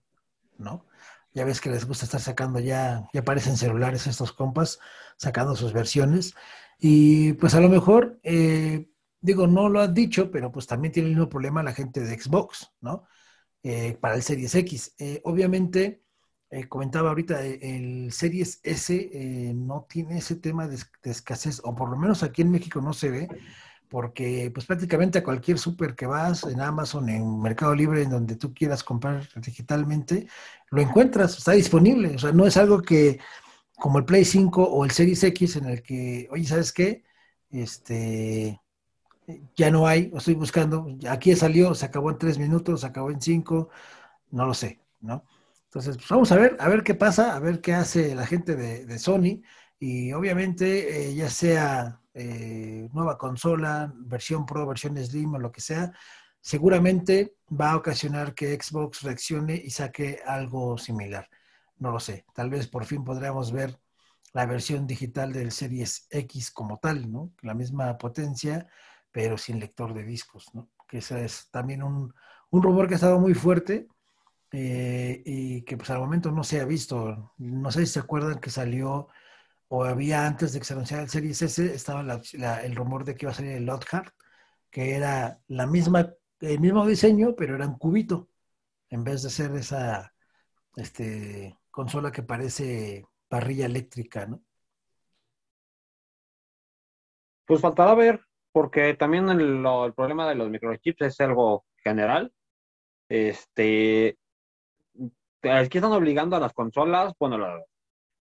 ¿no? 0.58 0.86
Ya 1.34 1.46
ves 1.46 1.62
que 1.62 1.70
les 1.70 1.86
gusta 1.86 2.06
estar 2.06 2.22
sacando 2.22 2.60
ya, 2.60 3.08
ya 3.14 3.22
aparecen 3.22 3.58
celulares 3.58 4.08
estos 4.08 4.34
compas, 4.34 4.80
sacando 5.18 5.56
sus 5.56 5.74
versiones. 5.74 6.34
Y 6.80 7.34
pues 7.34 7.54
a 7.54 7.62
lo 7.62 7.70
mejor 7.70 8.20
eh, 8.24 8.90
digo, 9.22 9.48
no 9.48 9.70
lo 9.70 9.80
has 9.80 9.94
dicho, 9.94 10.32
pero 10.32 10.52
pues 10.52 10.68
también 10.68 10.92
tiene 10.92 11.10
el 11.10 11.16
mismo 11.16 11.30
problema 11.30 11.64
la 11.64 11.74
gente 11.74 12.02
de 12.02 12.20
Xbox, 12.20 12.72
¿no? 12.82 13.06
Eh, 13.64 13.98
para 14.02 14.16
el 14.16 14.24
Series 14.24 14.56
X. 14.56 14.96
Eh, 14.98 15.22
obviamente, 15.24 16.04
eh, 16.50 16.68
comentaba 16.68 17.10
ahorita, 17.10 17.44
el 17.44 18.12
Series 18.12 18.60
S 18.64 19.54
no 19.56 19.86
tiene 19.88 20.18
ese 20.18 20.36
tema 20.36 20.68
de, 20.68 20.78
escasez, 21.04 21.62
o 21.64 21.76
por 21.76 21.90
lo 21.90 21.98
menos 21.98 22.24
aquí 22.24 22.42
en 22.42 22.52
México 22.52 22.82
no 22.82 22.94
se 22.94 23.12
ve, 23.12 23.28
porque 23.90 24.52
pues 24.54 24.66
prácticamente 24.66 25.20
a 25.20 25.24
cualquier 25.24 25.60
súper 25.60 25.96
que 25.96 26.08
vas, 26.08 26.44
en 26.46 26.62
Amazon, 26.62 27.10
en 27.10 27.42
Mercado 27.42 27.76
Libre, 27.76 28.02
en 28.04 28.10
donde 28.10 28.36
tú 28.36 28.54
quieras 28.54 28.84
comprar 28.84 29.28
digitalmente, 29.36 30.28
lo 30.72 30.82
encuentras, 30.82 31.38
está 31.38 31.52
disponible. 31.52 32.16
O 32.16 32.20
sea, 32.20 32.32
no 32.32 32.48
es 32.48 32.58
algo 32.58 32.82
que, 32.82 33.20
como 33.76 34.00
el 34.00 34.06
Play 34.06 34.26
5 34.26 34.64
o 34.64 34.86
el 34.86 34.92
Series 34.92 35.24
X, 35.24 35.58
en 35.58 35.66
el 35.66 35.84
que, 35.84 36.28
oye, 36.32 36.46
¿sabes 36.46 36.74
qué? 36.74 37.04
Este, 37.50 38.62
ya 39.56 39.72
no 39.72 39.88
hay, 39.88 40.12
estoy 40.16 40.36
buscando, 40.36 40.88
aquí 41.10 41.36
salió, 41.36 41.74
se 41.76 41.86
acabó 41.86 42.12
en 42.12 42.18
tres 42.18 42.38
minutos, 42.38 42.82
se 42.82 42.88
acabó 42.88 43.12
en 43.12 43.22
cinco, 43.22 43.70
no 44.32 44.46
lo 44.46 44.54
sé, 44.54 44.80
¿no? 45.02 45.26
Entonces, 45.66 45.98
pues 45.98 46.10
vamos 46.10 46.32
a 46.32 46.36
ver, 46.36 46.58
a 46.60 46.68
ver 46.68 46.84
qué 46.84 46.96
pasa, 46.96 47.36
a 47.36 47.40
ver 47.40 47.62
qué 47.62 47.74
hace 47.74 48.14
la 48.16 48.26
gente 48.26 48.56
de, 48.56 49.00
Sony 49.00 49.42
y 49.80 50.12
obviamente 50.14 51.10
eh, 51.10 51.16
ya 51.16 51.30
sea 51.30 52.02
eh, 52.14 52.90
nueva 52.94 53.18
consola, 53.18 53.94
versión 53.96 54.46
Pro, 54.46 54.68
versión 54.68 54.98
Slim 54.98 55.36
o 55.36 55.40
lo 55.40 55.52
que 55.52 55.62
sea, 55.62 55.94
seguramente 56.42 57.36
va 57.50 57.72
a 57.72 57.78
ocasionar 57.78 58.34
que 58.34 58.54
Xbox 58.60 59.04
reaccione 59.04 59.56
y 59.56 59.70
saque 59.70 60.20
algo 60.26 60.78
similar. 60.78 61.30
No 61.78 61.92
lo 61.92 62.00
sé, 62.00 62.26
tal 62.34 62.50
vez 62.50 62.68
por 62.68 62.86
fin 62.86 63.04
podríamos 63.04 63.52
ver 63.52 63.80
la 64.34 64.46
versión 64.46 64.88
digital 64.88 65.34
del 65.34 65.52
Series 65.52 66.08
X 66.10 66.52
como 66.52 66.80
tal, 66.80 67.12
¿no? 67.12 67.32
La 67.42 67.54
misma 67.54 67.98
potencia, 67.98 68.68
pero 69.12 69.38
sin 69.38 69.60
lector 69.60 69.94
de 69.94 70.04
discos, 70.04 70.54
¿no? 70.54 70.70
que 70.92 71.00
ese 71.00 71.24
es 71.26 71.50
también 71.52 71.84
un, 71.84 72.14
rumor 72.52 72.88
que 72.88 72.96
ha 72.96 72.98
estado 72.98 73.18
muy 73.18 73.34
fuerte 73.34 73.88
eh, 74.52 75.24
y 75.26 75.62
que 75.64 75.78
pues 75.78 75.90
al 75.90 76.00
momento 76.00 76.32
no 76.32 76.44
se 76.44 76.60
ha 76.60 76.66
visto. 76.66 77.34
No 77.38 77.72
sé 77.72 77.86
si 77.86 77.94
se 77.94 78.00
acuerdan 78.00 78.42
que 78.42 78.50
salió 78.50 79.08
o 79.70 79.86
había 79.86 80.28
antes 80.28 80.52
de 80.52 80.60
que 80.60 80.66
se 80.66 80.74
anunciara 80.74 81.04
el 81.04 81.10
Series 81.10 81.42
S, 81.44 81.74
estaba 81.74 82.02
el 82.02 82.76
rumor 82.76 83.06
de 83.06 83.16
que 83.16 83.26
iba 83.26 83.32
a 83.32 83.36
salir 83.36 83.54
el 83.54 83.66
Lockhart, 83.66 84.14
que 84.70 84.96
era 84.96 85.40
la 85.48 85.66
misma, 85.66 86.14
el 86.42 86.60
mismo 86.60 86.86
diseño, 86.86 87.36
pero 87.38 87.56
era 87.56 87.68
un 87.68 87.78
cubito, 87.78 88.30
en 88.90 89.06
vez 89.06 89.24
de 89.24 89.30
ser 89.30 89.56
esa 89.56 90.14
este, 90.76 91.58
consola 91.72 92.12
que 92.12 92.24
parece 92.24 93.06
parrilla 93.30 93.66
eléctrica, 93.66 94.26
¿no? 94.26 94.44
Pues 97.46 97.62
faltará 97.62 97.96
ver, 97.96 98.22
porque 98.52 98.94
también 98.94 99.30
el, 99.30 99.64
problema 99.96 100.28
de 100.28 100.36
los 100.36 100.50
microchips 100.50 101.02
es 101.02 101.22
algo 101.22 101.66
general. 101.78 102.32
Este, 103.10 104.18
aquí 105.44 105.78
están 105.78 105.92
obligando 105.92 106.36
a 106.36 106.40
las 106.40 106.54
consolas, 106.54 107.14
bueno, 107.20 107.38
las 107.38 107.64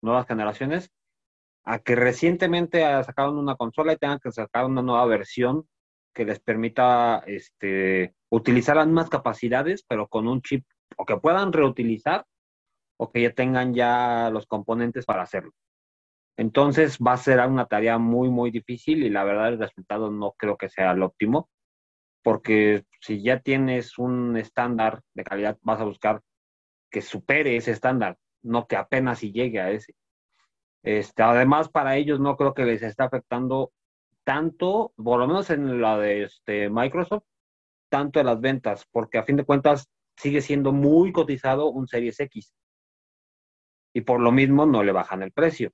nuevas 0.01 0.27
generaciones, 0.27 0.91
a 1.63 1.79
que 1.79 1.95
recientemente 1.95 2.81
sacaron 3.03 3.37
una 3.37 3.55
consola 3.55 3.93
y 3.93 3.97
tengan 3.97 4.19
que 4.19 4.31
sacar 4.31 4.65
una 4.65 4.81
nueva 4.81 5.05
versión 5.05 5.67
que 6.13 6.25
les 6.25 6.39
permita 6.39 7.23
este, 7.25 8.15
utilizar 8.29 8.75
las 8.75 8.87
mismas 8.87 9.09
capacidades, 9.09 9.83
pero 9.87 10.07
con 10.07 10.27
un 10.27 10.41
chip 10.41 10.65
o 10.97 11.05
que 11.05 11.17
puedan 11.17 11.53
reutilizar 11.53 12.25
o 12.97 13.11
que 13.11 13.21
ya 13.21 13.33
tengan 13.33 13.73
ya 13.73 14.29
los 14.31 14.45
componentes 14.45 15.05
para 15.05 15.23
hacerlo. 15.23 15.51
Entonces 16.41 16.97
va 16.97 17.13
a 17.13 17.17
ser 17.17 17.39
una 17.41 17.67
tarea 17.67 17.99
muy, 17.99 18.27
muy 18.31 18.49
difícil 18.49 19.03
y 19.03 19.11
la 19.11 19.23
verdad 19.23 19.49
el 19.49 19.59
resultado 19.59 20.09
no 20.09 20.31
creo 20.31 20.57
que 20.57 20.69
sea 20.69 20.91
el 20.93 21.03
óptimo, 21.03 21.51
porque 22.23 22.83
si 22.99 23.21
ya 23.21 23.41
tienes 23.41 23.99
un 23.99 24.35
estándar 24.35 25.03
de 25.13 25.23
calidad, 25.23 25.59
vas 25.61 25.79
a 25.79 25.83
buscar 25.83 26.23
que 26.89 27.03
supere 27.03 27.57
ese 27.57 27.69
estándar, 27.69 28.17
no 28.41 28.65
que 28.65 28.75
apenas 28.75 29.19
si 29.19 29.31
llegue 29.31 29.61
a 29.61 29.69
ese. 29.69 29.93
Este, 30.81 31.21
además, 31.21 31.69
para 31.69 31.95
ellos 31.97 32.19
no 32.19 32.35
creo 32.35 32.55
que 32.55 32.65
les 32.65 32.81
esté 32.81 33.03
afectando 33.03 33.71
tanto, 34.23 34.93
por 34.95 35.19
lo 35.19 35.27
menos 35.27 35.51
en 35.51 35.79
la 35.79 35.99
de 35.99 36.23
este, 36.23 36.71
Microsoft, 36.71 37.23
tanto 37.87 38.19
en 38.19 38.25
las 38.25 38.41
ventas, 38.41 38.87
porque 38.91 39.19
a 39.19 39.23
fin 39.23 39.35
de 39.35 39.45
cuentas 39.45 39.91
sigue 40.17 40.41
siendo 40.41 40.71
muy 40.71 41.11
cotizado 41.11 41.69
un 41.69 41.87
Series 41.87 42.19
X. 42.19 42.51
Y 43.93 44.01
por 44.01 44.19
lo 44.19 44.31
mismo 44.31 44.65
no 44.65 44.83
le 44.83 44.91
bajan 44.91 45.21
el 45.21 45.31
precio. 45.31 45.71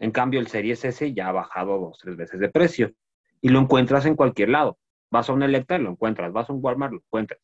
En 0.00 0.10
cambio, 0.10 0.40
el 0.40 0.48
Series 0.48 0.84
S 0.84 1.12
ya 1.12 1.28
ha 1.28 1.32
bajado 1.32 1.78
dos, 1.78 1.98
tres 1.98 2.16
veces 2.16 2.40
de 2.40 2.48
precio. 2.48 2.92
Y 3.40 3.50
lo 3.50 3.60
encuentras 3.60 4.06
en 4.06 4.16
cualquier 4.16 4.48
lado. 4.48 4.78
Vas 5.10 5.28
a 5.28 5.32
un 5.32 5.42
Electra 5.42 5.78
lo 5.78 5.90
encuentras. 5.90 6.32
Vas 6.32 6.48
a 6.48 6.52
un 6.52 6.60
Walmart, 6.62 6.92
lo 6.92 6.98
encuentras. 6.98 7.40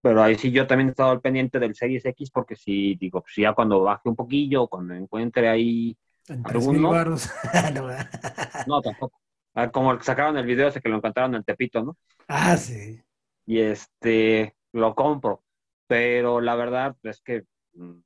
Pero 0.00 0.22
ahí 0.22 0.34
sí 0.34 0.50
yo 0.50 0.66
también 0.66 0.88
he 0.88 0.90
estado 0.90 1.10
al 1.10 1.20
pendiente 1.20 1.58
del 1.58 1.74
Series 1.74 2.04
X 2.06 2.30
porque 2.30 2.56
si, 2.56 2.96
digo, 2.96 3.20
pues 3.20 3.34
ya 3.36 3.52
cuando 3.52 3.82
baje 3.82 4.08
un 4.08 4.16
poquillo, 4.16 4.66
cuando 4.66 4.94
encuentre 4.94 5.48
ahí 5.48 5.96
alguno... 6.44 6.90
no, 8.66 8.82
tampoco. 8.82 9.20
Ah, 9.54 9.70
como 9.70 10.00
sacaron 10.00 10.38
el 10.38 10.46
video 10.46 10.68
ese 10.68 10.80
que 10.80 10.88
lo 10.88 10.96
encontraron 10.96 11.34
en 11.34 11.44
Tepito, 11.44 11.84
¿no? 11.84 11.96
Ah, 12.26 12.56
sí. 12.56 13.00
Y 13.44 13.60
este, 13.60 14.56
lo 14.72 14.94
compro. 14.94 15.44
Pero 15.86 16.40
la 16.40 16.56
verdad 16.56 16.96
es 17.02 17.20
que 17.20 17.44
mm, 17.74 18.00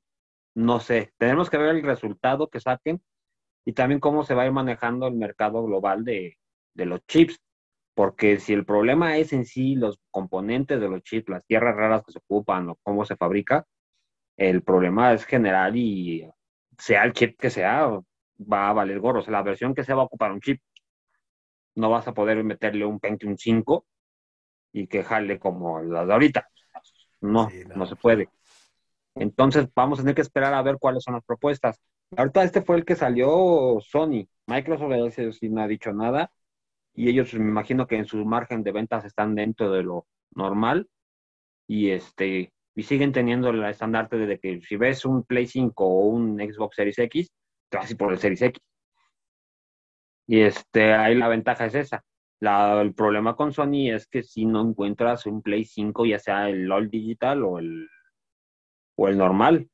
no 0.55 0.79
sé, 0.79 1.13
tenemos 1.17 1.49
que 1.49 1.57
ver 1.57 1.75
el 1.75 1.83
resultado 1.83 2.49
que 2.49 2.59
saquen 2.59 3.01
y 3.67 3.73
también 3.73 3.99
cómo 3.99 4.23
se 4.23 4.33
va 4.33 4.43
a 4.43 4.45
ir 4.45 4.53
manejando 4.53 5.07
el 5.07 5.15
mercado 5.15 5.61
global 5.65 6.05
de, 6.05 6.37
los 6.73 7.05
chips. 7.05 7.37
Porque 7.93 8.39
si 8.39 8.53
el 8.53 8.63
problema 8.63 9.17
es 9.17 9.33
en 9.33 9.43
sí 9.43 9.75
los 9.75 9.99
componentes 10.09 10.79
de 10.79 10.87
los 10.87 11.03
chips, 11.03 11.27
las 11.27 11.45
tierras 11.45 11.75
raras 11.75 12.01
que 12.05 12.13
se 12.13 12.19
ocupan 12.19 12.69
o 12.69 12.77
cómo 12.81 13.03
se 13.03 13.17
fabrica, 13.17 13.65
el 14.37 14.63
problema 14.63 15.11
es 15.11 15.25
general 15.25 15.75
y 15.75 16.25
sea 16.77 17.03
el 17.03 17.11
chip 17.11 17.37
que 17.37 17.49
sea, 17.49 17.89
va 18.39 18.69
a 18.69 18.73
valer 18.73 19.01
gorro. 19.01 19.19
O 19.19 19.21
sea, 19.21 19.33
la 19.33 19.43
versión 19.43 19.75
que 19.75 19.83
sea 19.83 19.95
va 19.95 20.03
a 20.03 20.05
ocupar 20.05 20.31
un 20.31 20.39
chip. 20.39 20.61
No 21.75 21.89
vas 21.89 22.07
a 22.07 22.13
poder 22.13 22.41
meterle 22.45 22.85
un 22.85 23.01
Pentium 23.01 23.35
5 23.35 23.85
y 24.71 24.87
que 24.87 25.03
jale 25.03 25.39
como 25.39 25.81
la 25.81 26.05
de 26.05 26.13
ahorita. 26.13 26.47
No, 27.19 27.49
no, 27.49 27.75
no 27.75 27.85
se 27.85 27.97
puede. 27.97 28.29
Entonces 29.15 29.67
vamos 29.75 29.99
a 29.99 30.03
tener 30.03 30.15
que 30.15 30.21
esperar 30.21 30.53
a 30.53 30.61
ver 30.61 30.77
cuáles 30.79 31.03
son 31.03 31.15
las 31.15 31.25
propuestas. 31.25 31.81
Ahorita 32.15 32.43
este 32.43 32.61
fue 32.61 32.77
el 32.77 32.85
que 32.85 32.95
salió 32.95 33.79
Sony. 33.81 34.27
Microsoft 34.47 35.35
sí 35.39 35.49
no 35.49 35.61
ha 35.61 35.67
dicho 35.67 35.91
nada. 35.91 36.31
Y 36.93 37.09
ellos 37.09 37.33
me 37.33 37.49
imagino 37.49 37.85
que 37.87 37.97
en 37.97 38.05
su 38.05 38.23
margen 38.25 38.63
de 38.63 38.71
ventas 38.71 39.05
están 39.05 39.35
dentro 39.35 39.71
de 39.71 39.83
lo 39.83 40.07
normal. 40.31 40.87
Y 41.67 41.91
este 41.91 42.53
y 42.77 42.83
siguen 42.83 43.11
teniendo 43.11 43.49
el 43.49 43.63
estandarte 43.63 44.17
de 44.17 44.39
que 44.39 44.61
si 44.61 44.77
ves 44.77 45.03
un 45.03 45.23
Play 45.23 45.47
5 45.47 45.83
o 45.83 46.09
un 46.09 46.37
Xbox 46.37 46.75
Series 46.75 46.99
X, 46.99 47.31
te 47.69 47.77
vas 47.77 47.95
por 47.95 48.13
el 48.13 48.19
Series 48.19 48.43
X. 48.43 48.61
Y 50.27 50.41
este, 50.41 50.93
ahí 50.93 51.15
la 51.15 51.27
ventaja 51.27 51.65
es 51.65 51.73
esa. 51.73 52.03
el 52.39 52.93
problema 52.93 53.35
con 53.35 53.51
Sony 53.51 53.89
es 53.91 54.07
que 54.07 54.21
si 54.21 54.45
no 54.45 54.61
encuentras 54.61 55.25
un 55.25 55.41
Play 55.41 55.65
5, 55.65 56.05
ya 56.05 56.19
sea 56.19 56.49
el 56.49 56.71
All 56.71 56.89
Digital 56.91 57.43
o 57.43 57.57
el, 57.57 57.89
o 58.95 59.07
el 59.07 59.17
normal, 59.17 59.67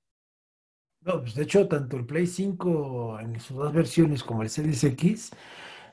no, 1.05 1.21
pues 1.21 1.35
de 1.35 1.43
hecho, 1.43 1.67
tanto 1.67 1.97
el 1.97 2.05
Play 2.05 2.27
5 2.27 3.19
en 3.19 3.39
sus 3.39 3.57
dos 3.57 3.73
versiones 3.73 4.23
como 4.23 4.43
el 4.43 4.49
Series 4.49 4.83
X, 4.83 5.31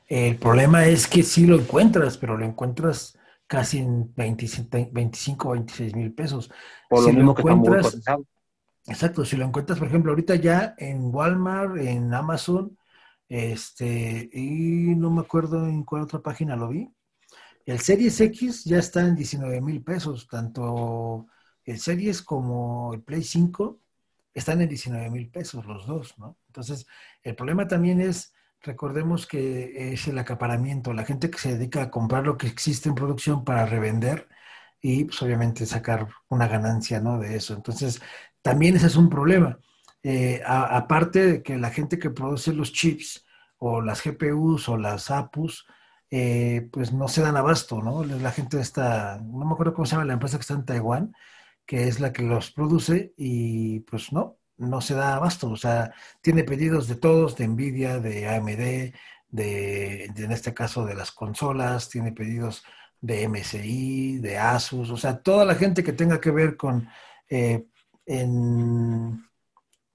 el 0.07 0.37
problema 0.37 0.85
es 0.85 1.07
que 1.07 1.23
sí 1.23 1.45
lo 1.45 1.57
encuentras, 1.57 2.17
pero 2.17 2.37
lo 2.37 2.45
encuentras 2.45 3.17
casi 3.47 3.79
en 3.79 4.13
25 4.15 5.49
o 5.49 5.51
26 5.51 5.95
mil 5.95 6.13
pesos. 6.13 6.51
Por 6.89 7.03
lo 7.03 7.13
mismo 7.13 7.35
que 7.35 7.41
encuentras, 7.41 8.01
Exacto, 8.87 9.23
si 9.23 9.37
lo 9.37 9.45
encuentras, 9.45 9.77
por 9.77 9.87
ejemplo, 9.87 10.11
ahorita 10.11 10.35
ya 10.35 10.73
en 10.77 11.13
Walmart, 11.13 11.77
en 11.77 12.13
Amazon, 12.13 12.77
este, 13.29 14.29
y 14.33 14.95
no 14.95 15.11
me 15.11 15.21
acuerdo 15.21 15.67
en 15.67 15.83
cuál 15.83 16.03
otra 16.03 16.19
página 16.19 16.55
lo 16.55 16.69
vi, 16.69 16.89
el 17.65 17.79
Series 17.79 18.19
X 18.19 18.63
ya 18.65 18.79
está 18.79 19.01
en 19.01 19.15
19 19.15 19.61
mil 19.61 19.83
pesos, 19.83 20.27
tanto 20.27 21.27
el 21.63 21.79
Series 21.79 22.23
como 22.23 22.93
el 22.93 23.03
Play 23.03 23.23
5 23.23 23.79
están 24.33 24.61
en 24.61 24.69
19 24.69 25.09
mil 25.09 25.29
pesos 25.29 25.65
los 25.65 25.85
dos, 25.85 26.17
¿no? 26.17 26.37
Entonces, 26.47 26.87
el 27.23 27.35
problema 27.35 27.67
también 27.67 28.01
es, 28.01 28.33
recordemos 28.61 29.27
que 29.27 29.93
es 29.93 30.07
el 30.07 30.17
acaparamiento, 30.17 30.93
la 30.93 31.05
gente 31.05 31.29
que 31.29 31.37
se 31.39 31.57
dedica 31.57 31.83
a 31.83 31.91
comprar 31.91 32.25
lo 32.25 32.37
que 32.37 32.47
existe 32.47 32.89
en 32.89 32.95
producción 32.95 33.43
para 33.43 33.65
revender 33.65 34.27
y 34.81 35.05
pues, 35.05 35.21
obviamente 35.21 35.65
sacar 35.65 36.07
una 36.29 36.47
ganancia, 36.47 36.99
¿no? 36.99 37.19
De 37.19 37.35
eso. 37.35 37.53
Entonces, 37.53 38.01
también 38.41 38.75
ese 38.75 38.87
es 38.87 38.95
un 38.95 39.09
problema. 39.09 39.59
Eh, 40.03 40.41
aparte 40.45 41.25
de 41.25 41.43
que 41.43 41.57
la 41.57 41.69
gente 41.69 41.99
que 41.99 42.09
produce 42.09 42.53
los 42.53 42.71
chips 42.73 43.25
o 43.57 43.81
las 43.81 44.03
GPUs 44.03 44.67
o 44.69 44.77
las 44.77 45.11
APUs, 45.11 45.67
eh, 46.09 46.67
pues 46.71 46.91
no 46.91 47.07
se 47.07 47.21
dan 47.21 47.37
abasto, 47.37 47.81
¿no? 47.81 48.03
La 48.03 48.31
gente 48.31 48.59
está, 48.59 49.19
no 49.23 49.45
me 49.45 49.53
acuerdo 49.53 49.73
cómo 49.73 49.85
se 49.85 49.93
llama 49.93 50.05
la 50.05 50.13
empresa 50.13 50.37
que 50.37 50.41
está 50.41 50.55
en 50.55 50.65
Taiwán, 50.65 51.15
que 51.65 51.87
es 51.87 51.99
la 51.99 52.11
que 52.13 52.23
los 52.23 52.51
produce 52.51 53.13
y 53.17 53.81
pues 53.81 54.11
no, 54.11 54.37
no 54.57 54.81
se 54.81 54.95
da 54.95 55.15
abasto. 55.15 55.49
O 55.49 55.57
sea, 55.57 55.93
tiene 56.21 56.43
pedidos 56.43 56.87
de 56.87 56.95
todos, 56.95 57.35
de 57.37 57.47
Nvidia, 57.47 57.99
de 57.99 58.27
AMD, 58.27 58.93
de, 59.29 60.05
en 60.05 60.31
este 60.31 60.53
caso 60.53 60.85
de 60.85 60.95
las 60.95 61.11
consolas, 61.11 61.89
tiene 61.89 62.11
pedidos 62.11 62.63
de 62.99 63.27
MSI, 63.27 64.19
de 64.19 64.37
Asus, 64.37 64.91
o 64.91 64.97
sea, 64.97 65.21
toda 65.21 65.45
la 65.45 65.55
gente 65.55 65.83
que 65.83 65.93
tenga 65.93 66.21
que 66.21 66.31
ver 66.31 66.55
con, 66.57 66.87
eh, 67.29 67.65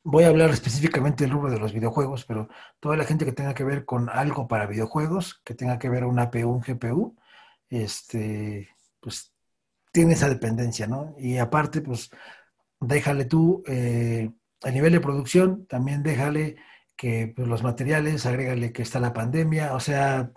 voy 0.02 0.24
a 0.24 0.28
hablar 0.28 0.50
específicamente 0.50 1.24
del 1.24 1.32
rubro 1.32 1.50
de 1.50 1.58
los 1.58 1.72
videojuegos, 1.72 2.24
pero 2.24 2.48
toda 2.80 2.96
la 2.96 3.04
gente 3.04 3.24
que 3.24 3.32
tenga 3.32 3.54
que 3.54 3.64
ver 3.64 3.84
con 3.84 4.08
algo 4.10 4.48
para 4.48 4.66
videojuegos, 4.66 5.40
que 5.44 5.54
tenga 5.54 5.78
que 5.78 5.88
ver 5.88 6.04
un 6.04 6.18
APU, 6.18 6.48
un 6.48 6.60
GPU, 6.60 7.16
este, 7.68 8.68
pues 9.00 9.35
tiene 9.96 10.12
esa 10.12 10.28
dependencia, 10.28 10.86
¿no? 10.86 11.14
Y 11.16 11.38
aparte, 11.38 11.80
pues, 11.80 12.10
déjale 12.80 13.24
tú, 13.24 13.62
eh, 13.66 14.30
a 14.62 14.70
nivel 14.70 14.92
de 14.92 15.00
producción, 15.00 15.66
también 15.66 16.02
déjale 16.02 16.56
que 16.94 17.32
pues, 17.34 17.48
los 17.48 17.62
materiales, 17.62 18.26
agrégale 18.26 18.72
que 18.74 18.82
está 18.82 19.00
la 19.00 19.14
pandemia, 19.14 19.74
o 19.74 19.80
sea, 19.80 20.32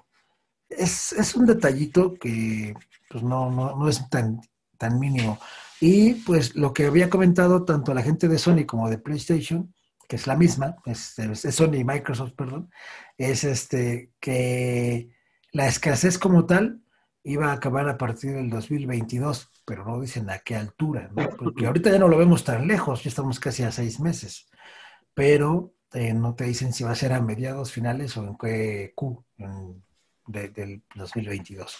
es, 0.70 1.36
un 1.36 1.46
detallito 1.46 2.14
que 2.14 2.74
pues, 3.10 3.22
no, 3.22 3.52
no, 3.52 3.90
es 3.90 4.10
tan, 4.10 4.40
tan 4.78 4.98
mínimo. 4.98 5.38
Y 5.82 6.14
pues 6.24 6.56
lo 6.56 6.72
que 6.72 6.86
había 6.86 7.10
comentado 7.10 7.66
tanto 7.66 7.94
la 7.94 8.02
gente 8.02 8.30
de 8.30 8.38
Sony 8.38 8.66
como 8.66 8.90
de 8.90 8.98
PlayStation, 8.98 9.74
que 10.08 10.16
es 10.16 10.26
la 10.26 10.38
misma, 10.38 10.78
es, 10.86 11.20
es 11.20 11.54
Sony 11.56 11.80
y 11.80 11.84
Microsoft, 11.84 12.32
perdón, 12.32 12.72
es 13.18 13.44
este 13.44 14.14
que 14.22 15.10
la 15.52 15.68
escasez 15.68 16.18
como 16.18 16.46
tal 16.46 16.82
iba 17.24 17.50
a 17.50 17.54
acabar 17.54 17.88
a 17.90 17.98
partir 17.98 18.34
del 18.34 18.50
2022, 18.50 19.52
pero 19.66 19.86
no 19.86 20.00
dicen 20.00 20.30
a 20.30 20.40
qué 20.40 20.56
altura, 20.56 21.10
¿no? 21.14 21.30
porque 21.38 21.68
ahorita 21.68 21.92
ya 21.92 22.00
no 22.00 22.08
lo 22.08 22.18
vemos 22.18 22.44
tan 22.44 22.68
lejos, 22.68 23.04
ya 23.04 23.10
estamos 23.10 23.40
casi 23.40 23.64
a 23.64 23.72
seis 23.72 24.00
meses, 24.00 24.50
pero 25.14 25.74
eh, 25.94 26.14
no 26.14 26.36
te 26.36 26.46
dicen 26.46 26.74
si 26.74 26.84
va 26.84 26.92
a 26.92 26.96
ser 26.96 27.14
a 27.14 27.22
mediados 27.22 27.72
finales 27.72 28.16
o 28.18 28.24
en 28.24 28.38
qué 28.38 28.94
Q 28.96 29.26
del 30.28 30.84
2022. 30.96 31.78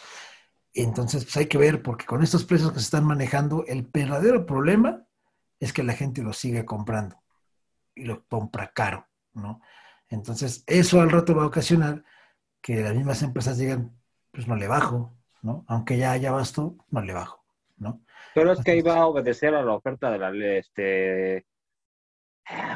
Entonces, 0.74 1.24
pues 1.26 1.38
hay 1.38 1.48
que 1.48 1.58
ver, 1.58 1.82
porque 1.82 2.06
con 2.06 2.24
estos 2.24 2.44
precios 2.44 2.72
que 2.72 2.80
se 2.80 2.86
están 2.86 3.06
manejando, 3.06 3.66
el 3.68 3.84
verdadero 3.84 4.46
problema 4.46 5.06
es 5.60 5.74
que 5.74 5.84
la 5.84 5.94
gente 5.94 6.22
lo 6.22 6.34
sigue 6.34 6.66
comprando 6.66 7.22
y 7.96 8.06
lo 8.06 8.26
compra 8.26 8.72
caro, 8.72 9.08
¿no? 9.34 9.62
Entonces, 10.10 10.64
eso 10.68 11.02
al 11.02 11.12
rato 11.12 11.36
va 11.36 11.44
a 11.44 11.48
ocasionar 11.48 12.04
que 12.62 12.82
las 12.82 12.96
mismas 12.96 13.22
empresas 13.24 13.58
digan, 13.58 13.96
pues 14.32 14.48
no 14.48 14.56
le 14.56 14.68
bajo, 14.68 15.19
¿no? 15.42 15.66
Aunque 15.68 15.98
ya 15.98 16.12
haya 16.12 16.32
basto, 16.32 16.76
no 16.90 17.02
le 17.02 17.14
bajo, 17.14 17.44
¿no? 17.78 18.02
Pero 18.34 18.52
es 18.52 18.64
que 18.64 18.72
ahí 18.72 18.82
va 18.82 18.98
a 18.98 19.08
obedecer 19.08 19.56
a 19.56 19.64
la 19.64 19.74
oferta 19.74 20.12
de 20.12 20.18
la 20.18 20.32
este 20.58 21.46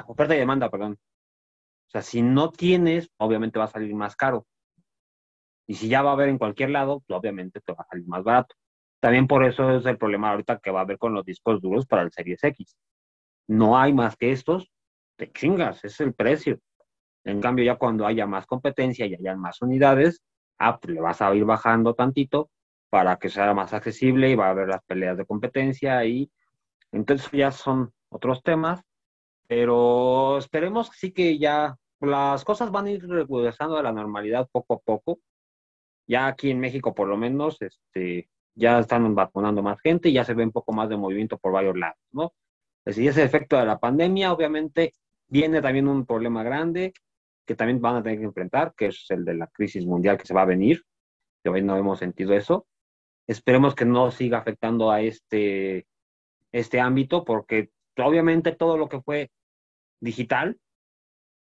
oferta 0.07 0.35
y 0.35 0.39
demanda, 0.39 0.69
perdón. 0.69 0.93
O 0.93 1.89
sea, 1.89 2.01
si 2.01 2.21
no 2.21 2.51
tienes, 2.51 3.09
obviamente 3.17 3.59
va 3.59 3.65
a 3.65 3.69
salir 3.69 3.93
más 3.93 4.15
caro. 4.15 4.47
Y 5.67 5.75
si 5.75 5.87
ya 5.87 6.01
va 6.01 6.11
a 6.11 6.13
haber 6.13 6.29
en 6.29 6.37
cualquier 6.37 6.71
lado, 6.71 7.01
pues 7.05 7.17
obviamente 7.17 7.61
te 7.61 7.73
va 7.73 7.83
a 7.83 7.87
salir 7.89 8.07
más 8.07 8.23
barato. 8.23 8.55
También 8.99 9.27
por 9.27 9.45
eso 9.45 9.77
es 9.77 9.85
el 9.85 9.97
problema 9.97 10.31
ahorita 10.31 10.59
que 10.59 10.71
va 10.71 10.79
a 10.79 10.83
haber 10.83 10.97
con 10.97 11.13
los 11.13 11.25
discos 11.25 11.61
duros 11.61 11.85
para 11.85 12.01
el 12.01 12.11
Series 12.11 12.43
X. 12.43 12.75
No 13.47 13.77
hay 13.77 13.93
más 13.93 14.15
que 14.15 14.31
estos, 14.31 14.71
te 15.17 15.31
chingas, 15.31 15.83
es 15.83 15.99
el 15.99 16.13
precio. 16.13 16.59
En 17.25 17.39
cambio, 17.41 17.63
ya 17.65 17.75
cuando 17.75 18.05
haya 18.05 18.25
más 18.25 18.45
competencia 18.45 19.05
y 19.05 19.15
haya 19.15 19.35
más 19.35 19.61
unidades, 19.61 20.21
ah, 20.59 20.79
pues 20.79 20.93
le 20.93 21.01
vas 21.01 21.21
a 21.21 21.33
ir 21.35 21.45
bajando 21.45 21.93
tantito 21.93 22.49
para 22.93 23.17
que 23.17 23.27
sea 23.27 23.55
más 23.55 23.73
accesible 23.73 24.29
y 24.29 24.35
va 24.35 24.45
a 24.45 24.49
haber 24.51 24.67
las 24.67 24.83
peleas 24.83 25.17
de 25.17 25.25
competencia 25.25 26.05
y 26.05 26.29
entonces 26.91 27.27
ya 27.31 27.49
son 27.49 27.91
otros 28.09 28.43
temas, 28.43 28.83
pero 29.47 30.37
esperemos 30.37 30.91
sí 30.93 31.11
que 31.11 31.39
ya 31.39 31.75
las 32.01 32.45
cosas 32.45 32.69
van 32.69 32.85
a 32.85 32.91
ir 32.91 33.03
regresando 33.07 33.77
a 33.77 33.81
la 33.81 33.91
normalidad 33.91 34.47
poco 34.51 34.75
a 34.75 34.79
poco. 34.79 35.19
Ya 36.05 36.27
aquí 36.27 36.51
en 36.51 36.59
México 36.59 36.93
por 36.93 37.07
lo 37.07 37.17
menos 37.17 37.59
este, 37.63 38.29
ya 38.53 38.77
están 38.77 39.15
vacunando 39.15 39.63
más 39.63 39.81
gente 39.81 40.09
y 40.09 40.13
ya 40.13 40.23
se 40.23 40.35
ve 40.35 40.43
un 40.43 40.51
poco 40.51 40.71
más 40.71 40.87
de 40.87 40.95
movimiento 40.95 41.39
por 41.39 41.51
varios 41.51 41.75
lados, 41.75 41.97
¿no? 42.11 42.35
Es 42.85 42.95
decir, 42.95 43.09
ese 43.09 43.23
efecto 43.23 43.57
de 43.57 43.65
la 43.65 43.79
pandemia, 43.79 44.31
obviamente, 44.31 44.93
viene 45.27 45.63
también 45.63 45.87
un 45.87 46.05
problema 46.05 46.43
grande 46.43 46.93
que 47.43 47.55
también 47.55 47.81
van 47.81 47.95
a 47.95 48.03
tener 48.03 48.19
que 48.19 48.25
enfrentar, 48.25 48.75
que 48.77 48.87
es 48.89 49.07
el 49.09 49.25
de 49.25 49.33
la 49.33 49.47
crisis 49.47 49.83
mundial 49.83 50.19
que 50.19 50.27
se 50.27 50.35
va 50.35 50.43
a 50.43 50.45
venir. 50.45 50.83
hoy 51.43 51.63
no 51.63 51.75
hemos 51.75 51.97
sentido 51.97 52.35
eso. 52.35 52.67
Esperemos 53.27 53.75
que 53.75 53.85
no 53.85 54.11
siga 54.11 54.39
afectando 54.39 54.91
a 54.91 55.01
este, 55.01 55.87
este 56.51 56.79
ámbito, 56.79 57.23
porque 57.23 57.71
obviamente 57.97 58.51
todo 58.51 58.77
lo 58.77 58.89
que 58.89 59.01
fue 59.01 59.31
digital 59.99 60.59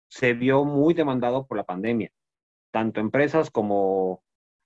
se 0.09 0.33
vio 0.33 0.65
muy 0.65 0.95
demandado 0.95 1.47
por 1.47 1.57
la 1.57 1.65
pandemia. 1.65 2.11
Tanto 2.71 3.01
empresas 3.01 3.51
como 3.51 4.23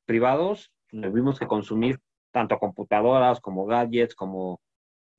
privados 0.07 0.73
tuvimos 0.89 1.39
que 1.39 1.47
consumir 1.47 2.01
tanto 2.33 2.59
computadoras 2.59 3.41
como 3.41 3.67
gadgets, 3.67 4.15
como 4.15 4.61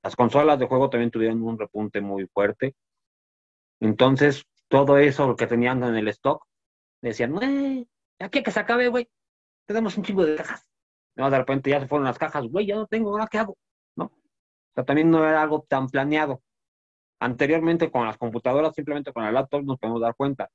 las 0.02 0.16
consolas 0.16 0.58
de 0.58 0.66
juego 0.66 0.90
también 0.90 1.10
tuvieron 1.10 1.42
un 1.42 1.58
repunte 1.58 2.00
muy 2.00 2.26
fuerte. 2.26 2.74
Entonces, 3.80 4.44
todo 4.68 4.98
eso 4.98 5.36
que 5.36 5.46
tenían 5.46 5.82
en 5.82 5.96
el 5.96 6.08
stock, 6.08 6.44
decían, 7.00 7.34
aquí 8.18 8.42
que 8.42 8.50
se 8.50 8.60
acabe, 8.60 8.88
güey, 8.88 9.08
tenemos 9.66 9.96
un 9.96 10.04
chingo 10.04 10.24
de 10.24 10.36
cajas. 10.36 10.73
No, 11.16 11.30
de 11.30 11.38
repente 11.38 11.70
ya 11.70 11.80
se 11.80 11.86
fueron 11.86 12.06
las 12.06 12.18
cajas, 12.18 12.44
güey, 12.46 12.66
ya 12.66 12.76
no 12.76 12.86
tengo, 12.86 13.10
¿ahora 13.10 13.28
qué 13.30 13.38
hago? 13.38 13.56
¿No? 13.96 14.06
O 14.06 14.74
sea, 14.74 14.84
también 14.84 15.10
no 15.10 15.26
era 15.26 15.42
algo 15.42 15.64
tan 15.68 15.88
planeado. 15.88 16.42
Anteriormente 17.20 17.90
con 17.90 18.06
las 18.06 18.18
computadoras, 18.18 18.74
simplemente 18.74 19.12
con 19.12 19.24
el 19.24 19.34
laptop 19.34 19.64
nos 19.64 19.78
podemos 19.78 20.00
dar 20.00 20.14
cuenta. 20.14 20.50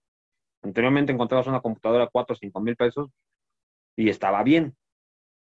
Anteriormente 0.62 1.12
encontrabas 1.14 1.48
una 1.48 1.62
computadora 1.62 2.06
de 2.06 2.10
4 2.12 2.34
o 2.34 2.38
5 2.38 2.60
mil 2.62 2.76
pesos 2.76 3.10
y 3.96 4.10
estaba 4.10 4.44
bien. 4.44 4.76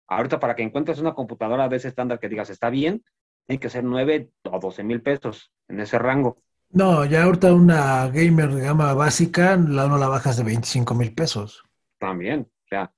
Ahorita 0.07 0.39
para 0.39 0.55
que 0.55 0.63
encuentres 0.63 0.99
una 0.99 1.13
computadora 1.13 1.67
de 1.69 1.75
ese 1.75 1.89
estándar 1.89 2.19
que 2.19 2.29
digas 2.29 2.49
está 2.49 2.69
bien, 2.69 3.03
tiene 3.45 3.59
que 3.59 3.69
ser 3.69 3.83
9 3.83 4.31
o 4.43 4.59
12 4.59 4.83
mil 4.83 5.01
pesos 5.01 5.51
en 5.67 5.81
ese 5.81 5.99
rango. 5.99 6.41
No, 6.71 7.03
ya 7.03 7.23
ahorita 7.23 7.53
una 7.53 8.07
gamer 8.07 8.51
de 8.51 8.61
gama 8.61 8.93
básica 8.93 9.57
la, 9.57 9.87
no 9.87 9.97
la 9.97 10.07
bajas 10.07 10.37
de 10.37 10.43
25 10.43 10.93
mil 10.95 11.13
pesos. 11.13 11.63
También, 11.97 12.41
o 12.41 12.67
sea, 12.67 12.93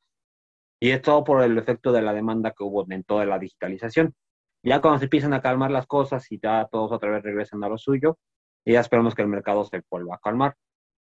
y 0.81 0.91
es 0.91 1.01
todo 1.01 1.23
por 1.23 1.43
el 1.43 1.57
efecto 1.57 1.91
de 1.93 2.01
la 2.01 2.13
demanda 2.13 2.51
que 2.51 2.63
hubo 2.63 2.85
en 2.89 3.03
toda 3.03 3.25
la 3.25 3.39
digitalización. 3.39 4.15
Ya 4.63 4.81
cuando 4.81 4.99
se 4.99 5.05
empiezan 5.05 5.33
a 5.33 5.41
calmar 5.41 5.71
las 5.71 5.87
cosas 5.87 6.31
y 6.31 6.39
ya 6.39 6.67
todos 6.71 6.91
otra 6.91 7.11
vez 7.11 7.23
regresan 7.23 7.63
a 7.63 7.69
lo 7.69 7.77
suyo, 7.77 8.17
ya 8.65 8.79
esperamos 8.81 9.15
que 9.15 9.21
el 9.21 9.27
mercado 9.27 9.63
se 9.63 9.83
vuelva 9.89 10.15
a 10.15 10.19
calmar. 10.19 10.55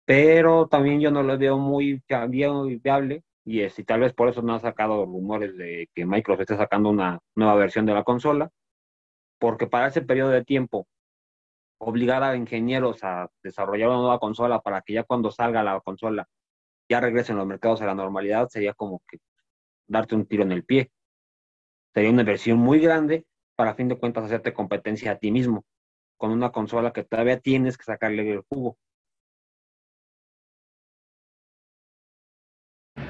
Pero 0.05 0.69
también 0.69 1.01
yo 1.01 1.11
no 1.11 1.23
lo 1.23 1.39
veo 1.39 1.59
muy 1.59 2.03
viable 2.09 3.25
y 3.45 3.61
es, 3.63 3.79
y 3.79 3.85
tal 3.85 4.01
vez 4.01 4.13
por 4.15 4.29
eso 4.29 4.43
no 4.43 4.55
ha 4.55 4.61
sacado 4.61 5.07
rumores 5.07 5.57
de 5.57 5.89
que 5.95 6.07
Microsoft 6.07 6.43
esté 6.43 6.57
sacando 6.57 6.91
una 6.91 7.21
nueva 7.35 7.55
versión 7.57 7.87
de 7.87 7.95
la 7.95 8.05
consola, 8.05 8.51
porque 9.39 9.67
para 9.67 9.89
ese 9.89 10.03
periodo 10.03 10.31
de 10.31 10.45
tiempo 10.45 10.87
obligar 11.79 12.23
a 12.23 12.37
ingenieros 12.37 13.03
a 13.05 13.29
desarrollar 13.43 13.89
una 13.89 13.99
nueva 13.99 14.19
consola 14.21 14.61
para 14.61 14.83
que 14.83 14.95
ya 14.95 15.05
cuando 15.05 15.31
salga 15.31 15.63
la 15.63 15.81
consola 15.81 16.29
ya 16.89 17.01
regresen 17.01 17.37
los 17.37 17.47
mercados 17.47 17.83
a 17.83 17.87
la 17.87 17.95
normalidad, 17.95 18.49
sería 18.49 18.75
como 18.75 19.03
que 19.09 19.19
darte 19.87 20.15
un 20.15 20.27
tiro 20.27 20.43
en 20.43 20.53
el 20.53 20.65
pie. 20.65 20.91
Sería 21.95 22.11
una 22.11 22.23
inversión 22.23 22.59
muy 22.59 22.81
grande 22.81 23.27
para 23.57 23.73
a 23.73 23.75
fin 23.75 23.89
de 23.89 23.99
cuentas 23.99 24.25
hacerte 24.25 24.53
competencia 24.53 25.13
a 25.13 25.19
ti 25.19 25.31
mismo 25.31 25.65
con 26.17 26.31
una 26.31 26.53
consola 26.53 26.93
que 26.93 27.03
todavía 27.03 27.41
tienes 27.41 27.77
que 27.77 27.85
sacarle 27.85 28.31
el 28.31 28.43
jugo. 28.43 28.79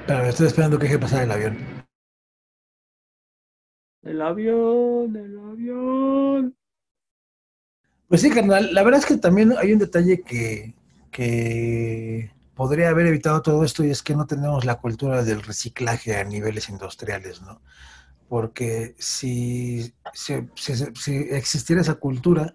Pero 0.06 0.24
estoy 0.24 0.46
esperando 0.46 0.78
que 0.78 0.84
deje 0.84 0.98
pasar 0.98 1.22
el 1.22 1.30
avión. 1.30 1.58
El 4.02 4.20
avión, 4.20 5.14
el 5.14 5.38
avión. 5.38 6.56
Pues 8.08 8.20
sí, 8.20 8.30
carnal, 8.30 8.74
la 8.74 8.82
verdad 8.82 9.00
es 9.00 9.06
que 9.06 9.16
también 9.16 9.54
hay 9.56 9.72
un 9.72 9.78
detalle 9.78 10.22
que, 10.22 10.74
podría 12.54 12.90
haber 12.90 13.06
evitado 13.06 13.42
todo 13.42 13.64
esto 13.64 13.84
y 13.84 13.90
es 13.90 14.02
que 14.02 14.14
no 14.14 14.26
tenemos 14.26 14.64
la 14.64 14.76
cultura 14.76 15.22
del 15.22 15.42
reciclaje 15.42 16.16
a 16.16 16.24
niveles 16.24 16.68
industriales, 16.68 17.42
¿no? 17.42 17.62
Porque 18.28 18.94
si, 18.98 19.94
existiera 21.30 21.82
esa 21.82 21.94
cultura, 21.94 22.54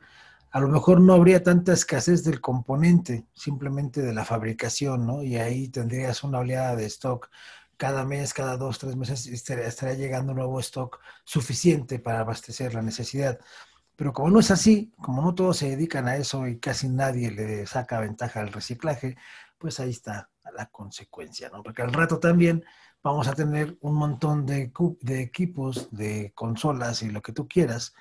a 0.52 0.60
lo 0.60 0.68
mejor 0.70 1.02
no 1.02 1.14
habría 1.14 1.44
tanta 1.44 1.74
escasez 1.74 2.24
del 2.24 2.42
componente, 2.42 3.28
simplemente 3.34 4.02
de 4.02 4.14
la 4.14 4.26
fabricación, 4.26 5.06
¿no? 5.06 5.24
Y 5.24 5.38
ahí 5.38 5.70
tendrías 5.70 6.24
una 6.24 6.40
oleada 6.40 6.76
de 6.76 6.86
stock 6.86 7.30
cada 7.78 8.06
mes, 8.06 8.34
cada 8.34 8.58
dos, 8.58 8.80
tres 8.80 8.96
meses, 8.96 9.28
estaría 9.28 9.94
llegando 9.94 10.32
un 10.32 10.40
nuevo 10.40 10.60
stock 10.60 11.00
suficiente 11.24 12.00
para 12.00 12.22
abastecer 12.22 12.74
la 12.74 12.82
necesidad. 12.82 13.40
Pero 13.96 14.14
como 14.14 14.30
no 14.30 14.40
es 14.40 14.52
así, 14.52 14.94
como 15.02 15.22
no 15.22 15.36
todos 15.36 15.58
se 15.58 15.70
dedican 15.70 16.08
a 16.08 16.18
eso 16.18 16.48
y 16.48 16.60
casi 16.60 16.90
nadie 16.90 17.32
le 17.32 17.66
saca 17.68 18.00
ventaja 18.00 18.42
al 18.42 18.54
reciclaje, 18.54 19.18
pues 19.58 19.80
ahí 19.80 19.92
está 19.92 20.30
la 20.56 20.68
consecuencia, 20.68 21.50
¿no? 21.50 21.64
Porque 21.64 21.82
al 21.82 21.94
rato 21.94 22.20
también 22.20 22.64
vamos 23.04 23.28
a 23.28 23.34
tener 23.34 23.78
un 23.82 23.96
montón 23.96 24.46
de, 24.46 24.72
equipos, 25.22 25.90
de 25.92 26.32
consolas 26.36 27.04
y 27.04 27.10
lo 27.10 27.22
que 27.22 27.34
tú 27.34 27.48
quieras, 27.48 27.94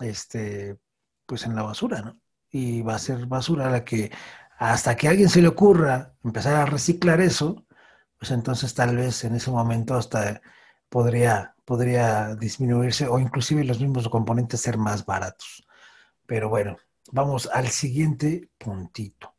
este, 0.00 0.78
pues 1.26 1.44
en 1.44 1.54
la 1.54 1.62
basura, 1.62 2.02
¿no? 2.02 2.20
Y 2.50 2.82
va 2.82 2.94
a 2.94 2.98
ser 2.98 3.26
basura 3.26 3.70
la 3.70 3.84
que 3.84 4.10
hasta 4.58 4.96
que 4.96 5.06
a 5.06 5.10
alguien 5.10 5.28
se 5.28 5.42
le 5.42 5.48
ocurra 5.48 6.14
empezar 6.24 6.54
a 6.56 6.66
reciclar 6.66 7.20
eso, 7.20 7.66
pues 8.18 8.30
entonces 8.32 8.74
tal 8.74 8.96
vez 8.96 9.24
en 9.24 9.36
ese 9.36 9.50
momento 9.50 9.94
hasta 9.94 10.40
podría, 10.88 11.54
podría 11.64 12.34
disminuirse 12.34 13.06
o 13.06 13.18
inclusive 13.18 13.64
los 13.64 13.80
mismos 13.80 14.08
componentes 14.08 14.60
ser 14.60 14.78
más 14.78 15.04
baratos. 15.06 15.66
Pero 16.26 16.48
bueno, 16.48 16.76
vamos 17.12 17.48
al 17.52 17.68
siguiente 17.68 18.50
puntito. 18.58 19.37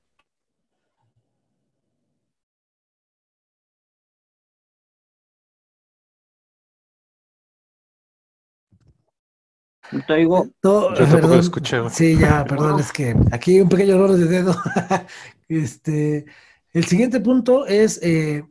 Te 10.08 10.16
digo. 10.16 10.48
Yo 10.64 10.94
tampoco 10.94 11.36
lo 11.36 11.40
escuché. 11.40 11.90
Sí, 11.90 12.18
ya, 12.18 12.46
perdón, 12.46 12.80
es 12.80 12.92
que 12.92 13.16
aquí 13.32 13.56
hay 13.56 13.62
un 13.62 13.70
pequeño 13.70 13.96
error 13.96 14.12
de 14.14 14.26
dedo. 14.26 14.56
este, 15.48 16.26
el 16.74 16.86
siguiente 16.86 17.20
punto 17.20 17.66
es 17.66 18.00
eh, 18.04 18.46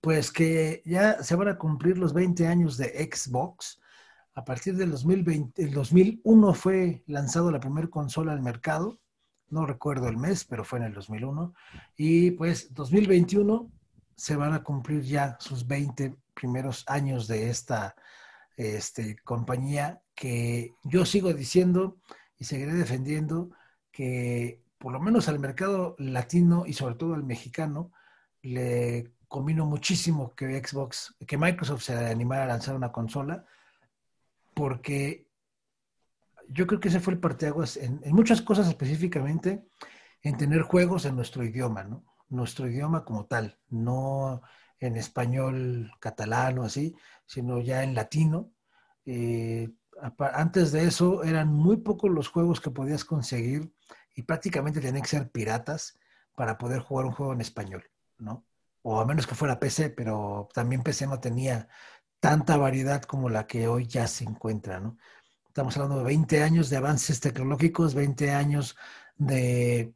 pues 0.00 0.30
que 0.30 0.82
ya 0.84 1.22
se 1.22 1.36
van 1.36 1.48
a 1.48 1.56
cumplir 1.56 1.98
los 1.98 2.12
20 2.12 2.46
años 2.46 2.76
de 2.76 3.08
Xbox. 3.10 3.80
A 4.34 4.44
partir 4.44 4.76
del 4.76 4.90
2020, 4.90 5.62
el 5.62 5.72
2001 5.72 6.54
fue 6.54 7.02
lanzado 7.06 7.50
la 7.50 7.60
primera 7.60 7.88
consola 7.88 8.32
al 8.32 8.42
mercado. 8.42 8.98
No 9.48 9.66
recuerdo 9.66 10.08
el 10.08 10.16
mes, 10.16 10.44
pero 10.44 10.64
fue 10.64 10.78
en 10.78 10.86
el 10.86 10.94
2001. 10.94 11.54
Y 11.96 12.32
pues 12.32 12.72
2021 12.74 13.70
se 14.16 14.36
van 14.36 14.54
a 14.54 14.62
cumplir 14.62 15.02
ya 15.02 15.36
sus 15.40 15.66
20 15.66 16.16
primeros 16.34 16.84
años 16.86 17.26
de 17.28 17.50
esta 17.50 17.94
este, 18.62 19.16
compañía 19.24 20.02
que 20.14 20.74
yo 20.84 21.04
sigo 21.04 21.32
diciendo 21.32 21.98
y 22.38 22.44
seguiré 22.44 22.74
defendiendo 22.74 23.50
que 23.90 24.62
por 24.78 24.92
lo 24.92 25.00
menos 25.00 25.28
al 25.28 25.38
mercado 25.38 25.94
latino 25.98 26.64
y 26.66 26.72
sobre 26.72 26.96
todo 26.96 27.14
al 27.14 27.24
mexicano 27.24 27.92
le 28.42 29.12
combino 29.28 29.64
muchísimo 29.64 30.34
que 30.34 30.62
Xbox, 30.62 31.14
que 31.26 31.38
Microsoft 31.38 31.84
se 31.84 31.96
animara 31.96 32.44
a 32.44 32.48
lanzar 32.48 32.74
una 32.74 32.92
consola, 32.92 33.46
porque 34.54 35.28
yo 36.48 36.66
creo 36.66 36.80
que 36.80 36.88
ese 36.88 37.00
fue 37.00 37.14
el 37.14 37.20
parteaguas 37.20 37.76
en, 37.76 38.00
en 38.02 38.14
muchas 38.14 38.42
cosas 38.42 38.68
específicamente, 38.68 39.64
en 40.22 40.36
tener 40.36 40.62
juegos 40.62 41.04
en 41.04 41.16
nuestro 41.16 41.44
idioma, 41.44 41.84
¿no? 41.84 42.04
Nuestro 42.28 42.68
idioma 42.68 43.04
como 43.04 43.26
tal, 43.26 43.58
no 43.70 44.42
en 44.82 44.96
español 44.96 45.92
catalán 46.00 46.58
o 46.58 46.64
así, 46.64 46.94
sino 47.24 47.60
ya 47.60 47.84
en 47.84 47.94
latino. 47.94 48.50
Eh, 49.06 49.70
antes 50.18 50.72
de 50.72 50.84
eso 50.84 51.22
eran 51.22 51.48
muy 51.48 51.76
pocos 51.76 52.10
los 52.10 52.28
juegos 52.28 52.60
que 52.60 52.70
podías 52.70 53.04
conseguir 53.04 53.72
y 54.14 54.22
prácticamente 54.22 54.80
tenían 54.80 55.02
que 55.02 55.08
ser 55.08 55.30
piratas 55.30 55.98
para 56.34 56.58
poder 56.58 56.80
jugar 56.80 57.06
un 57.06 57.12
juego 57.12 57.32
en 57.32 57.40
español, 57.40 57.84
¿no? 58.18 58.44
O 58.82 59.00
a 59.00 59.06
menos 59.06 59.26
que 59.26 59.36
fuera 59.36 59.60
PC, 59.60 59.90
pero 59.90 60.48
también 60.52 60.82
PC 60.82 61.06
no 61.06 61.20
tenía 61.20 61.68
tanta 62.18 62.56
variedad 62.56 63.02
como 63.02 63.28
la 63.28 63.46
que 63.46 63.68
hoy 63.68 63.86
ya 63.86 64.08
se 64.08 64.24
encuentra, 64.24 64.80
¿no? 64.80 64.98
Estamos 65.46 65.76
hablando 65.76 65.98
de 65.98 66.04
20 66.04 66.42
años 66.42 66.70
de 66.70 66.78
avances 66.78 67.20
tecnológicos, 67.20 67.94
20 67.94 68.32
años 68.32 68.76
de 69.16 69.94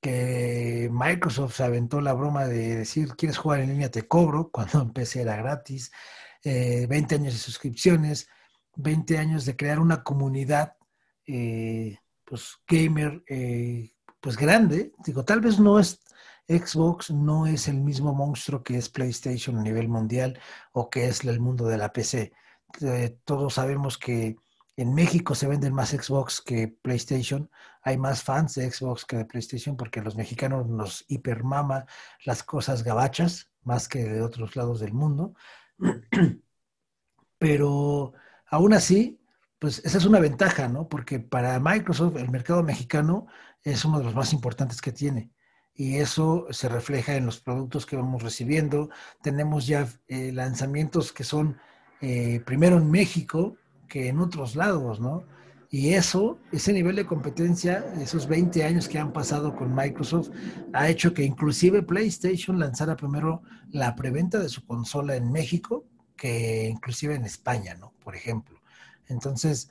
que 0.00 0.88
Microsoft 0.92 1.56
se 1.56 1.64
aventó 1.64 2.00
la 2.00 2.12
broma 2.12 2.46
de 2.46 2.76
decir, 2.76 3.14
¿quieres 3.16 3.38
jugar 3.38 3.60
en 3.60 3.70
línea? 3.70 3.90
Te 3.90 4.06
cobro, 4.06 4.50
cuando 4.52 4.80
empecé 4.82 5.22
era 5.22 5.36
gratis, 5.36 5.90
20 6.44 7.14
eh, 7.14 7.18
años 7.18 7.32
de 7.32 7.38
suscripciones, 7.38 8.28
20 8.76 9.18
años 9.18 9.44
de 9.44 9.56
crear 9.56 9.80
una 9.80 10.02
comunidad, 10.02 10.76
eh, 11.26 11.98
pues 12.24 12.58
gamer, 12.66 13.22
eh, 13.28 13.92
pues 14.20 14.36
grande. 14.36 14.92
Digo, 15.04 15.24
tal 15.24 15.40
vez 15.40 15.58
no 15.58 15.78
es 15.78 16.00
Xbox, 16.46 17.10
no 17.10 17.46
es 17.46 17.68
el 17.68 17.80
mismo 17.80 18.14
monstruo 18.14 18.62
que 18.62 18.78
es 18.78 18.88
PlayStation 18.88 19.58
a 19.58 19.62
nivel 19.62 19.88
mundial 19.88 20.38
o 20.72 20.88
que 20.90 21.08
es 21.08 21.24
el 21.24 21.40
mundo 21.40 21.66
de 21.66 21.78
la 21.78 21.92
PC. 21.92 22.32
todos 23.24 23.54
sabemos 23.54 23.98
que 23.98 24.36
en 24.76 24.94
México 24.94 25.34
se 25.34 25.48
venden 25.48 25.74
más 25.74 25.90
Xbox 25.90 26.40
que 26.40 26.68
PlayStation. 26.68 27.50
Hay 27.88 27.96
más 27.96 28.22
fans 28.22 28.54
de 28.54 28.70
Xbox 28.70 29.06
que 29.06 29.16
de 29.16 29.24
PlayStation 29.24 29.74
porque 29.74 30.02
los 30.02 30.14
mexicanos 30.14 30.68
nos 30.68 31.06
hipermama 31.08 31.86
las 32.26 32.42
cosas 32.42 32.84
gabachas 32.84 33.50
más 33.62 33.88
que 33.88 34.04
de 34.04 34.20
otros 34.20 34.56
lados 34.56 34.80
del 34.80 34.92
mundo. 34.92 35.32
Pero 37.38 38.12
aún 38.46 38.74
así, 38.74 39.18
pues 39.58 39.78
esa 39.86 39.96
es 39.96 40.04
una 40.04 40.20
ventaja, 40.20 40.68
¿no? 40.68 40.86
Porque 40.86 41.18
para 41.18 41.58
Microsoft 41.60 42.16
el 42.16 42.30
mercado 42.30 42.62
mexicano 42.62 43.26
es 43.62 43.86
uno 43.86 44.00
de 44.00 44.04
los 44.04 44.14
más 44.14 44.34
importantes 44.34 44.82
que 44.82 44.92
tiene. 44.92 45.30
Y 45.72 45.96
eso 45.96 46.46
se 46.50 46.68
refleja 46.68 47.16
en 47.16 47.24
los 47.24 47.40
productos 47.40 47.86
que 47.86 47.96
vamos 47.96 48.22
recibiendo. 48.22 48.90
Tenemos 49.22 49.66
ya 49.66 49.88
eh, 50.08 50.30
lanzamientos 50.32 51.10
que 51.10 51.24
son 51.24 51.58
eh, 52.02 52.42
primero 52.44 52.76
en 52.76 52.90
México, 52.90 53.56
que 53.88 54.08
en 54.08 54.20
otros 54.20 54.56
lados, 54.56 55.00
¿no? 55.00 55.24
Y 55.70 55.90
eso, 55.90 56.38
ese 56.50 56.72
nivel 56.72 56.96
de 56.96 57.04
competencia, 57.04 57.84
esos 58.00 58.26
20 58.26 58.64
años 58.64 58.88
que 58.88 58.98
han 58.98 59.12
pasado 59.12 59.54
con 59.54 59.74
Microsoft, 59.74 60.30
ha 60.72 60.88
hecho 60.88 61.12
que 61.12 61.24
inclusive 61.24 61.82
PlayStation 61.82 62.58
lanzara 62.58 62.96
primero 62.96 63.42
la 63.70 63.94
preventa 63.94 64.38
de 64.38 64.48
su 64.48 64.64
consola 64.64 65.14
en 65.16 65.30
México 65.30 65.84
que 66.16 66.68
inclusive 66.68 67.14
en 67.14 67.24
España, 67.24 67.74
¿no? 67.74 67.92
Por 68.02 68.16
ejemplo. 68.16 68.60
Entonces, 69.08 69.70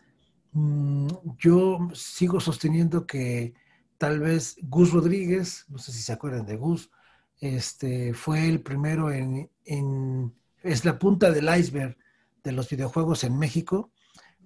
mm, 0.53 1.07
yo 1.39 1.89
sigo 1.93 2.39
sosteniendo 2.39 3.05
que 3.07 3.53
tal 3.97 4.19
vez 4.19 4.55
Gus 4.63 4.91
Rodríguez, 4.93 5.65
no 5.67 5.79
sé 5.79 5.91
si 5.91 6.01
se 6.01 6.13
acuerdan 6.13 6.45
de 6.45 6.57
Gus, 6.57 6.91
este, 7.39 8.13
fue 8.13 8.47
el 8.47 8.61
primero 8.61 9.11
en, 9.11 9.49
en 9.65 10.33
es 10.63 10.85
la 10.85 10.97
punta 10.99 11.31
del 11.31 11.49
iceberg 11.55 11.97
de 12.43 12.51
los 12.51 12.69
videojuegos 12.69 13.23
en 13.23 13.37
México 13.37 13.91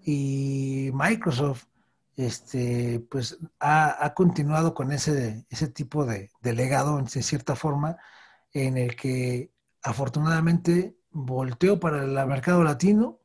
y 0.03 0.91
Microsoft 0.93 1.65
este, 2.15 2.99
pues 3.09 3.39
ha, 3.59 4.13
continuado 4.15 4.73
con 4.73 4.91
ese, 4.91 5.45
ese 5.49 5.67
tipo 5.67 6.05
de, 6.05 6.29
legado, 6.43 6.99
en 6.99 7.07
cierta 7.07 7.55
forma, 7.55 7.97
en 8.53 8.77
el 8.77 8.95
que 8.95 9.51
afortunadamente 9.81 10.97
volteó 11.11 11.79
para 11.79 12.03
el 12.03 12.27
mercado 12.27 12.63
latino 12.63 13.19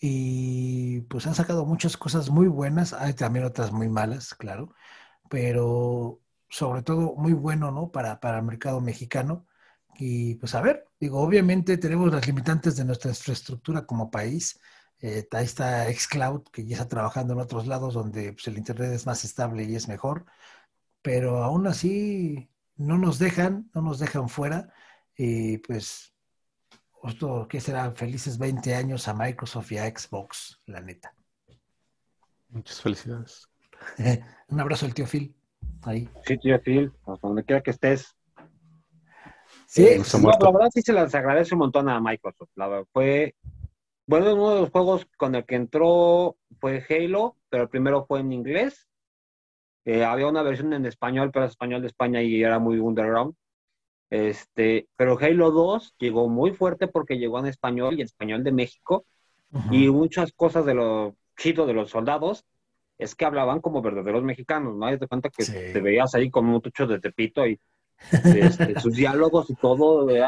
y 0.00 1.02
pues 1.02 1.26
han 1.26 1.34
sacado 1.34 1.66
muchas 1.66 1.96
cosas 1.96 2.30
muy 2.30 2.48
buenas, 2.48 2.92
hay 2.92 3.14
también 3.14 3.44
otras 3.44 3.72
muy 3.72 3.88
malas, 3.88 4.34
claro, 4.34 4.74
pero 5.28 6.20
sobre 6.48 6.82
todo 6.82 7.14
muy 7.16 7.32
bueno, 7.32 7.70
¿no? 7.70 7.90
Para, 7.92 8.20
para 8.20 8.38
el 8.38 8.44
mercado 8.44 8.80
mexicano. 8.80 9.46
Y 9.98 10.36
pues 10.36 10.54
a 10.54 10.62
ver, 10.62 10.86
digo, 10.98 11.20
obviamente 11.20 11.76
tenemos 11.78 12.12
las 12.12 12.26
limitantes 12.26 12.76
de 12.76 12.84
nuestra 12.84 13.10
infraestructura 13.10 13.86
como 13.86 14.10
país, 14.10 14.58
eh, 15.02 15.26
ahí 15.32 15.44
está 15.44 15.90
Xcloud, 15.90 16.42
que 16.52 16.66
ya 16.66 16.76
está 16.76 16.88
trabajando 16.88 17.32
en 17.32 17.40
otros 17.40 17.66
lados 17.66 17.94
donde 17.94 18.32
pues, 18.32 18.46
el 18.48 18.58
Internet 18.58 18.92
es 18.92 19.06
más 19.06 19.24
estable 19.24 19.64
y 19.64 19.74
es 19.74 19.88
mejor, 19.88 20.26
pero 21.02 21.42
aún 21.42 21.66
así 21.66 22.50
no 22.76 22.98
nos 22.98 23.18
dejan, 23.18 23.70
no 23.74 23.80
nos 23.82 23.98
dejan 23.98 24.28
fuera. 24.28 24.72
Y 25.16 25.58
pues, 25.58 26.12
esto 27.04 27.46
que 27.48 27.60
será 27.60 27.90
felices 27.92 28.38
20 28.38 28.74
años 28.74 29.08
a 29.08 29.14
Microsoft 29.14 29.72
y 29.72 29.78
a 29.78 29.86
Xbox, 29.86 30.60
la 30.66 30.80
neta. 30.80 31.14
Muchas 32.48 32.80
felicidades. 32.82 33.48
Un 34.48 34.60
abrazo 34.60 34.84
al 34.84 34.92
tío 34.94 35.06
Phil. 35.06 35.34
Ahí. 35.82 36.08
Sí, 36.26 36.36
tío 36.36 36.60
Phil, 36.60 36.92
donde 37.22 37.44
quiera 37.44 37.62
que 37.62 37.70
estés. 37.70 38.16
Sí, 39.66 39.86
eh, 39.86 40.02
la 40.12 40.50
verdad 40.50 40.68
sí 40.74 40.82
se 40.82 40.92
les 40.92 41.14
agradece 41.14 41.54
un 41.54 41.60
montón 41.60 41.88
a 41.88 42.00
Microsoft. 42.00 42.50
La, 42.56 42.84
fue 42.92 43.36
bueno, 44.10 44.34
uno 44.34 44.54
de 44.56 44.60
los 44.62 44.70
juegos 44.70 45.06
con 45.16 45.36
el 45.36 45.46
que 45.46 45.54
entró 45.54 46.36
fue 46.58 46.84
Halo, 46.90 47.36
pero 47.48 47.62
el 47.62 47.68
primero 47.68 48.06
fue 48.06 48.18
en 48.18 48.32
inglés. 48.32 48.88
Eh, 49.84 50.02
había 50.02 50.26
una 50.26 50.42
versión 50.42 50.72
en 50.72 50.84
español, 50.84 51.30
pero 51.32 51.44
es 51.44 51.52
español 51.52 51.80
de 51.80 51.86
España 51.86 52.20
y 52.20 52.42
era 52.42 52.58
muy 52.58 52.80
underground. 52.80 53.36
Este, 54.10 54.88
pero 54.96 55.16
Halo 55.16 55.52
2 55.52 55.94
llegó 56.00 56.28
muy 56.28 56.50
fuerte 56.50 56.88
porque 56.88 57.18
llegó 57.18 57.38
en 57.38 57.46
español 57.46 57.94
y 57.94 58.00
en 58.00 58.06
español 58.06 58.42
de 58.42 58.50
México. 58.50 59.04
Y 59.70 59.88
muchas 59.90 60.32
cosas 60.32 60.66
de 60.66 60.74
los 60.74 61.14
chidos 61.36 61.68
de 61.68 61.74
los 61.74 61.90
soldados 61.90 62.44
es 62.98 63.14
que 63.14 63.24
hablaban 63.24 63.60
como 63.60 63.80
verdaderos 63.80 64.24
mexicanos, 64.24 64.74
¿no? 64.74 64.98
Te 64.98 65.06
cuenta 65.06 65.30
que 65.30 65.44
te 65.44 65.80
veías 65.80 66.16
ahí 66.16 66.30
como 66.30 66.56
un 66.56 66.60
tucho 66.60 66.88
de 66.88 66.98
Tepito 66.98 67.46
y 67.46 67.60
este, 68.10 68.80
sus 68.80 68.94
diálogos 68.94 69.50
y 69.50 69.54
todo 69.54 70.06
de 70.06 70.18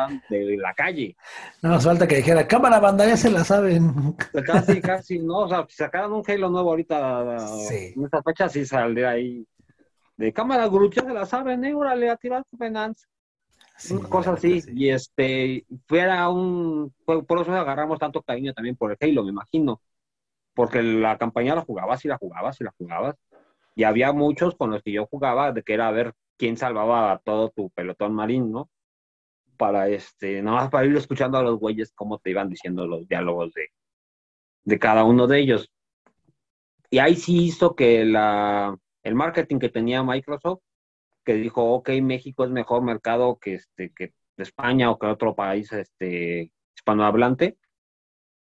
la 0.57 0.75
calle. 0.75 1.17
No 1.63 1.71
nos 1.71 1.85
falta 1.85 2.07
que 2.07 2.17
dijera, 2.17 2.47
cámara 2.47 2.81
banda, 2.81 3.07
ya 3.07 3.17
se 3.17 3.31
la 3.31 3.45
saben. 3.45 4.15
Casi, 4.45 4.81
casi, 4.81 5.19
¿no? 5.19 5.41
O 5.41 5.49
sea, 5.49 5.67
si 5.69 5.77
sacaran 5.77 6.13
un 6.13 6.23
Halo 6.27 6.51
nuevo 6.51 6.71
ahorita, 6.71 7.37
en 7.71 8.05
esta 8.05 8.23
fecha 8.23 8.49
sí 8.49 8.65
saldría 8.65 9.11
ahí. 9.11 9.47
De 10.17 10.33
cámara 10.33 10.69
Group, 10.69 10.95
ya 10.95 11.03
se 11.03 11.13
la 11.13 11.27
saben, 11.27 11.65
¿eh? 11.65 11.75
Órale, 11.75 12.11
a 12.11 12.17
tirar 12.17 12.45
Finance. 12.57 13.07
Sí, 13.77 13.99
cosas 14.09 14.35
así. 14.35 14.63
Y 14.75 14.91
este, 14.91 15.67
fuera 15.87 16.29
un. 16.29 16.95
Por 17.05 17.41
eso 17.41 17.53
agarramos 17.53 17.99
tanto 17.99 18.23
cariño 18.23 18.53
también 18.53 18.77
por 18.77 18.93
el 18.93 18.99
Halo, 19.01 19.25
me 19.25 19.31
imagino. 19.31 19.81
Porque 20.55 20.83
la 20.83 21.17
campaña 21.17 21.55
la 21.55 21.63
jugabas 21.63 22.05
y 22.05 22.09
la 22.09 22.19
jugabas 22.19 22.61
y 22.61 22.65
la 22.65 22.75
jugabas. 22.77 23.17
Y 23.75 23.85
había 23.85 24.13
muchos 24.13 24.55
con 24.55 24.71
los 24.71 24.83
que 24.83 24.93
yo 24.93 25.07
jugaba, 25.07 25.51
de 25.51 25.63
que 25.63 25.75
era 25.75 25.89
a 25.89 25.93
ver 25.93 26.13
quién 26.43 26.57
salvaba 26.57 27.13
a 27.13 27.19
todo 27.19 27.51
tu 27.51 27.71
pelotón 27.71 28.15
marino, 28.15 28.69
Para 29.57 29.89
este, 29.89 30.43
nada 30.43 30.57
más 30.57 30.71
para 30.71 30.87
ir 30.87 30.97
escuchando 30.97 31.39
a 31.39 31.43
los 31.45 31.61
güeyes 31.61 31.93
cómo 31.95 32.19
te 32.19 32.31
iban 32.31 32.49
diciendo 32.49 32.85
los 32.85 33.07
diálogos 33.07 33.53
de, 33.55 33.69
de 34.65 34.79
cada 34.81 35.05
uno 35.05 35.29
de 35.29 35.39
ellos. 35.39 35.71
Y 36.91 36.99
ahí 36.99 37.15
sí 37.15 37.45
hizo 37.45 37.77
que 37.77 38.05
la, 38.05 38.77
el 39.05 39.15
marketing 39.15 39.61
que 39.61 39.69
tenía 39.69 40.03
Microsoft, 40.03 40.63
que 41.25 41.35
dijo, 41.35 41.63
ok, 41.75 41.91
México 42.03 42.45
es 42.45 42.51
mejor 42.51 42.83
mercado 42.83 43.39
que, 43.39 43.55
este, 43.55 43.93
que 43.95 44.13
España 44.37 44.91
o 44.91 44.99
que 44.99 45.07
otro 45.07 45.37
país 45.37 45.73
este, 45.73 46.51
hispanohablante, 46.75 47.57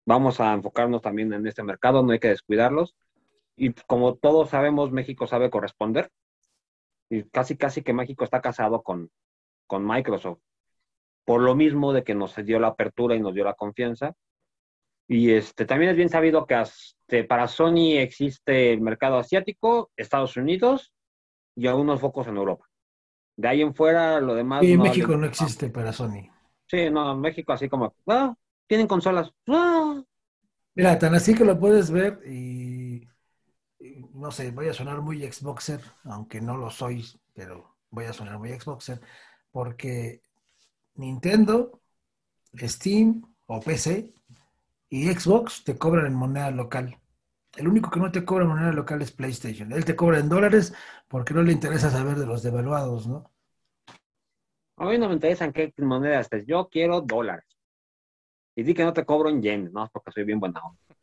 vamos 0.05 0.41
a 0.41 0.55
enfocarnos 0.55 1.03
también 1.03 1.33
en 1.33 1.47
este 1.47 1.63
mercado, 1.63 2.03
no 2.03 2.11
hay 2.11 2.19
que 2.19 2.31
descuidarlos. 2.31 2.97
Y 3.55 3.75
como 3.87 4.17
todos 4.17 4.51
sabemos, 4.51 4.91
México 4.91 5.29
sabe 5.29 5.51
corresponder 5.51 6.11
y 7.13 7.25
casi 7.25 7.59
casi 7.59 7.83
que 7.83 7.93
México 7.93 8.25
está 8.25 8.41
casado 8.41 8.83
con, 8.83 9.11
con 9.67 9.87
Microsoft. 9.87 10.39
Por 11.27 11.43
lo 11.43 11.55
mismo 11.55 11.93
de 11.93 12.05
que 12.05 12.15
nos 12.15 12.35
dio 12.37 12.59
la 12.59 12.69
apertura 12.69 13.15
y 13.15 13.21
nos 13.21 13.35
dio 13.35 13.45
la 13.45 13.53
confianza. 13.53 14.15
Y 15.07 15.33
este, 15.33 15.67
también 15.67 15.91
es 15.91 15.97
bien 15.99 16.09
sabido 16.09 16.47
que 16.47 16.59
este, 16.59 17.25
para 17.25 17.49
Sony 17.49 17.99
existe 17.99 18.73
el 18.73 18.81
mercado 18.81 19.19
asiático, 19.19 19.91
Estados 19.95 20.39
Unidos 20.39 20.95
y 21.55 21.67
algunos 21.67 22.01
focos 22.01 22.29
en 22.29 22.39
Europa. 22.39 22.65
De 23.37 23.47
ahí 23.47 23.61
en 23.61 23.75
fuera, 23.75 24.19
lo 24.19 24.35
demás. 24.35 24.63
Y 24.63 24.79
México 24.79 25.15
no 25.15 25.27
existe 25.27 25.69
para 25.69 25.93
Sony. 25.93 26.31
Sí, 26.67 26.89
no, 26.89 27.15
México 27.15 27.53
así 27.53 27.69
como, 27.69 27.95
ah, 28.07 28.35
tienen 28.67 28.87
consolas. 28.87 29.31
Ah". 29.49 30.03
Mira, 30.75 30.99
tan 30.99 31.15
así 31.15 31.35
que 31.35 31.45
lo 31.45 31.59
puedes 31.59 31.91
ver 31.91 32.21
y 32.25 32.72
no 34.23 34.31
sé, 34.31 34.51
voy 34.53 34.69
a 34.69 34.75
sonar 34.75 35.03
muy 35.03 35.21
Xboxer, 35.31 35.81
aunque 36.05 36.41
no 36.41 36.57
lo 36.57 36.71
soy, 36.71 37.05
pero 37.35 37.77
voy 37.91 38.07
a 38.07 38.13
sonar 38.15 38.39
muy 38.39 38.51
Xboxer, 38.59 39.01
porque 39.51 40.23
Nintendo, 40.95 41.81
Steam 42.57 43.23
o 43.47 43.61
PC 43.61 44.15
y 44.91 45.13
Xbox 45.13 45.65
te 45.65 45.79
cobran 45.79 46.07
en 46.07 46.15
moneda 46.15 46.51
local 46.51 46.99
El 47.57 47.69
único 47.69 47.91
que 47.91 48.01
no 48.01 48.13
te 48.13 48.25
cobra 48.25 48.47
moneda 48.47 48.73
local 48.73 49.03
es 49.03 49.13
PlayStation. 49.13 49.73
Él 49.73 49.85
te 49.85 49.97
cobra 49.97 50.19
en 50.21 50.29
dólares 50.29 50.75
porque 51.09 51.35
no 51.35 51.43
le 51.43 51.53
interesa 51.53 51.91
saber 51.91 52.19
de 52.19 52.27
los 52.27 52.43
devaluados, 52.43 53.07
¿no? 53.09 53.33
A 54.77 54.87
mí 54.87 54.99
no 54.99 55.09
me 55.09 55.15
interesa 55.15 55.45
en 55.45 55.53
qué 55.53 55.73
moneda 55.79 56.21
estés. 56.21 56.47
Yo 56.47 56.69
quiero 56.69 57.01
dólares. 57.01 57.47
Y 58.55 58.63
di 58.63 58.75
que 58.75 58.85
no 58.85 58.93
te 58.93 59.05
cobro 59.05 59.31
en 59.31 59.43
yen, 59.43 59.71
¿no? 59.73 59.89
Porque 59.93 60.13
soy 60.13 60.25
bien 60.25 60.41
buena 60.41 60.61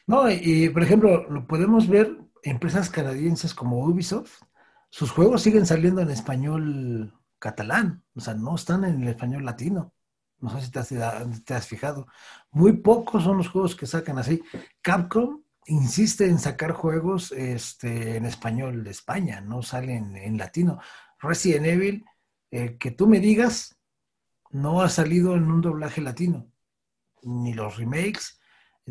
No, 0.07 0.29
y, 0.29 0.69
por 0.69 0.83
ejemplo, 0.83 1.27
lo 1.29 1.47
podemos 1.47 1.87
ver 1.87 2.15
empresas 2.43 2.89
canadienses 2.89 3.53
como 3.53 3.83
Ubisoft. 3.85 4.41
Sus 4.89 5.11
juegos 5.11 5.43
siguen 5.43 5.65
saliendo 5.65 6.01
en 6.01 6.09
español 6.09 7.13
catalán. 7.37 8.03
O 8.15 8.21
sea, 8.21 8.33
no 8.33 8.55
están 8.55 8.83
en 8.83 9.01
el 9.01 9.07
español 9.09 9.45
latino. 9.45 9.93
No 10.39 10.49
sé 10.51 10.65
si 10.65 10.71
te 11.43 11.53
has, 11.53 11.67
fijado. 11.67 12.07
Muy 12.51 12.77
pocos 12.77 13.23
son 13.23 13.37
los 13.37 13.49
juegos 13.49 13.75
que 13.75 13.85
sacan 13.85 14.17
así. 14.17 14.41
Capcom 14.81 15.41
insiste 15.65 16.25
en 16.25 16.39
sacar 16.39 16.71
juegos 16.71 17.31
este, 17.31 18.17
en 18.17 18.25
español 18.25 18.83
de 18.83 18.91
España, 18.91 19.41
no 19.41 19.61
salen 19.61 20.15
en 20.15 20.37
latino. 20.37 20.79
Resident 21.19 21.65
Evil, 21.65 22.05
eh, 22.51 22.77
que 22.77 22.91
tú 22.91 23.07
me 23.07 23.19
digas, 23.19 23.77
no 24.49 24.81
ha 24.81 24.89
salido 24.89 25.35
en 25.35 25.51
un 25.51 25.61
doblaje 25.61 26.01
latino. 26.01 26.49
Ni 27.21 27.53
los 27.53 27.77
remakes 27.77 28.38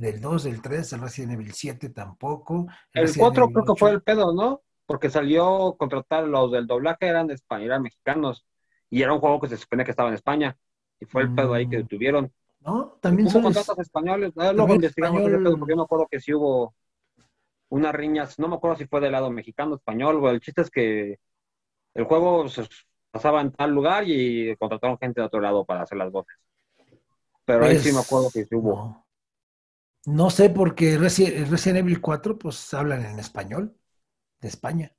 del 0.01 0.21
2, 0.21 0.45
del 0.45 0.63
3, 0.63 0.91
del 0.91 1.01
Resident 1.01 1.33
Evil 1.33 1.53
7 1.53 1.91
tampoco. 1.91 2.67
El, 2.93 3.11
4 3.17 3.49
creo 3.51 3.65
que 3.65 3.79
fue 3.79 3.91
el 3.91 4.03
pedo, 4.03 4.33
¿no? 4.33 4.63
Porque 4.87 5.11
salió 5.11 5.77
contratar 5.79 6.25
los 6.25 6.53
del 6.53 6.67
doblaje, 6.67 7.07
eran 7.07 7.27
de 7.27 7.35
España, 7.35 7.67
eran 7.67 7.83
mexicanos. 7.83 8.47
Y 8.91 9.03
era 9.03 9.13
un 9.13 9.21
juego 9.21 9.41
que 9.41 9.49
se 9.49 9.57
supone 9.57 9.85
que 9.85 9.91
estaba 9.91 10.09
en 10.09 10.15
España. 10.15 10.57
Y 11.01 11.05
fue 11.05 11.23
el 11.23 11.35
pedo 11.35 11.55
ahí 11.55 11.69
que 11.69 11.85
mm. 11.85 11.87
tuvieron. 11.87 12.33
¿no? 12.61 12.99
También 13.01 13.29
son 13.29 13.43
contratos 13.43 13.79
españoles. 13.79 14.33
Ah, 14.37 14.53
luego 14.53 14.75
investigamos 14.75 15.21
español... 15.21 15.57
porque 15.59 15.73
yo 15.73 15.77
me 15.77 15.83
acuerdo 15.83 16.09
que 16.11 16.21
sí 16.21 16.35
hubo 16.35 16.75
unas 17.71 17.95
riñas, 17.95 18.39
no 18.39 18.49
me 18.49 18.57
acuerdo 18.57 18.79
si 18.79 18.87
fue 18.87 19.01
del 19.01 19.13
lado 19.13 19.31
mexicano, 19.31 19.75
español, 19.75 20.25
el 20.29 20.41
chiste 20.41 20.63
es 20.63 20.71
que 20.71 21.19
el 21.95 22.05
juego 22.05 22.49
se 22.49 22.67
pasaba 23.11 23.41
en 23.41 23.53
tal 23.53 23.73
lugar 23.73 24.05
y 24.07 24.57
contrataron 24.57 24.99
gente 24.99 25.21
de 25.21 25.27
otro 25.27 25.41
lado 25.41 25.65
para 25.65 25.83
hacer 25.83 25.99
las 25.99 26.11
voces. 26.11 26.37
Pero 27.45 27.65
ahí 27.65 27.79
sí 27.79 27.93
me 27.93 28.01
acuerdo 28.01 28.31
que 28.33 28.45
sí 28.45 28.55
hubo. 28.55 29.05
No, 30.09 30.31
sé 30.31 30.49
porque 30.49 30.97
Resident, 30.97 31.51
Resident 31.51 31.81
Evil 31.81 32.01
4 32.01 32.39
pues 32.39 32.73
hablan 32.73 33.05
en 33.05 33.19
español 33.19 33.77
de 34.41 34.49
España. 34.49 34.91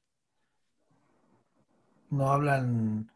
No 2.12 2.32
hablan 2.32 3.12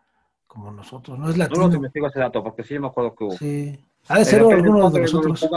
como 0.47 0.71
nosotros, 0.71 1.19
no 1.19 1.29
es 1.29 1.37
latino. 1.37 1.61
No 1.61 1.67
lo 1.67 1.75
investigo 1.75 2.07
ese 2.07 2.19
dato 2.19 2.43
porque 2.43 2.63
sí 2.63 2.79
me 2.79 2.87
acuerdo 2.87 3.15
que 3.15 3.23
hubo. 3.23 3.31
Sí. 3.33 3.85
Ha 4.07 4.17
de 4.17 4.25
ser 4.25 4.41
alguno 4.41 4.89
de 4.89 5.01
nosotros. 5.01 5.49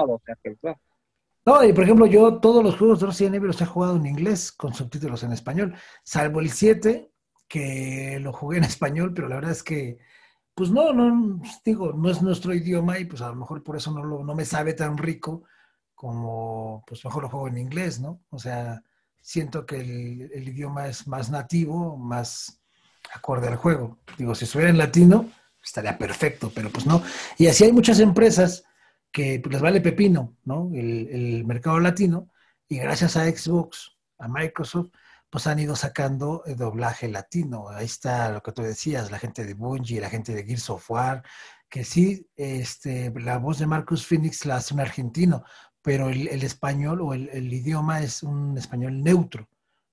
No, 1.46 1.64
y 1.64 1.72
por 1.72 1.84
ejemplo, 1.84 2.04
yo 2.04 2.38
todos 2.38 2.62
los 2.62 2.76
juegos 2.76 3.00
de 3.00 3.06
Resident 3.06 3.36
Evil 3.36 3.46
los 3.48 3.62
he 3.62 3.66
jugado 3.66 3.96
en 3.96 4.04
inglés 4.04 4.52
con 4.52 4.74
subtítulos 4.74 5.22
en 5.22 5.32
español, 5.32 5.74
salvo 6.02 6.40
el 6.40 6.50
7, 6.50 7.12
que 7.48 8.18
lo 8.20 8.34
jugué 8.34 8.58
en 8.58 8.64
español, 8.64 9.14
pero 9.14 9.28
la 9.28 9.36
verdad 9.36 9.52
es 9.52 9.62
que, 9.62 9.98
pues 10.54 10.70
no, 10.70 10.92
no, 10.92 11.40
digo, 11.64 11.94
no 11.94 12.10
es 12.10 12.20
nuestro 12.20 12.52
idioma 12.52 12.98
y 12.98 13.06
pues 13.06 13.22
a 13.22 13.28
lo 13.28 13.36
mejor 13.36 13.62
por 13.62 13.76
eso 13.76 13.90
no, 13.90 14.04
lo, 14.04 14.22
no 14.22 14.34
me 14.34 14.44
sabe 14.44 14.74
tan 14.74 14.98
rico 14.98 15.44
como, 15.96 16.84
pues 16.86 17.04
mejor 17.04 17.24
lo 17.24 17.28
juego 17.28 17.48
en 17.48 17.58
inglés, 17.58 17.98
¿no? 17.98 18.20
O 18.30 18.38
sea, 18.38 18.82
siento 19.20 19.66
que 19.66 19.80
el, 19.80 20.30
el 20.32 20.48
idioma 20.48 20.86
es 20.86 21.08
más 21.08 21.30
nativo, 21.30 21.96
más 21.96 22.60
acorde 23.12 23.48
al 23.48 23.56
juego. 23.56 23.98
Digo, 24.16 24.36
si 24.36 24.44
estuviera 24.44 24.70
en 24.70 24.78
latino, 24.78 25.28
estaría 25.64 25.98
perfecto, 25.98 26.52
pero 26.54 26.70
pues 26.70 26.86
no. 26.86 27.02
Y 27.36 27.48
así 27.48 27.64
hay 27.64 27.72
muchas 27.72 27.98
empresas 27.98 28.64
que 29.10 29.40
pues, 29.40 29.52
les 29.52 29.62
vale 29.62 29.80
pepino, 29.80 30.36
¿no? 30.44 30.70
El, 30.72 31.44
mercado 31.46 31.80
latino, 31.80 32.30
y 32.68 32.78
gracias 32.78 33.16
a 33.16 33.24
Xbox, 33.24 33.96
a 34.18 34.28
Microsoft, 34.28 34.90
pues 35.30 35.46
han 35.46 35.58
ido 35.58 35.74
sacando 35.74 36.42
el 36.46 36.56
doblaje 36.56 37.08
latino. 37.08 37.68
Ahí 37.68 37.86
está 37.86 38.30
lo 38.30 38.42
que 38.42 38.52
tú 38.52 38.62
decías, 38.62 39.10
la 39.10 39.18
gente 39.18 39.44
de 39.44 39.54
Bungie, 39.54 40.00
la 40.00 40.10
gente 40.10 40.34
de 40.34 40.44
Gears 40.44 40.70
of 40.70 40.90
War, 40.90 41.22
que 41.68 41.84
sí, 41.84 42.28
este, 42.36 43.12
la 43.16 43.38
voz 43.38 43.58
de 43.58 43.66
Marcus 43.66 44.06
Phoenix 44.06 44.44
la 44.46 44.56
hace 44.56 44.74
un 44.74 44.80
argentino, 44.80 45.44
pero 45.86 46.08
el, 46.08 46.42
español 46.42 47.00
o 47.00 47.14
el, 47.14 47.52
idioma 47.52 48.02
es 48.02 48.24
un 48.24 48.58
español 48.58 49.04
neutro. 49.04 49.48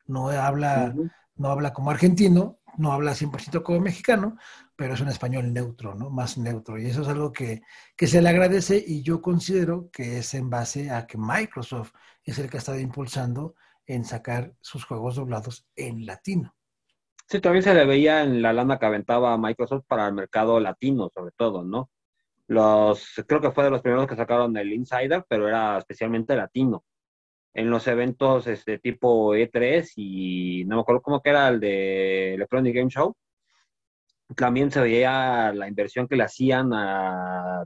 No 0.08 0.30
habla, 0.30 0.91
no 1.36 1.50
habla 1.50 1.72
como 1.72 1.91
argentino, 1.91 2.58
no 2.80 2.91
habla 2.94 3.14
100% 3.14 3.62
como 3.62 3.80
mexicano, 3.80 4.36
pero 4.76 4.96
es 4.96 5.02
un 5.02 5.10
español 5.10 5.54
neutro, 5.54 5.94
¿no? 5.94 6.10
Más 6.10 6.39
neutro. 6.39 6.80
Y 6.80 6.88
eso 6.88 7.04
es 7.04 7.10
algo 7.10 7.32
que, 7.32 7.62
se 7.96 8.24
le 8.24 8.30
agradece 8.30 8.84
y 8.84 9.04
yo 9.04 9.22
considero 9.22 9.91
que 9.91 10.18
es 10.18 10.34
en 10.34 10.50
base 10.50 10.89
a 10.89 11.06
que 11.06 11.20
Microsoft 11.20 11.91
es 12.24 12.39
el 12.39 12.50
que 12.50 12.58
ha 12.58 12.62
estado 12.62 12.80
impulsando 12.80 13.54
en 13.86 14.04
sacar 14.04 14.52
sus 14.62 14.86
juegos 14.86 15.18
doblados 15.18 15.68
en 15.76 16.08
latino. 16.08 16.56
Sí, 17.28 17.39
también 17.39 17.62
se 17.62 17.76
le 17.76 17.86
veía 17.86 18.24
en 18.24 18.41
la 18.41 18.52
lana 18.52 18.80
que 18.80 18.88
aventaba 18.88 19.38
Microsoft 19.38 19.84
para 19.88 20.08
el 20.08 20.16
mercado 20.16 20.60
latino, 20.60 21.12
sobre 21.14 21.34
todo, 21.38 21.64
¿no? 21.64 21.91
Los, 22.48 23.24
creo 23.28 23.41
que 23.41 23.52
fue 23.52 23.64
de 23.64 23.72
los 23.72 23.82
primeros 23.82 24.08
que 24.08 24.16
sacaron 24.16 24.56
el 24.58 24.74
Insider, 24.74 25.24
pero 25.28 25.48
era 25.48 25.78
especialmente 25.78 26.36
latino 26.36 26.84
en 27.54 27.70
los 27.70 27.88
eventos 27.88 28.48
este 28.48 28.80
tipo 28.80 29.36
E3 29.36 29.94
y 29.96 30.66
no 30.66 30.78
me 30.78 30.82
acuerdo 30.82 31.02
cómo 31.02 31.22
que 31.22 31.30
era 31.30 31.48
el 31.50 31.60
de 31.60 32.34
Electronic 32.34 32.76
Game 32.76 32.89
Show. 32.89 33.16
También 34.36 34.72
se 34.72 34.82
veía 34.82 35.54
la 35.54 35.68
inversión 35.68 36.08
que 36.08 36.16
le 36.16 36.24
hacían 36.24 36.72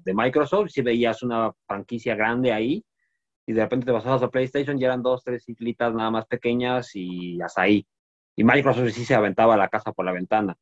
de 0.03 0.13
Microsoft, 0.13 0.69
si 0.69 0.82
veías 0.82 1.23
una 1.23 1.53
franquicia 1.65 2.15
grande 2.15 2.51
ahí 2.51 2.84
y 3.45 3.53
de 3.53 3.61
repente 3.61 3.86
te 3.86 3.93
pasabas 3.93 4.21
a 4.23 4.30
PlayStation 4.30 4.78
y 4.78 4.84
eran 4.84 5.01
dos, 5.01 5.23
tres 5.23 5.47
islitas 5.47 5.93
nada 5.93 6.11
más 6.11 6.25
pequeñas 6.25 6.91
y 6.93 7.41
hasta 7.41 7.61
ahí. 7.61 7.88
Y 8.36 8.43
Microsoft 8.43 8.89
sí 8.91 9.05
se 9.05 9.15
aventaba 9.15 9.55
la 9.55 9.69
casa 9.69 9.93
por 9.93 10.05
la 10.05 10.11
ventana. 10.11 10.57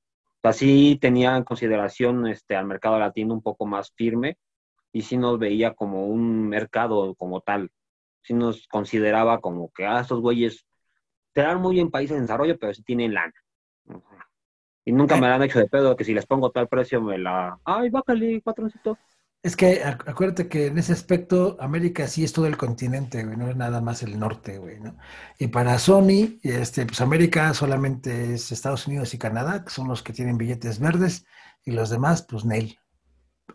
Así 0.48 0.98
tenía 1.02 1.36
en 1.36 1.44
consideración 1.44 2.28
este, 2.28 2.56
al 2.56 2.66
mercado 2.66 3.00
latino 3.00 3.34
un 3.34 3.42
poco 3.42 3.66
más 3.66 3.92
firme 3.96 4.38
y 4.92 5.02
sí 5.02 5.18
nos 5.18 5.40
veía 5.40 5.74
como 5.74 6.08
un 6.08 6.48
mercado 6.48 7.16
como 7.16 7.42
tal 7.42 7.72
si 8.22 8.34
nos 8.34 8.68
consideraba 8.68 9.40
como 9.40 9.72
que, 9.72 9.86
ah, 9.86 10.00
estos 10.00 10.20
güeyes 10.20 10.66
serán 11.34 11.62
muy 11.62 11.80
en 11.80 11.92
países 11.92 12.16
en 12.16 12.24
desarrollo, 12.24 12.58
pero 12.58 12.74
sí 12.74 12.82
tienen 12.82 13.14
lana. 13.14 13.34
Y 14.84 14.92
nunca 14.92 15.16
me 15.16 15.28
la 15.28 15.36
han 15.36 15.44
hecho 15.44 15.60
de 15.60 15.68
pedo 15.68 15.96
que 15.96 16.04
si 16.04 16.14
les 16.14 16.26
pongo 16.26 16.50
tal 16.52 16.68
precio 16.68 17.02
me 17.02 17.18
la... 17.18 17.60
¡Ay, 17.64 17.90
bájale, 17.90 18.42
patroncito! 18.42 18.98
Es 19.46 19.56
que 19.56 19.84
acuérdate 19.84 20.48
que 20.48 20.66
en 20.66 20.80
ese 20.80 20.92
aspecto 20.92 21.56
América 21.60 22.08
sí 22.08 22.24
es 22.24 22.34
todo 22.34 22.48
el 22.48 22.58
continente, 22.58 23.24
güey, 23.24 23.38
no 23.38 23.48
es 23.48 23.56
nada 23.56 23.80
más 23.80 24.02
el 24.02 24.18
norte, 24.18 24.58
güey, 24.58 24.80
¿no? 24.80 24.98
Y 25.38 25.50
para 25.50 25.78
Sony, 25.78 26.40
este, 26.42 26.84
pues 26.88 27.00
América 27.00 27.54
solamente 27.54 28.34
es 28.34 28.52
Estados 28.52 28.88
Unidos 28.88 29.14
y 29.14 29.20
Canadá, 29.20 29.64
que 29.64 29.70
son 29.70 29.88
los 29.88 30.02
que 30.02 30.14
tienen 30.14 30.40
billetes 30.40 30.80
verdes, 30.80 31.28
y 31.64 31.74
los 31.74 31.92
demás, 31.92 32.26
pues 32.28 32.44
Nel. 32.44 32.80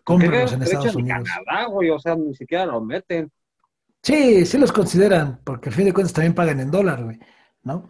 Cómpranos 0.05 0.53
en 0.53 0.61
Estados 0.61 0.95
Unidos. 0.95 1.27
Canadá, 1.27 1.65
güey, 1.65 1.89
o 1.89 1.99
sea, 1.99 2.15
ni 2.15 2.33
siquiera 2.35 2.67
lo 2.67 2.79
meten. 2.79 3.29
Sí, 4.01 4.45
sí 4.45 4.57
los 4.57 4.71
consideran, 4.71 5.41
porque 5.43 5.67
al 5.67 5.75
fin 5.75 5.83
de 5.87 5.93
cuentas 5.93 6.13
también 6.13 6.33
pagan 6.33 6.61
en 6.61 6.71
dólar, 6.71 7.03
güey. 7.03 7.19
¿no? 7.63 7.85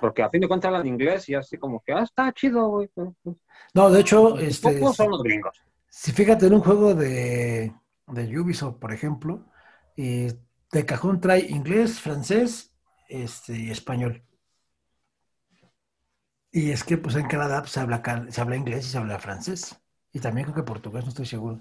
porque 0.00 0.24
a 0.24 0.28
fin 0.28 0.40
de 0.40 0.48
cuentas 0.48 0.70
hablan 0.70 0.88
inglés 0.88 1.28
y 1.28 1.36
así 1.36 1.56
como 1.56 1.80
que, 1.86 1.92
ah, 1.92 2.02
está 2.02 2.32
chido, 2.32 2.66
güey. 2.68 2.88
Pues, 2.92 3.10
no, 3.74 3.90
de 3.90 4.00
hecho, 4.00 4.40
este, 4.40 4.80
son 4.92 5.12
los 5.12 5.22
gringos. 5.22 5.62
Si 5.96 6.10
fíjate 6.10 6.46
en 6.46 6.54
un 6.54 6.60
juego 6.60 6.92
de, 6.96 7.72
de 8.08 8.38
Ubisoft, 8.40 8.78
por 8.78 8.92
ejemplo, 8.92 9.46
y 9.96 10.26
de 10.72 10.84
cajón 10.84 11.20
trae 11.20 11.46
inglés, 11.48 12.00
francés 12.00 12.74
este, 13.08 13.56
y 13.56 13.70
español. 13.70 14.24
Y 16.50 16.72
es 16.72 16.82
que 16.82 16.98
pues 16.98 17.14
en 17.14 17.28
Canadá 17.28 17.60
pues, 17.60 17.70
se, 17.70 17.80
habla, 17.80 18.02
se 18.28 18.40
habla 18.40 18.56
inglés 18.56 18.86
y 18.86 18.90
se 18.90 18.98
habla 18.98 19.20
francés. 19.20 19.80
Y 20.12 20.18
también 20.18 20.46
creo 20.46 20.56
que 20.56 20.62
portugués, 20.64 21.04
no 21.04 21.10
estoy 21.10 21.26
seguro. 21.26 21.60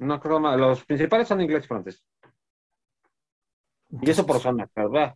No 0.00 0.18
creo 0.18 0.40
más. 0.40 0.58
Los 0.58 0.84
principales 0.84 1.28
son 1.28 1.40
inglés 1.40 1.64
y 1.64 1.68
francés. 1.68 2.04
Y 3.90 4.10
eso 4.10 4.26
por 4.26 4.40
zona, 4.40 4.68
¿verdad? 4.74 5.14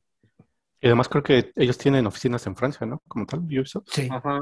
Y 0.80 0.86
además 0.86 1.08
creo 1.08 1.24
que 1.24 1.50
ellos 1.56 1.78
tienen 1.78 2.06
oficinas 2.06 2.46
en 2.46 2.54
Francia, 2.54 2.86
¿no? 2.86 3.02
Como 3.08 3.26
tal, 3.26 3.40
Ubisoft. 3.40 3.88
Sí. 3.90 4.08
Ajá. 4.08 4.40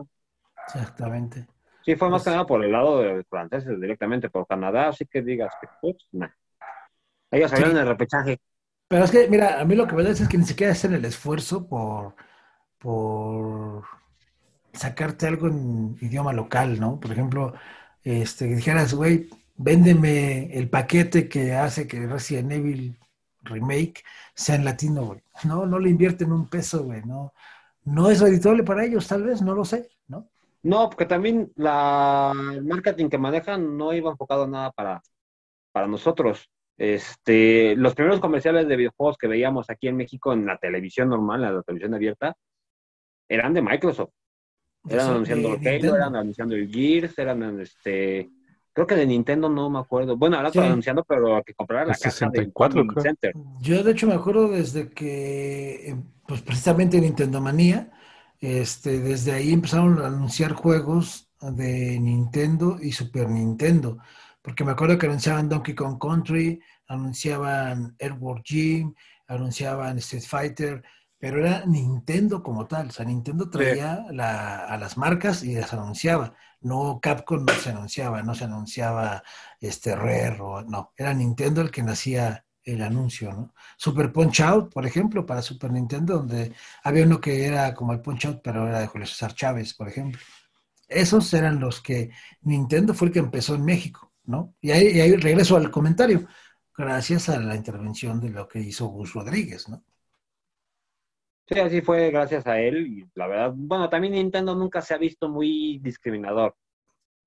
Exactamente. 0.66 1.48
Sí, 1.84 1.96
fue 1.96 2.08
más 2.08 2.22
pues 2.22 2.24
que 2.24 2.30
nada 2.30 2.46
por 2.46 2.64
el 2.64 2.72
lado 2.72 3.00
de 3.00 3.24
franceses 3.24 3.78
directamente, 3.80 4.30
por 4.30 4.46
Canadá, 4.46 4.88
así 4.88 5.04
que 5.06 5.20
digas 5.22 5.52
que 5.60 5.68
pues, 5.80 5.96
nah. 6.12 6.28
Ellos 7.30 7.50
salieron 7.50 7.76
en 7.76 7.82
el 7.82 7.88
repechaje. 7.88 8.38
Pero 8.88 9.04
es 9.04 9.10
que, 9.10 9.28
mira, 9.28 9.60
a 9.60 9.64
mí 9.64 9.74
lo 9.74 9.86
que 9.86 9.94
me 9.94 10.02
da 10.02 10.10
es 10.10 10.28
que 10.28 10.38
ni 10.38 10.44
siquiera 10.44 10.72
hacen 10.72 10.94
el 10.94 11.04
esfuerzo 11.04 11.66
por, 11.66 12.14
por 12.78 13.82
sacarte 14.72 15.26
algo 15.26 15.48
en 15.48 15.96
idioma 16.00 16.32
local, 16.32 16.80
¿no? 16.80 16.98
Por 17.00 17.12
ejemplo, 17.12 17.54
este, 18.02 18.48
que 18.48 18.56
dijeras, 18.56 18.94
güey, 18.94 19.28
véndeme 19.56 20.56
el 20.56 20.70
paquete 20.70 21.28
que 21.28 21.54
hace 21.54 21.86
que 21.86 22.06
Resident 22.06 22.52
Evil 22.52 22.98
remake 23.42 24.04
sea 24.34 24.54
en 24.56 24.64
latino, 24.64 25.04
güey. 25.06 25.22
No, 25.44 25.66
no 25.66 25.78
le 25.78 25.90
invierten 25.90 26.32
un 26.32 26.48
peso, 26.48 26.84
güey. 26.84 27.02
No, 27.04 27.32
no 27.84 28.10
es 28.10 28.20
redituable 28.20 28.62
para 28.62 28.84
ellos, 28.84 29.06
tal 29.06 29.24
vez, 29.24 29.42
no 29.42 29.54
lo 29.54 29.64
sé, 29.64 29.88
¿no? 30.64 30.88
Porque 30.88 31.06
también 31.06 31.52
la, 31.56 32.32
el 32.52 32.64
marketing 32.64 33.08
que 33.08 33.18
manejan 33.18 33.76
no 33.76 33.92
iba 33.92 34.10
enfocado 34.10 34.46
nada 34.46 34.72
para, 34.72 35.00
para 35.70 35.86
nosotros. 35.86 36.50
Este, 36.76 37.76
los 37.76 37.94
primeros 37.94 38.18
comerciales 38.18 38.66
de 38.66 38.76
videojuegos 38.76 39.16
que 39.16 39.28
veíamos 39.28 39.70
aquí 39.70 39.86
en 39.86 39.96
México 39.96 40.32
en 40.32 40.46
la 40.46 40.58
televisión 40.58 41.10
normal, 41.10 41.44
en 41.44 41.54
la 41.54 41.62
televisión 41.62 41.94
abierta, 41.94 42.34
eran 43.28 43.54
de 43.54 43.62
Microsoft. 43.62 44.10
Eran 44.88 45.10
anunciando 45.10 45.52
Halo, 45.52 45.96
eran 45.96 46.16
anunciando 46.16 46.54
el 46.56 46.68
Gears, 46.68 47.18
eran 47.18 47.60
este, 47.60 48.30
creo 48.72 48.86
que 48.86 48.96
de 48.96 49.06
Nintendo 49.06 49.48
no 49.48 49.70
me 49.70 49.78
acuerdo. 49.78 50.16
Bueno, 50.16 50.36
ahora 50.36 50.48
están 50.48 50.64
anunciando, 50.64 51.04
pero 51.04 51.42
que 51.44 51.54
comprara 51.54 51.86
la 51.86 51.94
caja 51.94 52.30
de 52.30 52.50
Center. 53.02 53.32
Yo 53.60 53.82
de 53.82 53.92
hecho 53.92 54.06
me 54.06 54.14
acuerdo 54.14 54.48
desde 54.48 54.90
que, 54.90 55.90
eh, 55.90 55.96
pues 56.26 56.42
precisamente 56.42 57.00
Nintendo 57.00 57.40
Manía, 57.40 57.92
este, 58.40 59.00
desde 59.00 59.32
ahí 59.32 59.52
empezaron 59.52 60.00
a 60.00 60.06
anunciar 60.06 60.52
juegos 60.52 61.30
de 61.40 61.98
Nintendo 62.00 62.78
y 62.80 62.92
Super 62.92 63.28
Nintendo, 63.28 63.98
porque 64.42 64.64
me 64.64 64.72
acuerdo 64.72 64.98
que 64.98 65.06
anunciaban 65.06 65.48
Donkey 65.48 65.74
Kong 65.74 65.98
Country, 65.98 66.60
anunciaban 66.86 67.96
Airworld 67.98 68.42
Gym, 68.44 68.94
anunciaban 69.26 69.98
Street 69.98 70.24
Fighter, 70.26 70.82
pero 71.18 71.38
era 71.38 71.64
Nintendo 71.64 72.42
como 72.42 72.66
tal, 72.66 72.88
o 72.88 72.92
sea, 72.92 73.06
Nintendo 73.06 73.48
traía 73.48 74.04
a 74.08 74.76
las 74.76 74.96
marcas 74.98 75.42
y 75.42 75.54
las 75.54 75.72
anunciaba, 75.72 76.34
no 76.60 77.00
Capcom 77.00 77.44
no 77.44 77.54
se 77.54 77.70
anunciaba, 77.70 78.22
no 78.22 78.34
se 78.34 78.44
anunciaba 78.44 79.22
este 79.60 79.96
Rare 79.96 80.38
o 80.40 80.62
no, 80.62 80.92
era 80.96 81.14
Nintendo 81.14 81.62
el 81.62 81.70
que 81.70 81.82
nacía 81.82 82.43
el 82.64 82.82
anuncio, 82.82 83.32
¿no? 83.32 83.54
Super 83.76 84.12
Punch 84.12 84.40
Out, 84.40 84.72
por 84.72 84.86
ejemplo, 84.86 85.26
para 85.26 85.42
Super 85.42 85.70
Nintendo, 85.70 86.16
donde 86.18 86.52
había 86.82 87.04
uno 87.04 87.20
que 87.20 87.46
era 87.46 87.74
como 87.74 87.92
el 87.92 88.00
Punch 88.00 88.26
Out, 88.26 88.40
pero 88.42 88.66
era 88.66 88.80
de 88.80 88.86
Julio 88.86 89.06
César 89.06 89.34
Chávez, 89.34 89.74
por 89.74 89.88
ejemplo. 89.88 90.20
Esos 90.88 91.32
eran 91.34 91.60
los 91.60 91.80
que 91.80 92.10
Nintendo 92.42 92.94
fue 92.94 93.08
el 93.08 93.12
que 93.12 93.18
empezó 93.20 93.54
en 93.54 93.64
México, 93.64 94.12
¿no? 94.24 94.54
Y 94.60 94.70
ahí, 94.70 95.16
regreso 95.16 95.56
al 95.56 95.70
comentario, 95.70 96.26
gracias 96.76 97.28
a 97.28 97.38
la 97.38 97.54
intervención 97.54 98.20
de 98.20 98.30
lo 98.30 98.48
que 98.48 98.60
hizo 98.60 98.86
Gus 98.86 99.12
Rodríguez, 99.12 99.68
¿no? 99.68 99.84
Sí, 101.46 101.58
así 101.58 101.82
fue 101.82 102.10
gracias 102.10 102.46
a 102.46 102.58
él 102.58 102.86
y 102.86 103.06
la 103.14 103.26
verdad, 103.26 103.52
bueno, 103.54 103.90
también 103.90 104.14
Nintendo 104.14 104.54
nunca 104.54 104.80
se 104.80 104.94
ha 104.94 104.98
visto 104.98 105.28
muy 105.28 105.78
discriminador. 105.82 106.56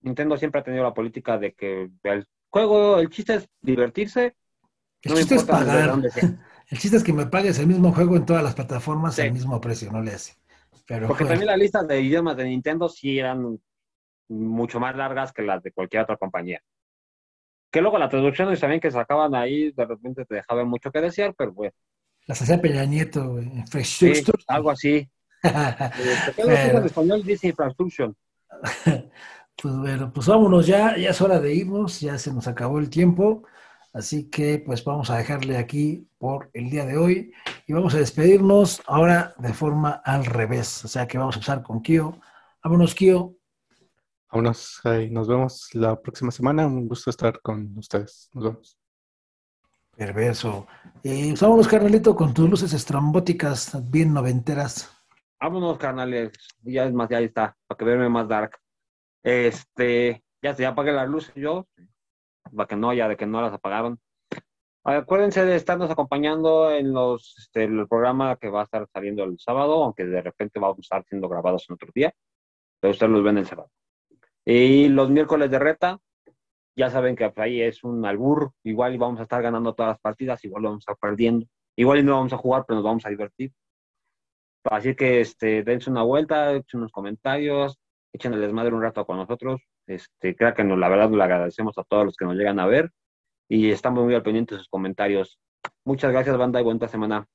Nintendo 0.01 0.38
siempre 0.38 0.61
ha 0.61 0.63
tenido 0.63 0.83
la 0.83 0.93
política 0.93 1.38
de 1.38 1.53
que 1.53 1.89
el 2.03 2.27
juego, 2.49 2.99
el 2.99 3.09
chiste 3.09 3.35
es 3.35 3.49
divertirse. 3.61 4.35
El 5.02 5.14
chiste 5.16 5.36
es 5.36 5.43
pagar. 5.43 5.95
El 6.70 6.78
chiste 6.78 6.98
es 6.98 7.04
que 7.04 7.14
me 7.14 7.26
pagues 7.26 7.60
el 7.60 7.68
mismo 7.68 7.93
juego 7.93 8.18
en 8.18 8.26
todas 8.26 8.43
las 8.43 8.54
plataformas 8.54 9.18
al 9.20 9.32
mismo 9.32 9.62
precio, 9.62 9.89
no 9.89 10.02
le 10.02 10.12
hace. 10.12 10.34
Pero, 10.86 11.08
Porque 11.08 11.24
también 11.24 11.48
las 11.48 11.58
listas 11.58 11.88
de 11.88 12.02
idiomas 12.02 12.36
de 12.36 12.43
Nintendo 12.43 12.89
sí 12.89 13.18
eran 13.18 13.58
mucho 14.28 14.78
más 14.78 14.93
largas 14.95 15.32
que 15.32 15.43
las 15.43 15.64
de 15.64 15.72
cualquier 15.72 16.04
otra 16.04 16.18
compañía. 16.18 16.62
Que 17.72 17.80
luego 17.80 17.98
las 17.98 18.10
traducciones 18.10 18.60
también 18.60 18.82
que 18.82 18.91
sacaban 18.91 19.34
ahí 19.34 19.72
de 19.72 19.86
repente 19.86 20.26
te 20.26 20.36
dejaban 20.36 20.68
mucho 20.68 20.91
que 20.91 21.00
desear, 21.00 21.34
pero 21.38 21.54
bueno. 21.54 21.74
Las 22.26 22.41
hacía 22.41 22.60
Peña 22.60 22.84
Nieto, 22.84 23.39
Sí, 23.84 24.12
algo 24.48 24.72
así. 24.72 25.10
en 25.43 26.86
español 26.86 27.24
dice 27.24 27.48
Infrastructure. 27.48 28.14
Pues 29.60 29.76
bueno, 29.76 30.14
pues 30.14 30.28
vámonos 30.28 30.68
ya, 30.68 30.95
ya 30.98 31.10
es 31.10 31.20
hora 31.20 31.39
de 31.39 31.52
irnos, 31.52 32.00
ya 32.00 32.20
se 32.20 32.32
nos 32.32 32.48
acabó 32.48 32.78
el 32.78 32.91
tiempo, 32.91 33.43
así 33.98 34.30
que 34.30 34.62
pues 34.64 34.84
vamos 34.84 35.10
a 35.10 35.18
dejarle 35.18 35.58
aquí 35.58 36.08
por 36.20 36.52
el 36.54 36.70
día 36.70 36.86
de 36.86 36.98
hoy 36.98 37.34
y 37.66 37.74
vamos 37.74 37.95
a 37.95 37.98
despedirnos 37.98 38.82
ahora 38.86 39.34
de 39.39 39.54
forma 39.54 40.02
al 40.06 40.26
revés, 40.26 40.86
o 40.86 40.88
sea 40.88 41.08
que 41.08 41.18
vamos 41.18 41.36
a 41.36 41.39
empezar 41.39 41.64
con 41.64 41.82
Kio. 41.82 42.20
Vámonos, 42.64 42.93
Kio. 42.93 43.36
Vámonos, 44.32 44.82
nos 45.10 45.28
vemos 45.28 45.74
la 45.74 46.00
próxima 46.00 46.30
semana, 46.30 46.68
un 46.68 46.88
gusto 46.88 47.10
estar 47.10 47.41
con 47.41 47.76
ustedes, 47.76 48.30
nos 48.34 48.43
vemos. 48.43 48.78
Perverso. 49.95 50.68
Y 51.02 51.30
pues 51.30 51.41
vámonos, 51.41 51.68
carnalito, 51.68 52.16
con 52.16 52.36
tus 52.36 52.48
luces 52.48 52.74
estrambóticas 52.74 53.89
bien 53.89 54.14
noventeras. 54.14 54.91
Vámonos, 55.41 55.80
carnales. 55.80 56.34
Ya 56.62 56.86
es 56.86 56.93
más, 56.93 57.10
ya 57.10 57.20
está, 57.20 57.58
para 57.66 57.78
que 57.78 57.86
verme 57.86 58.10
más 58.10 58.28
dark. 58.28 58.60
Este, 59.24 60.24
ya 60.41 60.54
se 60.54 60.68
apagué 60.68 60.91
las 60.91 61.10
luces 61.10 61.34
yo, 61.36 61.68
para 62.56 62.68
que 62.68 62.76
no, 62.76 62.93
ya 62.93 63.08
de 63.08 63.18
que 63.18 63.26
no 63.26 63.41
las 63.41 63.54
apagaron. 63.54 64.00
Acuérdense 64.84 65.43
de 65.45 65.58
estarnos 65.58 65.91
acompañando 65.91 66.72
en 66.72 66.93
los, 66.93 67.36
este, 67.38 67.66
el 67.66 67.88
programa 67.88 68.38
que 68.38 68.50
va 68.50 68.62
a 68.62 68.64
estar 68.64 68.88
saliendo 68.88 69.24
el 69.26 69.38
sábado, 69.38 69.84
aunque 69.84 70.06
de 70.06 70.22
repente 70.22 70.60
vamos 70.60 70.78
a 70.78 70.82
estar 70.82 71.04
siendo 71.06 71.28
grabados 71.28 71.66
en 71.68 71.74
otro 71.74 71.89
día, 71.93 72.14
pero 72.80 72.91
ustedes 72.91 73.12
los 73.12 73.24
ven 73.24 73.38
el 73.38 73.45
sábado. 73.45 73.70
Y 74.45 74.88
los 74.88 75.10
miércoles 75.10 75.52
de 75.52 75.60
reta, 75.60 76.00
ya 76.78 76.89
saben 76.89 77.18
que 77.18 77.32
ahí 77.36 77.62
es 77.62 77.84
un 77.84 78.06
albur, 78.06 78.54
igual 78.64 78.95
y 78.95 78.98
vamos 78.98 79.20
a 79.20 79.24
estar 79.24 79.41
ganando 79.41 79.74
todas 79.74 79.91
las 79.93 80.00
partidas, 80.00 80.43
igual 80.45 80.64
vamos 80.64 80.78
a 80.88 80.93
estar 80.93 80.98
perdiendo, 80.98 81.45
igual 81.76 82.00
y 82.00 82.04
no 82.04 82.14
vamos 82.14 82.32
a 82.32 82.38
jugar, 82.38 82.64
pero 82.66 82.76
nos 82.76 82.86
vamos 82.86 83.06
a 83.06 83.10
divertir. 83.10 83.52
Así 84.64 84.95
que 84.95 85.22
este, 85.22 85.64
dense 85.64 85.89
una 85.89 86.04
vuelta, 86.04 86.54
echen 86.54 86.80
unos 86.80 86.91
comentarios, 86.91 87.78
echen 88.14 88.34
el 88.34 88.41
desmadre 88.41 88.74
un 88.74 88.82
rato 88.82 89.06
con 89.06 89.18
nosotros. 89.18 89.62
Este, 89.88 90.35
creo 90.35 90.53
que 90.53 90.63
nos, 90.63 90.77
la 90.77 90.89
verdad 90.89 91.09
le 91.09 91.23
agradecemos 91.23 91.77
a 91.77 91.83
todos 91.83 92.05
los 92.05 92.15
que 92.15 92.25
nos 92.25 92.35
llegan 92.35 92.59
a 92.59 92.67
ver 92.67 92.91
y 93.47 93.71
estamos 93.71 94.03
muy 94.03 94.13
al 94.13 94.23
pendiente 94.23 94.55
de 94.55 94.59
sus 94.59 94.69
comentarios. 94.69 95.39
Muchas 95.85 96.11
gracias, 96.11 96.38
banda, 96.38 96.59
y 96.59 96.63
buena 96.63 96.88
semana. 96.88 97.25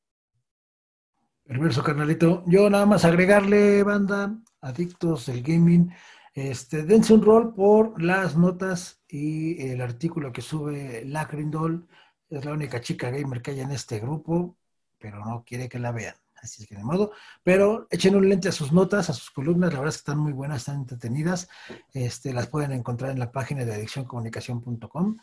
Perverso, 1.44 1.82
carnalito. 1.82 2.44
Yo 2.46 2.70
nada 2.70 2.86
más 2.86 3.04
agregarle, 3.04 3.82
banda, 3.82 4.38
adictos 4.60 5.26
del 5.26 5.42
gaming. 5.42 5.90
Este, 6.34 6.84
dense 6.84 7.12
un 7.12 7.22
rol 7.22 7.54
por 7.54 8.00
las 8.00 8.36
notas 8.36 9.02
y 9.08 9.60
el 9.70 9.80
artículo 9.80 10.32
que 10.32 10.42
sube 10.42 11.04
Lacrindol. 11.04 11.88
Es 12.28 12.44
la 12.44 12.52
única 12.52 12.80
chica 12.80 13.10
gamer 13.10 13.42
que 13.42 13.50
hay 13.50 13.60
en 13.60 13.72
este 13.72 13.98
grupo, 13.98 14.56
pero 14.98 15.18
no 15.24 15.44
quiere 15.44 15.68
que 15.68 15.78
la 15.78 15.92
vean. 15.92 16.14
Así 16.42 16.62
es 16.62 16.68
que 16.68 16.74
de 16.74 16.84
modo. 16.84 17.12
Pero 17.42 17.86
echen 17.90 18.16
un 18.16 18.28
lente 18.28 18.48
a 18.48 18.52
sus 18.52 18.72
notas, 18.72 19.08
a 19.08 19.12
sus 19.12 19.30
columnas. 19.30 19.72
La 19.72 19.78
verdad 19.78 19.94
es 19.94 19.98
que 19.98 20.10
están 20.10 20.18
muy 20.18 20.32
buenas, 20.32 20.62
están 20.62 20.76
entretenidas. 20.76 21.48
Este, 21.92 22.32
las 22.32 22.48
pueden 22.48 22.72
encontrar 22.72 23.12
en 23.12 23.20
la 23.20 23.30
página 23.30 23.64
de 23.64 23.74
adiccioncomunicación.com. 23.74 25.16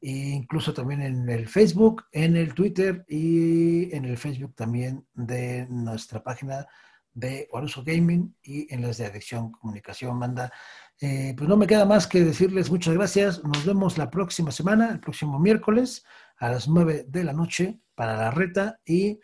E 0.00 0.10
incluso 0.10 0.74
también 0.74 1.00
en 1.00 1.28
el 1.30 1.48
Facebook, 1.48 2.04
en 2.12 2.36
el 2.36 2.52
Twitter 2.52 3.04
y 3.08 3.94
en 3.94 4.04
el 4.04 4.18
Facebook 4.18 4.54
también 4.54 5.06
de 5.14 5.66
nuestra 5.70 6.22
página 6.22 6.66
de 7.14 7.48
Oruso 7.52 7.82
Gaming 7.84 8.34
y 8.42 8.72
en 8.74 8.82
las 8.82 8.98
de 8.98 9.06
Adicción 9.06 9.52
Comunicación. 9.52 10.18
Manda, 10.18 10.52
eh, 11.00 11.34
pues 11.36 11.48
no 11.48 11.56
me 11.56 11.66
queda 11.66 11.84
más 11.86 12.06
que 12.06 12.20
decirles 12.20 12.70
muchas 12.70 12.94
gracias. 12.94 13.42
Nos 13.44 13.64
vemos 13.64 13.96
la 13.96 14.10
próxima 14.10 14.50
semana, 14.50 14.90
el 14.90 15.00
próximo 15.00 15.38
miércoles 15.38 16.04
a 16.38 16.50
las 16.50 16.68
9 16.68 17.06
de 17.08 17.24
la 17.24 17.32
noche 17.32 17.78
para 17.94 18.16
la 18.16 18.30
reta 18.30 18.80
y 18.84 19.20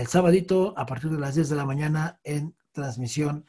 el 0.00 0.06
sabadito 0.08 0.74
a 0.76 0.84
partir 0.84 1.10
de 1.10 1.18
las 1.18 1.34
10 1.34 1.48
de 1.48 1.56
la 1.56 1.64
mañana 1.64 2.20
en 2.22 2.54
transmisión 2.72 3.46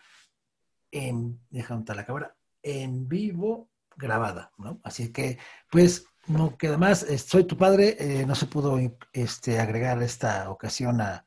en, 0.91 1.39
déjame 1.49 1.83
la 1.87 2.05
cámara, 2.05 2.35
en 2.63 3.07
vivo 3.07 3.69
grabada, 3.97 4.51
¿no? 4.57 4.79
Así 4.83 5.11
que, 5.11 5.37
pues, 5.69 6.05
no 6.27 6.57
queda 6.57 6.77
más. 6.77 7.05
Soy 7.25 7.43
tu 7.43 7.57
padre, 7.57 7.97
eh, 7.99 8.25
no 8.25 8.35
se 8.35 8.45
pudo 8.45 8.79
este, 9.11 9.59
agregar 9.59 10.01
esta 10.01 10.49
ocasión 10.49 11.01
a, 11.01 11.25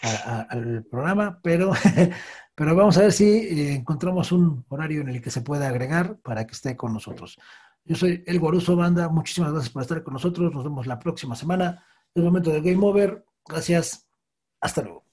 al 0.00 0.84
programa, 0.84 1.40
pero, 1.42 1.72
pero 2.54 2.74
vamos 2.74 2.96
a 2.98 3.02
ver 3.02 3.12
si 3.12 3.24
eh, 3.24 3.74
encontramos 3.74 4.32
un 4.32 4.64
horario 4.68 5.02
en 5.02 5.08
el 5.08 5.22
que 5.22 5.30
se 5.30 5.40
pueda 5.40 5.68
agregar 5.68 6.18
para 6.18 6.46
que 6.46 6.52
esté 6.52 6.76
con 6.76 6.92
nosotros. 6.92 7.38
Yo 7.84 7.96
soy 7.96 8.22
El 8.26 8.38
Guaruso 8.38 8.76
Banda, 8.76 9.08
muchísimas 9.08 9.52
gracias 9.52 9.72
por 9.72 9.82
estar 9.82 10.02
con 10.02 10.14
nosotros, 10.14 10.52
nos 10.52 10.64
vemos 10.64 10.86
la 10.86 10.98
próxima 10.98 11.34
semana. 11.36 11.84
Es 12.14 12.22
momento 12.22 12.50
del 12.50 12.62
Game 12.62 12.84
Over, 12.84 13.24
gracias, 13.46 14.07
hasta 14.60 14.82
luego. 14.82 15.07